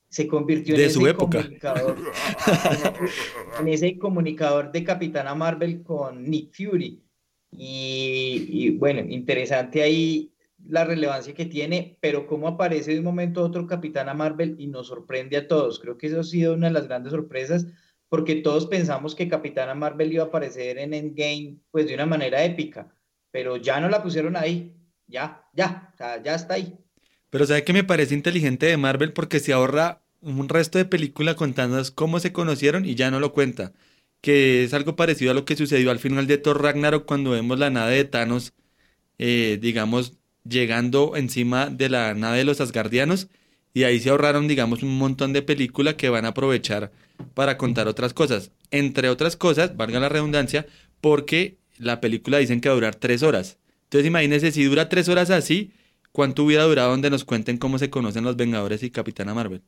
Se 0.09 0.27
convirtió 0.27 0.75
en 0.75 0.81
De 0.81 0.89
su 0.89 1.01
ese 1.01 1.09
época. 1.11 1.39
comunicador, 1.41 1.97
en 3.59 3.67
ese 3.67 3.97
comunicador 3.97 4.71
de 4.71 4.83
Capitana 4.83 5.35
Marvel 5.35 5.83
con 5.83 6.23
Nick 6.29 6.53
Fury. 6.53 7.01
Y, 7.51 8.47
y, 8.49 8.69
bueno, 8.71 9.01
interesante 9.01 9.81
ahí 9.81 10.31
la 10.67 10.83
relevancia 10.83 11.33
que 11.33 11.45
tiene, 11.45 11.97
pero 12.01 12.27
cómo 12.27 12.47
aparece 12.47 12.91
de 12.93 12.99
un 12.99 13.05
momento 13.05 13.41
a 13.41 13.43
otro 13.45 13.67
Capitana 13.67 14.13
Marvel 14.13 14.55
y 14.57 14.67
nos 14.67 14.87
sorprende 14.87 15.37
a 15.37 15.47
todos. 15.47 15.79
Creo 15.79 15.97
que 15.97 16.07
eso 16.07 16.19
ha 16.19 16.23
sido 16.23 16.53
una 16.53 16.67
de 16.67 16.73
las 16.73 16.87
grandes 16.87 17.11
sorpresas, 17.11 17.67
porque 18.09 18.35
todos 18.35 18.65
pensamos 18.67 19.15
que 19.15 19.27
Capitana 19.27 19.75
Marvel 19.75 20.11
iba 20.13 20.23
a 20.23 20.27
aparecer 20.27 20.77
en 20.77 20.93
Endgame 20.93 21.57
pues 21.71 21.87
de 21.87 21.93
una 21.95 22.05
manera 22.05 22.43
épica, 22.43 22.95
pero 23.31 23.57
ya 23.57 23.79
no 23.79 23.89
la 23.89 24.01
pusieron 24.01 24.35
ahí, 24.35 24.75
ya, 25.07 25.47
ya, 25.53 25.91
o 25.93 25.97
sea, 25.97 26.21
ya 26.23 26.35
está 26.35 26.55
ahí. 26.55 26.77
Pero 27.35 27.47
¿sabe 27.47 27.65
que 27.65 27.73
me 27.73 27.83
parece 27.83 28.13
inteligente 28.13 28.65
de 28.65 28.77
Marvel? 28.77 29.11
Porque 29.11 29.41
se 29.41 29.51
ahorra 29.51 30.01
un 30.21 30.47
resto 30.47 30.77
de 30.77 30.85
película 30.85 31.35
contándonos 31.35 31.91
cómo 31.91 32.21
se 32.21 32.31
conocieron 32.31 32.85
y 32.85 32.95
ya 32.95 33.11
no 33.11 33.19
lo 33.19 33.33
cuenta. 33.33 33.73
Que 34.21 34.63
es 34.63 34.73
algo 34.73 34.95
parecido 34.95 35.31
a 35.31 35.33
lo 35.33 35.43
que 35.43 35.57
sucedió 35.57 35.91
al 35.91 35.99
final 35.99 36.27
de 36.27 36.37
Thor 36.37 36.63
Ragnarok 36.63 37.05
cuando 37.05 37.31
vemos 37.31 37.59
la 37.59 37.69
nave 37.69 37.95
de 37.97 38.05
Thanos, 38.05 38.53
eh, 39.19 39.59
digamos, 39.61 40.13
llegando 40.47 41.17
encima 41.17 41.69
de 41.69 41.89
la 41.89 42.13
nave 42.13 42.37
de 42.37 42.45
los 42.45 42.61
Asgardianos. 42.61 43.27
Y 43.73 43.83
ahí 43.83 43.99
se 43.99 44.11
ahorraron, 44.11 44.47
digamos, 44.47 44.81
un 44.81 44.97
montón 44.97 45.33
de 45.33 45.41
película 45.41 45.97
que 45.97 46.07
van 46.07 46.23
a 46.23 46.29
aprovechar 46.29 46.93
para 47.33 47.57
contar 47.57 47.89
otras 47.89 48.13
cosas. 48.13 48.51
Entre 48.71 49.09
otras 49.09 49.35
cosas, 49.35 49.75
valga 49.75 49.99
la 49.99 50.07
redundancia, 50.07 50.67
porque 51.01 51.57
la 51.79 51.99
película 51.99 52.37
dicen 52.37 52.61
que 52.61 52.69
va 52.69 52.75
a 52.75 52.75
durar 52.75 52.95
tres 52.95 53.23
horas. 53.23 53.57
Entonces 53.83 54.07
imagínense, 54.07 54.53
si 54.53 54.63
dura 54.63 54.87
tres 54.87 55.09
horas 55.09 55.31
así, 55.31 55.73
¿cuánto 56.15 56.45
hubiera 56.45 56.63
durado 56.63 56.91
donde 56.91 57.09
nos 57.09 57.25
cuenten 57.25 57.57
cómo 57.57 57.77
se 57.77 57.89
conocen 57.89 58.23
los 58.23 58.37
Vengadores 58.37 58.81
y 58.83 58.89
Capitana 58.89 59.33
Marvel? 59.33 59.61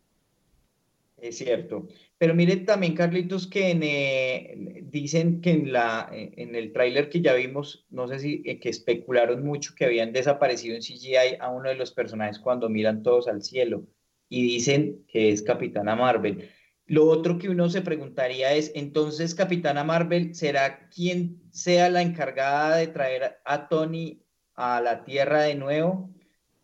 Es 1.17 1.39
cierto. 1.39 1.89
Pero 2.17 2.33
mire 2.33 2.55
también, 2.57 2.95
Carlitos, 2.95 3.47
que 3.47 3.71
eh, 3.71 4.81
dicen 4.83 5.41
que 5.41 5.51
en, 5.51 5.73
la, 5.73 6.09
en 6.11 6.55
el 6.55 6.71
tráiler 6.71 7.09
que 7.09 7.19
ya 7.19 7.33
vimos, 7.33 7.85
no 7.89 8.07
sé 8.07 8.19
si 8.19 8.43
eh, 8.45 8.59
que 8.61 8.69
especularon 8.69 9.43
mucho 9.43 9.73
que 9.75 9.83
habían 9.83 10.13
desaparecido 10.13 10.75
en 10.75 10.81
CGI 10.81 11.35
a 11.39 11.49
uno 11.49 11.67
de 11.67 11.75
los 11.75 11.91
personajes 11.91 12.39
cuando 12.39 12.69
miran 12.69 13.03
todos 13.03 13.27
al 13.27 13.43
cielo 13.43 13.85
y 14.29 14.43
dicen 14.43 15.03
que 15.07 15.31
es 15.31 15.41
Capitana 15.41 15.97
Marvel. 15.97 16.49
Lo 16.85 17.09
otro 17.09 17.37
que 17.37 17.49
uno 17.49 17.69
se 17.69 17.81
preguntaría 17.81 18.53
es, 18.53 18.71
entonces 18.73 19.35
Capitana 19.35 19.83
Marvel 19.83 20.33
será 20.33 20.87
quien 20.87 21.41
sea 21.51 21.89
la 21.89 22.01
encargada 22.01 22.77
de 22.77 22.87
traer 22.87 23.37
a 23.43 23.67
Tony 23.67 24.21
a 24.55 24.81
la 24.81 25.03
Tierra 25.03 25.43
de 25.43 25.55
nuevo? 25.55 26.09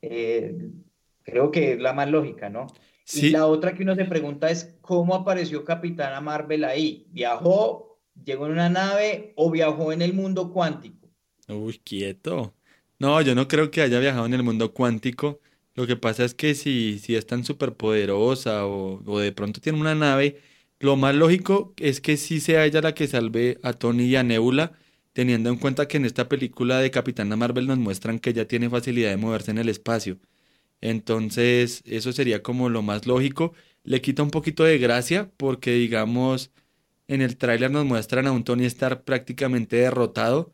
Eh, 0.06 0.70
creo 1.24 1.49
que 1.49 1.74
es 1.74 1.80
la 1.80 1.93
más 1.93 2.10
lógica, 2.10 2.49
¿no? 2.49 2.68
Sí. 3.06 3.28
Y 3.28 3.30
la 3.30 3.47
otra 3.47 3.74
que 3.74 3.84
uno 3.84 3.95
se 3.95 4.06
pregunta 4.06 4.49
es 4.49 4.76
cómo 4.82 5.16
apareció 5.16 5.64
Capitana 5.64 6.20
Marvel 6.20 6.66
ahí. 6.66 7.08
¿Viajó, 7.12 7.99
llegó 8.24 8.47
en 8.47 8.54
una 8.54 8.70
nave 8.70 9.34
o 9.38 9.49
viajó 9.49 9.93
en 9.93 10.01
el 10.01 10.14
mundo 10.14 10.51
cuántico? 10.51 11.10
Uy, 11.47 11.80
quieto. 11.84 12.54
No, 12.99 13.22
yo 13.22 13.34
no 13.34 13.47
creo 13.47 13.72
que 13.72 13.82
haya 13.82 13.99
viajado 13.99 14.26
en 14.26 14.34
el 14.34 14.43
mundo 14.43 14.74
cuántico. 14.74 15.39
Lo 15.74 15.88
que 15.88 15.95
pasa 15.95 16.26
es 16.26 16.34
que 16.34 16.54
si, 16.54 16.99
si 16.99 17.16
es 17.16 17.26
tan 17.26 17.45
superpoderosa 17.45 18.66
o, 18.66 19.01
o 19.06 19.20
de 19.20 19.32
pronto 19.32 19.62
tiene 19.62 19.80
una 19.80 19.95
nave, 19.95 20.41
lo 20.80 20.97
más 20.97 21.16
lógico 21.16 21.74
es 21.78 22.01
que 22.01 22.18
sí 22.18 22.41
sea 22.41 22.66
ella 22.66 22.82
la 22.82 22.93
que 22.93 23.08
salve 23.08 23.58
a 23.64 23.74
Tony 23.74 24.04
y 24.04 24.16
a 24.18 24.24
Nebula, 24.24 24.74
teniendo 25.14 25.49
en 25.49 25.57
cuenta 25.57 25.88
que 25.88 25.97
en 25.97 26.05
esta 26.05 26.30
película 26.30 26.80
de 26.80 26.91
Capitana 26.91 27.36
Marvel 27.36 27.68
nos 27.68 27.78
muestran 27.80 28.20
que 28.20 28.32
ella 28.32 28.47
tiene 28.47 28.70
facilidad 28.70 29.11
de 29.11 29.18
moverse 29.18 29.51
en 29.51 29.59
el 29.59 29.70
espacio. 29.70 30.20
Entonces, 30.82 31.82
eso 31.86 32.14
sería 32.14 32.43
como 32.43 32.70
lo 32.70 32.82
más 32.82 33.07
lógico. 33.07 33.53
Le 33.84 34.01
quita 34.01 34.24
un 34.24 34.32
poquito 34.32 34.64
de 34.64 34.78
gracia 34.78 35.32
porque, 35.38 35.72
digamos, 35.74 36.51
en 37.07 37.22
el 37.22 37.38
tráiler 37.38 37.72
nos 37.72 37.86
muestran 37.86 38.28
a 38.28 38.32
un 38.34 38.43
Tony 38.43 38.66
Stark 38.66 39.03
prácticamente 39.05 39.78
derrotado. 39.78 40.53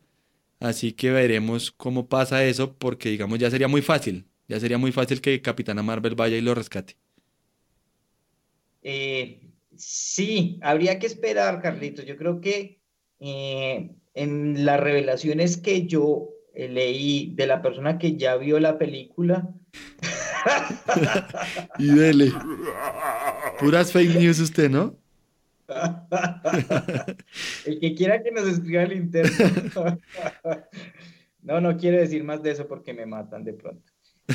Así 0.60 0.92
que 0.92 1.10
veremos 1.10 1.70
cómo 1.72 2.08
pasa 2.08 2.44
eso 2.44 2.76
porque, 2.78 3.10
digamos, 3.10 3.38
ya 3.38 3.50
sería 3.50 3.68
muy 3.68 3.82
fácil. 3.82 4.26
Ya 4.48 4.60
sería 4.60 4.78
muy 4.78 4.92
fácil 4.92 5.20
que 5.20 5.42
Capitana 5.42 5.82
Marvel 5.82 6.14
vaya 6.16 6.36
y 6.36 6.42
lo 6.42 6.54
rescate. 6.54 6.96
Eh, 8.82 9.52
sí, 9.76 10.58
habría 10.62 10.98
que 10.98 11.06
esperar, 11.06 11.60
Carlitos. 11.62 12.04
Yo 12.06 12.16
creo 12.16 12.40
que 12.40 12.80
eh, 13.20 13.94
en 14.14 14.64
las 14.64 14.80
revelaciones 14.80 15.56
que 15.56 15.86
yo 15.86 16.30
eh, 16.54 16.68
leí 16.68 17.32
de 17.34 17.46
la 17.46 17.62
persona 17.62 17.98
que 17.98 18.16
ya 18.16 18.36
vio 18.36 18.60
la 18.60 18.78
película. 18.78 19.48
y 21.78 21.86
dele. 21.86 22.32
Puras 23.58 23.92
fake 23.92 24.16
news 24.16 24.40
usted, 24.40 24.70
¿no? 24.70 24.96
el 27.66 27.78
que 27.78 27.94
quiera 27.94 28.22
que 28.22 28.32
nos 28.32 28.48
escriba 28.48 28.82
el 28.82 28.92
interno. 28.92 29.30
no, 31.42 31.60
no 31.60 31.76
quiero 31.76 31.98
decir 31.98 32.24
más 32.24 32.42
de 32.42 32.50
eso 32.50 32.66
porque 32.66 32.92
me 32.92 33.06
matan 33.06 33.44
de 33.44 33.52
pronto. 33.52 33.92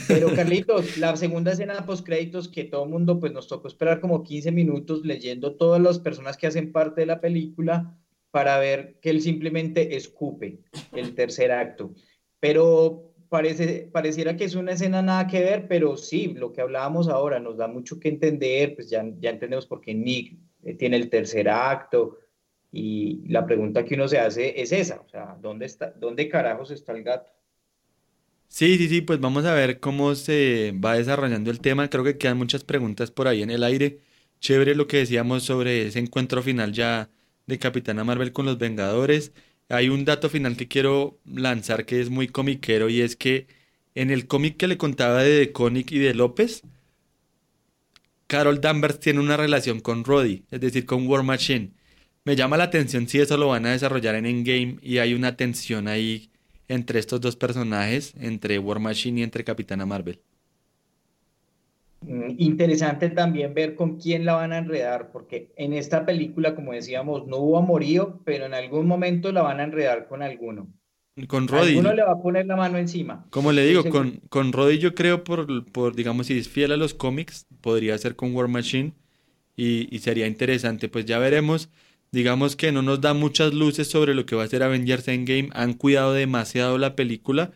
Pero 0.07 0.33
Carlitos, 0.35 0.97
la 0.97 1.15
segunda 1.15 1.53
escena 1.53 1.75
de 1.75 1.83
postcréditos 1.83 2.49
que 2.49 2.65
todo 2.65 2.85
mundo 2.85 3.19
pues 3.19 3.31
nos 3.31 3.47
tocó 3.47 3.67
esperar 3.67 4.01
como 4.01 4.23
15 4.23 4.51
minutos 4.51 5.05
leyendo 5.05 5.55
todas 5.55 5.81
las 5.81 5.99
personas 5.99 6.37
que 6.37 6.47
hacen 6.47 6.71
parte 6.71 7.01
de 7.01 7.07
la 7.07 7.21
película 7.21 7.97
para 8.35 8.59
ver 8.59 8.97
que 9.01 9.11
él 9.11 9.21
simplemente 9.21 9.95
escupe 9.95 10.59
el 10.91 11.15
tercer 11.15 11.53
acto. 11.53 11.93
Pero 12.41 13.13
parece, 13.29 13.87
pareciera 13.89 14.35
que 14.35 14.43
es 14.43 14.55
una 14.55 14.73
escena 14.73 15.01
nada 15.01 15.25
que 15.25 15.39
ver, 15.39 15.69
pero 15.69 15.95
sí, 15.95 16.33
lo 16.35 16.51
que 16.51 16.59
hablábamos 16.59 17.07
ahora 17.07 17.39
nos 17.39 17.55
da 17.55 17.69
mucho 17.69 17.97
que 17.97 18.09
entender, 18.09 18.75
pues 18.75 18.89
ya, 18.89 19.05
ya 19.21 19.29
entendemos 19.29 19.65
por 19.65 19.79
qué 19.79 19.93
Nick 19.93 20.37
eh, 20.63 20.73
tiene 20.73 20.97
el 20.97 21.09
tercer 21.09 21.47
acto 21.47 22.17
y 22.73 23.25
la 23.29 23.45
pregunta 23.45 23.85
que 23.85 23.95
uno 23.95 24.09
se 24.09 24.19
hace 24.19 24.61
es 24.61 24.73
esa, 24.73 24.99
o 24.99 25.07
sea, 25.07 25.37
¿dónde, 25.41 25.65
está, 25.65 25.91
dónde 25.91 26.27
carajos 26.27 26.71
está 26.71 26.91
el 26.91 27.03
gato? 27.03 27.31
Sí, 28.49 28.77
sí, 28.77 28.89
sí, 28.89 28.99
pues 28.99 29.21
vamos 29.21 29.45
a 29.45 29.53
ver 29.53 29.79
cómo 29.79 30.13
se 30.13 30.73
va 30.73 30.95
desarrollando 30.95 31.51
el 31.51 31.61
tema. 31.61 31.89
Creo 31.89 32.03
que 32.03 32.17
quedan 32.17 32.37
muchas 32.37 32.65
preguntas 32.65 33.11
por 33.11 33.29
ahí 33.29 33.43
en 33.43 33.49
el 33.49 33.63
aire. 33.63 34.01
Chévere 34.41 34.75
lo 34.75 34.87
que 34.87 34.97
decíamos 34.97 35.43
sobre 35.43 35.87
ese 35.87 35.99
encuentro 35.99 36.43
final 36.43 36.73
ya 36.73 37.09
de 37.47 37.59
Capitana 37.59 38.03
Marvel 38.03 38.31
con 38.31 38.45
los 38.45 38.57
Vengadores. 38.57 39.31
Hay 39.69 39.89
un 39.89 40.05
dato 40.05 40.29
final 40.29 40.57
que 40.57 40.67
quiero 40.67 41.19
lanzar 41.25 41.85
que 41.85 42.01
es 42.01 42.09
muy 42.09 42.27
comiquero 42.27 42.89
y 42.89 43.01
es 43.01 43.15
que 43.15 43.47
en 43.95 44.11
el 44.11 44.27
cómic 44.27 44.57
que 44.57 44.67
le 44.67 44.77
contaba 44.77 45.23
de 45.23 45.51
Conic 45.51 45.91
y 45.91 45.99
de 45.99 46.13
López, 46.13 46.63
Carol 48.27 48.61
Danvers 48.61 48.99
tiene 48.99 49.19
una 49.19 49.37
relación 49.37 49.79
con 49.79 50.03
Roddy, 50.03 50.43
es 50.51 50.59
decir, 50.59 50.85
con 50.85 51.07
War 51.07 51.23
Machine. 51.23 51.71
Me 52.23 52.35
llama 52.35 52.57
la 52.57 52.65
atención 52.65 53.07
si 53.07 53.19
eso 53.19 53.37
lo 53.37 53.47
van 53.49 53.65
a 53.65 53.71
desarrollar 53.71 54.15
en 54.15 54.25
Endgame 54.25 54.77
y 54.81 54.97
hay 54.97 55.13
una 55.13 55.37
tensión 55.37 55.87
ahí 55.87 56.31
entre 56.67 56.99
estos 56.99 57.21
dos 57.21 57.35
personajes, 57.35 58.13
entre 58.19 58.59
War 58.59 58.79
Machine 58.79 59.21
y 59.21 59.23
entre 59.23 59.43
Capitana 59.43 59.85
Marvel. 59.85 60.19
Mm, 62.07 62.35
interesante 62.37 63.09
también 63.09 63.53
ver 63.53 63.75
con 63.75 63.97
quién 63.97 64.25
la 64.25 64.35
van 64.35 64.53
a 64.53 64.59
enredar, 64.59 65.11
porque 65.11 65.51
en 65.55 65.73
esta 65.73 66.05
película, 66.05 66.55
como 66.55 66.73
decíamos, 66.73 67.27
no 67.27 67.37
hubo 67.37 67.57
amorío, 67.57 68.21
pero 68.23 68.45
en 68.45 68.53
algún 68.53 68.87
momento 68.87 69.31
la 69.31 69.41
van 69.41 69.59
a 69.59 69.63
enredar 69.63 70.07
con 70.07 70.21
alguno. 70.21 70.67
Con 71.27 71.47
Roddy. 71.47 71.69
Alguno 71.69 71.93
le 71.93 72.03
va 72.03 72.11
a 72.11 72.21
poner 72.21 72.45
la 72.45 72.57
mano 72.57 72.77
encima. 72.77 73.25
Como 73.29 73.51
le 73.51 73.65
digo, 73.65 73.89
con, 73.89 74.21
con 74.29 74.51
Roddy 74.51 74.79
yo 74.79 74.93
creo 74.93 75.23
por, 75.23 75.65
por, 75.71 75.95
digamos, 75.95 76.27
si 76.27 76.37
es 76.37 76.49
fiel 76.49 76.73
a 76.73 76.77
los 76.77 76.93
cómics, 76.93 77.47
podría 77.61 77.97
ser 77.97 78.15
con 78.15 78.35
War 78.35 78.49
Machine 78.49 78.93
y, 79.55 79.87
y 79.95 79.99
sería 79.99 80.27
interesante. 80.27 80.89
Pues 80.89 81.05
ya 81.05 81.17
veremos 81.19 81.69
digamos 82.15 82.55
que 82.55 82.71
no 82.71 82.81
nos 82.81 83.01
da 83.01 83.13
muchas 83.13 83.53
luces 83.53 83.89
sobre 83.89 84.15
lo 84.15 84.25
que 84.25 84.35
va 84.35 84.43
a 84.43 84.47
ser 84.47 84.63
Avengers 84.63 85.07
Endgame. 85.07 85.49
Han 85.53 85.73
cuidado 85.73 86.13
demasiado 86.13 86.77
la 86.77 86.95
película, 86.95 87.51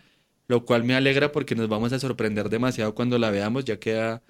lo 0.48 0.66
cual 0.66 0.84
me 0.84 0.96
alegra 0.96 1.32
porque 1.32 1.56
nos 1.56 1.70
vamos 1.70 1.94
a 1.94 2.00
sorprender 2.00 2.50
demasiado 2.50 2.94
cuando 2.94 3.18
la 3.18 3.32
veamos. 3.32 3.66
Ya 3.66 3.80
queda 3.80 4.22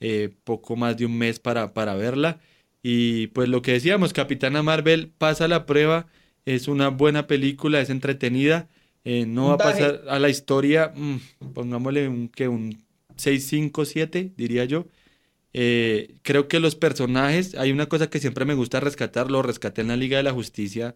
eh, 0.00 0.30
poco 0.44 0.76
más 0.76 0.96
de 0.96 1.06
un 1.06 1.16
mes 1.16 1.40
para, 1.40 1.74
para 1.74 1.94
verla. 1.94 2.40
Y 2.82 3.28
pues 3.28 3.48
lo 3.48 3.62
que 3.62 3.72
decíamos, 3.72 4.12
Capitana 4.12 4.62
Marvel 4.62 5.08
pasa 5.18 5.48
la 5.48 5.66
prueba, 5.66 6.06
es 6.44 6.68
una 6.68 6.88
buena 6.88 7.26
película, 7.26 7.80
es 7.80 7.90
entretenida. 7.90 8.68
Eh, 9.04 9.26
no 9.26 9.48
va 9.48 9.54
a 9.54 9.58
pasar 9.58 10.02
a 10.08 10.18
la 10.18 10.28
historia, 10.28 10.92
mm, 10.94 11.52
pongámosle 11.54 12.08
un, 12.08 12.28
que 12.28 12.48
un 12.48 12.82
6, 13.16 13.46
5, 13.46 13.84
7, 13.84 14.32
diría 14.36 14.64
yo. 14.64 14.86
Eh, 15.52 16.14
creo 16.22 16.46
que 16.46 16.60
los 16.60 16.76
personajes, 16.76 17.54
hay 17.54 17.72
una 17.72 17.86
cosa 17.86 18.10
que 18.10 18.20
siempre 18.20 18.44
me 18.44 18.54
gusta 18.54 18.80
rescatar, 18.80 19.30
lo 19.30 19.42
rescaté 19.42 19.80
en 19.80 19.88
la 19.88 19.96
Liga 19.96 20.18
de 20.18 20.22
la 20.22 20.32
Justicia 20.32 20.94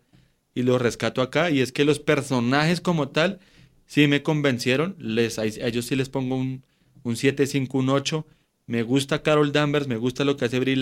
y 0.55 0.63
lo 0.63 0.79
rescato 0.79 1.23
acá, 1.23 1.51
y 1.51 1.61
es 1.61 1.73
que 1.73 1.85
los 1.85 1.99
personajes 2.01 2.81
como 2.81 3.09
tal 3.09 3.41
sí 3.87 4.07
me 4.07 4.23
convencieron, 4.23 4.95
les, 4.99 5.39
a 5.39 5.47
ellos 5.47 5.87
sí 5.87 5.97
les 5.97 6.09
pongo 6.11 6.37
un, 6.37 6.65
un 7.03 7.17
7, 7.17 7.47
5, 7.47 7.79
un 7.79 7.89
8. 7.89 8.27
Me 8.73 8.83
gusta 8.83 9.23
Carol 9.23 9.53
Danvers, 9.53 9.87
me 9.87 9.99
gusta 9.99 10.25
lo 10.25 10.39
que 10.39 10.47
hace 10.47 10.59
Brie 10.59 10.77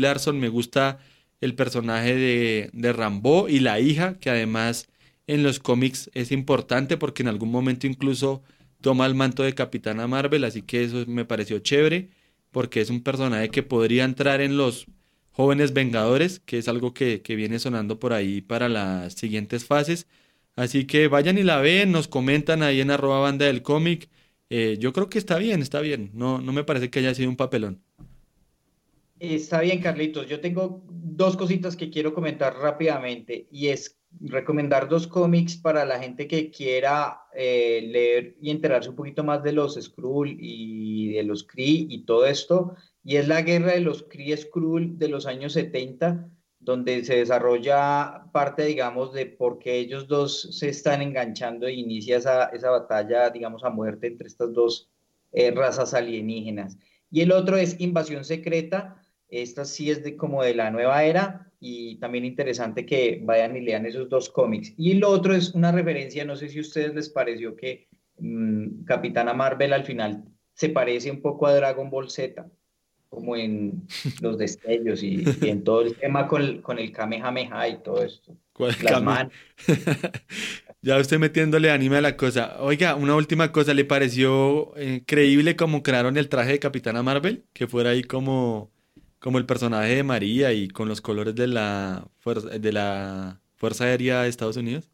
Larson, 0.00 0.40
me 0.40 0.48
gusta 0.48 0.98
el 1.40 1.54
personaje 1.54 2.16
de, 2.16 2.70
de 2.72 2.92
Rambo 2.92 3.48
y 3.48 3.60
la 3.60 3.78
hija, 3.78 4.18
que 4.18 4.30
además 4.30 4.88
en 5.28 5.44
los 5.44 5.60
cómics 5.60 6.10
es 6.12 6.32
importante 6.32 6.96
porque 6.96 7.22
en 7.22 7.28
algún 7.28 7.52
momento 7.52 7.86
incluso 7.86 8.42
toma 8.80 9.06
el 9.06 9.14
manto 9.14 9.44
de 9.44 9.54
Capitana 9.54 10.08
Marvel, 10.08 10.42
así 10.42 10.62
que 10.62 10.82
eso 10.82 11.04
me 11.06 11.24
pareció 11.24 11.60
chévere 11.60 12.08
porque 12.50 12.80
es 12.80 12.90
un 12.90 13.04
personaje 13.04 13.48
que 13.50 13.62
podría 13.62 14.02
entrar 14.04 14.40
en 14.40 14.56
los 14.56 14.86
jóvenes 15.30 15.72
Vengadores, 15.72 16.40
que 16.40 16.58
es 16.58 16.66
algo 16.66 16.94
que, 16.94 17.22
viene 17.28 17.60
sonando 17.60 18.00
por 18.00 18.12
ahí 18.12 18.40
para 18.40 18.68
las 18.68 19.14
siguientes 19.14 19.64
fases. 19.64 20.08
Así 20.56 20.84
que 20.84 21.06
vayan 21.06 21.38
y 21.38 21.44
la 21.44 21.60
ven, 21.60 21.92
nos 21.92 22.08
comentan 22.08 22.64
ahí 22.64 22.80
en 22.80 22.90
arroba 22.90 23.20
banda 23.20 23.46
del 23.46 23.62
cómic. 23.62 24.08
Eh, 24.50 24.76
yo 24.78 24.92
creo 24.92 25.08
que 25.08 25.18
está 25.18 25.38
bien, 25.38 25.62
está 25.62 25.80
bien. 25.80 26.10
No, 26.14 26.40
no 26.40 26.52
me 26.52 26.64
parece 26.64 26.90
que 26.90 27.00
haya 27.00 27.14
sido 27.14 27.28
un 27.28 27.36
papelón. 27.36 27.82
Está 29.20 29.60
bien, 29.60 29.80
Carlitos. 29.80 30.28
Yo 30.28 30.40
tengo 30.40 30.82
dos 30.88 31.36
cositas 31.36 31.76
que 31.76 31.90
quiero 31.90 32.14
comentar 32.14 32.56
rápidamente 32.56 33.48
y 33.50 33.68
es 33.68 33.98
recomendar 34.20 34.88
dos 34.88 35.06
cómics 35.06 35.56
para 35.56 35.84
la 35.84 35.98
gente 35.98 36.26
que 36.26 36.50
quiera 36.50 37.22
eh, 37.34 37.86
leer 37.90 38.36
y 38.40 38.50
enterarse 38.50 38.90
un 38.90 38.96
poquito 38.96 39.24
más 39.24 39.42
de 39.42 39.52
los 39.52 39.74
Skrull 39.74 40.36
y 40.40 41.12
de 41.12 41.22
los 41.24 41.44
Kree 41.44 41.86
y 41.88 42.04
todo 42.04 42.26
esto. 42.26 42.76
Y 43.04 43.16
es 43.16 43.26
la 43.26 43.42
guerra 43.42 43.72
de 43.72 43.80
los 43.80 44.04
Kree 44.04 44.36
Skrull 44.36 44.98
de 44.98 45.08
los 45.08 45.26
años 45.26 45.52
70, 45.54 46.30
donde 46.68 47.02
se 47.02 47.16
desarrolla 47.16 48.24
parte, 48.30 48.66
digamos, 48.66 49.14
de 49.14 49.24
por 49.24 49.58
qué 49.58 49.76
ellos 49.78 50.06
dos 50.06 50.58
se 50.58 50.68
están 50.68 51.00
enganchando 51.00 51.66
e 51.66 51.72
inicia 51.72 52.18
esa, 52.18 52.44
esa 52.48 52.68
batalla, 52.68 53.30
digamos, 53.30 53.64
a 53.64 53.70
muerte 53.70 54.08
entre 54.08 54.28
estas 54.28 54.52
dos 54.52 54.90
eh, 55.32 55.50
razas 55.50 55.94
alienígenas. 55.94 56.76
Y 57.10 57.22
el 57.22 57.32
otro 57.32 57.56
es 57.56 57.80
Invasión 57.80 58.22
Secreta. 58.22 59.02
Esta 59.30 59.64
sí 59.64 59.90
es 59.90 60.04
de 60.04 60.14
como 60.14 60.42
de 60.42 60.54
la 60.54 60.70
nueva 60.70 61.02
era, 61.04 61.50
y 61.58 61.98
también 62.00 62.26
interesante 62.26 62.84
que 62.84 63.18
vayan 63.24 63.56
y 63.56 63.62
lean 63.62 63.86
esos 63.86 64.10
dos 64.10 64.28
cómics. 64.28 64.74
Y 64.76 64.92
lo 64.92 65.08
otro 65.08 65.34
es 65.34 65.54
una 65.54 65.72
referencia, 65.72 66.26
no 66.26 66.36
sé 66.36 66.50
si 66.50 66.58
a 66.58 66.60
ustedes 66.60 66.94
les 66.94 67.08
pareció 67.08 67.56
que 67.56 67.88
mm, 68.18 68.84
Capitana 68.84 69.32
Marvel 69.32 69.72
al 69.72 69.86
final 69.86 70.22
se 70.52 70.68
parece 70.68 71.10
un 71.10 71.22
poco 71.22 71.46
a 71.46 71.54
Dragon 71.54 71.88
Ball 71.88 72.10
Z, 72.10 72.46
como 73.08 73.36
en 73.36 73.86
los 74.20 74.38
destellos 74.38 75.02
y, 75.02 75.24
en 75.42 75.64
todo 75.64 75.82
el 75.82 75.94
tema 75.96 76.28
con 76.28 76.42
el, 76.42 76.62
con 76.62 76.78
el 76.78 76.92
Kamehameha 76.92 77.68
y 77.68 77.78
todo 77.82 78.04
esto. 78.04 78.36
Las 78.58 79.28
ya 80.82 80.98
usted 80.98 81.18
metiéndole 81.18 81.70
anime 81.70 81.98
a 81.98 82.00
la 82.00 82.16
cosa. 82.16 82.56
Oiga, 82.60 82.96
una 82.96 83.14
última 83.14 83.52
cosa, 83.52 83.72
¿le 83.72 83.84
pareció 83.84 84.72
increíble 84.76 85.04
creíble 85.06 85.56
cómo 85.56 85.82
crearon 85.82 86.16
el 86.16 86.28
traje 86.28 86.52
de 86.52 86.58
Capitana 86.58 87.02
Marvel? 87.02 87.44
Que 87.52 87.68
fuera 87.68 87.90
ahí 87.90 88.02
como 88.02 88.70
como 89.18 89.38
el 89.38 89.46
personaje 89.46 89.96
de 89.96 90.02
María 90.02 90.52
y 90.52 90.68
con 90.68 90.88
los 90.88 91.00
colores 91.00 91.34
de 91.34 91.48
la, 91.48 92.08
fuerza, 92.18 92.48
de 92.50 92.72
la 92.72 93.40
Fuerza 93.56 93.84
Aérea 93.84 94.22
de 94.22 94.28
Estados 94.28 94.56
Unidos? 94.56 94.88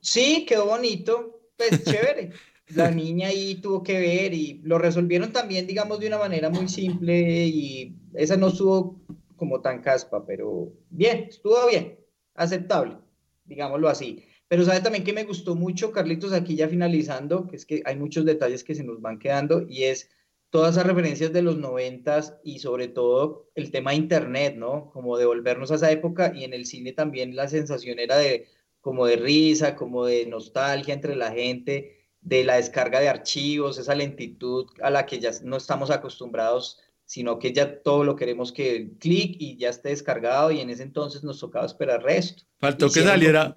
Sí, 0.00 0.44
quedó 0.46 0.66
bonito, 0.66 1.40
pues 1.56 1.84
chévere. 1.84 2.32
La 2.74 2.90
niña 2.90 3.28
ahí 3.28 3.56
tuvo 3.56 3.82
que 3.82 3.98
ver 3.98 4.34
y 4.34 4.60
lo 4.64 4.78
resolvieron 4.78 5.32
también, 5.32 5.66
digamos, 5.66 6.00
de 6.00 6.08
una 6.08 6.18
manera 6.18 6.50
muy 6.50 6.68
simple 6.68 7.46
y 7.46 7.96
esa 8.14 8.36
no 8.36 8.48
estuvo 8.48 9.00
como 9.36 9.60
tan 9.60 9.82
caspa, 9.82 10.24
pero 10.24 10.72
bien, 10.90 11.26
estuvo 11.28 11.66
bien, 11.68 11.98
aceptable, 12.34 12.96
digámoslo 13.44 13.88
así. 13.88 14.24
Pero 14.48 14.64
sabe 14.64 14.80
también 14.80 15.02
que 15.02 15.12
me 15.12 15.24
gustó 15.24 15.54
mucho, 15.54 15.92
Carlitos, 15.92 16.32
aquí 16.32 16.56
ya 16.56 16.68
finalizando, 16.68 17.46
que 17.48 17.56
es 17.56 17.66
que 17.66 17.82
hay 17.84 17.96
muchos 17.96 18.24
detalles 18.24 18.64
que 18.64 18.74
se 18.74 18.84
nos 18.84 19.00
van 19.00 19.18
quedando 19.18 19.66
y 19.68 19.84
es 19.84 20.10
todas 20.50 20.72
esas 20.76 20.86
referencias 20.86 21.32
de 21.32 21.40
los 21.40 21.56
noventas 21.56 22.36
y 22.44 22.58
sobre 22.58 22.86
todo 22.86 23.50
el 23.54 23.70
tema 23.70 23.92
de 23.92 23.96
internet, 23.96 24.54
¿no? 24.56 24.90
Como 24.92 25.16
de 25.16 25.24
volvernos 25.24 25.72
a 25.72 25.76
esa 25.76 25.90
época 25.90 26.32
y 26.36 26.44
en 26.44 26.52
el 26.52 26.66
cine 26.66 26.92
también 26.92 27.34
la 27.34 27.48
sensación 27.48 27.98
era 27.98 28.18
de 28.18 28.46
como 28.82 29.06
de 29.06 29.16
risa, 29.16 29.74
como 29.74 30.04
de 30.04 30.26
nostalgia 30.26 30.92
entre 30.92 31.16
la 31.16 31.32
gente, 31.32 32.01
de 32.22 32.44
la 32.44 32.56
descarga 32.56 33.00
de 33.00 33.08
archivos, 33.08 33.78
esa 33.78 33.94
lentitud 33.94 34.66
a 34.80 34.90
la 34.90 35.04
que 35.06 35.18
ya 35.18 35.30
no 35.42 35.56
estamos 35.56 35.90
acostumbrados, 35.90 36.80
sino 37.04 37.38
que 37.38 37.52
ya 37.52 37.82
todo 37.82 38.04
lo 38.04 38.16
queremos 38.16 38.52
que 38.52 38.92
clic 38.98 39.36
y 39.38 39.56
ya 39.56 39.68
esté 39.68 39.90
descargado 39.90 40.50
y 40.50 40.60
en 40.60 40.70
ese 40.70 40.84
entonces 40.84 41.24
nos 41.24 41.40
tocaba 41.40 41.66
esperar 41.66 42.02
resto. 42.02 42.44
Faltó 42.58 42.90
que 42.90 43.02
saliera, 43.02 43.52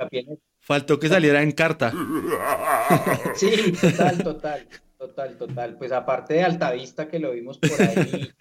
faltó 0.60 1.00
que 1.00 1.08
saliera 1.08 1.42
en 1.42 1.52
carta. 1.52 1.94
Sí, 3.36 3.74
total, 3.82 4.24
total, 4.24 4.68
total, 4.98 5.38
total. 5.38 5.78
Pues 5.78 5.92
aparte 5.92 6.36
de 6.36 6.44
Altavista 6.44 7.08
que 7.08 7.20
lo 7.20 7.32
vimos 7.32 7.58
por 7.58 7.82
ahí. 7.82 8.30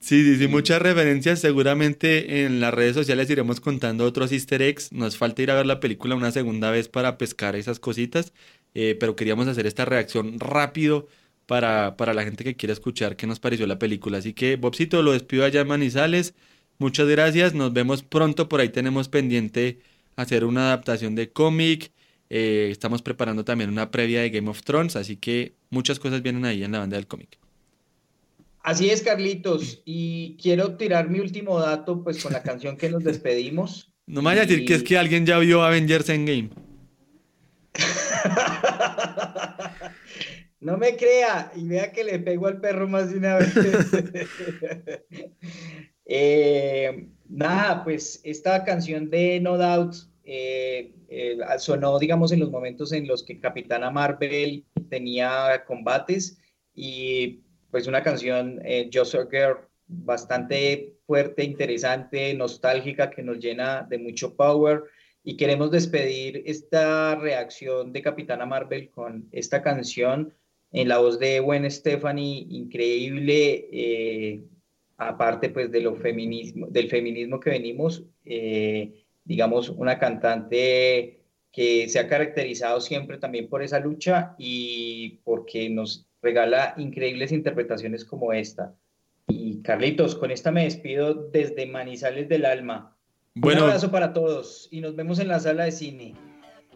Sí, 0.00 0.24
sí, 0.24 0.36
sí, 0.38 0.48
muchas 0.48 0.80
referencias. 0.80 1.40
Seguramente 1.40 2.44
en 2.44 2.60
las 2.60 2.72
redes 2.72 2.94
sociales 2.94 3.28
iremos 3.28 3.60
contando 3.60 4.04
otros 4.06 4.32
easter 4.32 4.62
eggs. 4.62 4.92
Nos 4.92 5.18
falta 5.18 5.42
ir 5.42 5.50
a 5.50 5.56
ver 5.56 5.66
la 5.66 5.80
película 5.80 6.14
una 6.14 6.30
segunda 6.30 6.70
vez 6.70 6.88
para 6.88 7.18
pescar 7.18 7.56
esas 7.56 7.78
cositas. 7.80 8.32
Eh, 8.74 8.96
pero 8.98 9.16
queríamos 9.16 9.48
hacer 9.48 9.66
esta 9.66 9.84
reacción 9.84 10.38
rápido 10.38 11.08
para, 11.46 11.96
para 11.96 12.14
la 12.14 12.24
gente 12.24 12.44
que 12.44 12.56
quiera 12.56 12.72
escuchar 12.72 13.16
qué 13.16 13.26
nos 13.26 13.40
pareció 13.40 13.66
la 13.66 13.78
película. 13.78 14.18
Así 14.18 14.34
que, 14.34 14.56
Bobcito, 14.56 15.02
lo 15.02 15.12
despido 15.12 15.44
allá 15.44 15.62
en 15.62 15.68
Manizales. 15.68 16.34
Muchas 16.78 17.08
gracias. 17.08 17.54
Nos 17.54 17.72
vemos 17.72 18.02
pronto. 18.02 18.48
Por 18.48 18.60
ahí 18.60 18.68
tenemos 18.68 19.08
pendiente 19.08 19.80
hacer 20.16 20.44
una 20.44 20.68
adaptación 20.68 21.14
de 21.14 21.30
cómic. 21.30 21.90
Eh, 22.30 22.68
estamos 22.70 23.02
preparando 23.02 23.44
también 23.44 23.70
una 23.70 23.90
previa 23.90 24.20
de 24.20 24.30
Game 24.30 24.48
of 24.48 24.62
Thrones. 24.62 24.94
Así 24.94 25.16
que 25.16 25.54
muchas 25.70 25.98
cosas 25.98 26.22
vienen 26.22 26.44
ahí 26.44 26.62
en 26.62 26.72
la 26.72 26.80
banda 26.80 26.96
del 26.96 27.06
cómic. 27.06 27.38
Así 28.62 28.90
es, 28.90 29.02
Carlitos. 29.02 29.80
Y 29.84 30.36
quiero 30.40 30.76
tirar 30.76 31.08
mi 31.08 31.20
último 31.20 31.58
dato, 31.58 32.04
pues 32.04 32.22
con 32.22 32.32
la 32.32 32.42
canción 32.42 32.76
que 32.76 32.90
nos 32.90 33.02
despedimos. 33.02 33.90
No 34.06 34.22
me 34.22 34.26
vaya 34.26 34.42
a 34.42 34.46
decir 34.46 34.64
que 34.64 34.74
es 34.74 34.82
que 34.82 34.98
alguien 34.98 35.26
ya 35.26 35.38
vio 35.38 35.62
Avengers 35.62 36.08
Endgame. 36.10 36.50
no 40.60 40.76
me 40.76 40.96
crea 40.96 41.52
y 41.54 41.66
vea 41.66 41.92
que 41.92 42.04
le 42.04 42.18
pego 42.18 42.46
al 42.46 42.60
perro 42.60 42.88
más 42.88 43.10
de 43.10 43.18
una 43.18 43.36
vez. 43.36 43.54
Eh, 46.10 47.06
nada, 47.28 47.84
pues 47.84 48.20
esta 48.24 48.64
canción 48.64 49.10
de 49.10 49.40
No 49.40 49.58
Doubt 49.58 49.94
eh, 50.24 50.94
eh, 51.08 51.38
sonó, 51.58 51.98
digamos, 51.98 52.32
en 52.32 52.40
los 52.40 52.50
momentos 52.50 52.92
en 52.92 53.06
los 53.06 53.22
que 53.22 53.40
Capitana 53.40 53.90
Marvel 53.90 54.64
tenía 54.88 55.64
combates 55.66 56.38
y 56.74 57.40
pues 57.70 57.86
una 57.86 58.02
canción, 58.02 58.60
eh, 58.64 58.88
Just 58.92 59.14
Girl, 59.30 59.58
bastante 59.86 60.94
fuerte, 61.06 61.44
interesante, 61.44 62.34
nostálgica, 62.34 63.10
que 63.10 63.22
nos 63.22 63.38
llena 63.38 63.86
de 63.88 63.98
mucho 63.98 64.34
power. 64.36 64.84
Y 65.28 65.36
queremos 65.36 65.70
despedir 65.70 66.42
esta 66.46 67.14
reacción 67.14 67.92
de 67.92 68.00
Capitana 68.00 68.46
Marvel 68.46 68.88
con 68.88 69.28
esta 69.30 69.60
canción 69.60 70.32
en 70.72 70.88
la 70.88 71.00
voz 71.00 71.18
de 71.18 71.40
Gwen 71.40 71.70
Stephanie, 71.70 72.46
increíble, 72.48 73.68
eh, 73.70 74.42
aparte 74.96 75.50
pues 75.50 75.70
de 75.70 75.82
lo 75.82 75.96
feminismo, 75.96 76.68
del 76.70 76.88
feminismo 76.88 77.40
que 77.40 77.50
venimos, 77.50 78.04
eh, 78.24 79.04
digamos, 79.22 79.68
una 79.68 79.98
cantante 79.98 81.20
que 81.52 81.90
se 81.90 81.98
ha 81.98 82.08
caracterizado 82.08 82.80
siempre 82.80 83.18
también 83.18 83.50
por 83.50 83.62
esa 83.62 83.80
lucha 83.80 84.34
y 84.38 85.20
porque 85.24 85.68
nos 85.68 86.06
regala 86.22 86.72
increíbles 86.78 87.32
interpretaciones 87.32 88.06
como 88.06 88.32
esta. 88.32 88.74
Y 89.26 89.60
Carlitos, 89.60 90.14
con 90.14 90.30
esta 90.30 90.50
me 90.52 90.64
despido 90.64 91.12
desde 91.12 91.66
Manizales 91.66 92.30
del 92.30 92.46
Alma. 92.46 92.97
Bueno, 93.40 93.62
Un 93.62 93.68
abrazo 93.68 93.90
para 93.90 94.12
todos 94.12 94.68
y 94.70 94.80
nos 94.80 94.96
vemos 94.96 95.18
en 95.18 95.28
la 95.28 95.40
sala 95.40 95.64
de 95.64 95.72
cine. 95.72 96.14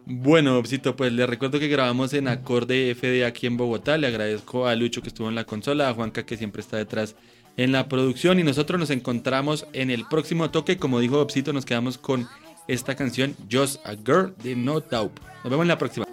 Bueno, 0.04 0.58
Obsito, 0.58 0.96
pues 0.96 1.12
les 1.12 1.28
recuerdo 1.28 1.60
que 1.60 1.68
grabamos 1.68 2.12
en 2.12 2.28
Acorde 2.28 2.94
FD 2.94 3.24
aquí 3.24 3.46
en 3.46 3.56
Bogotá. 3.56 3.96
Le 3.98 4.08
agradezco 4.08 4.66
a 4.66 4.74
Lucho 4.74 5.00
que 5.00 5.08
estuvo 5.08 5.28
en 5.28 5.34
la 5.34 5.44
consola, 5.44 5.88
a 5.88 5.94
Juanca 5.94 6.24
que 6.24 6.36
siempre 6.36 6.60
está 6.60 6.76
detrás 6.76 7.14
en 7.56 7.72
la 7.72 7.88
producción 7.88 8.38
y 8.38 8.42
nosotros 8.42 8.80
nos 8.80 8.90
encontramos 8.90 9.66
en 9.72 9.90
el 9.90 10.06
próximo 10.08 10.50
toque. 10.50 10.76
Como 10.76 11.00
dijo 11.00 11.20
Obsito, 11.20 11.52
nos 11.52 11.64
quedamos 11.64 11.98
con 11.98 12.28
esta 12.68 12.94
canción 12.94 13.36
Just 13.50 13.84
a 13.86 13.94
Girl 13.94 14.34
de 14.42 14.56
No 14.56 14.80
Doubt. 14.80 15.20
Nos 15.44 15.50
vemos 15.50 15.64
en 15.64 15.68
la 15.68 15.78
próxima. 15.78 16.06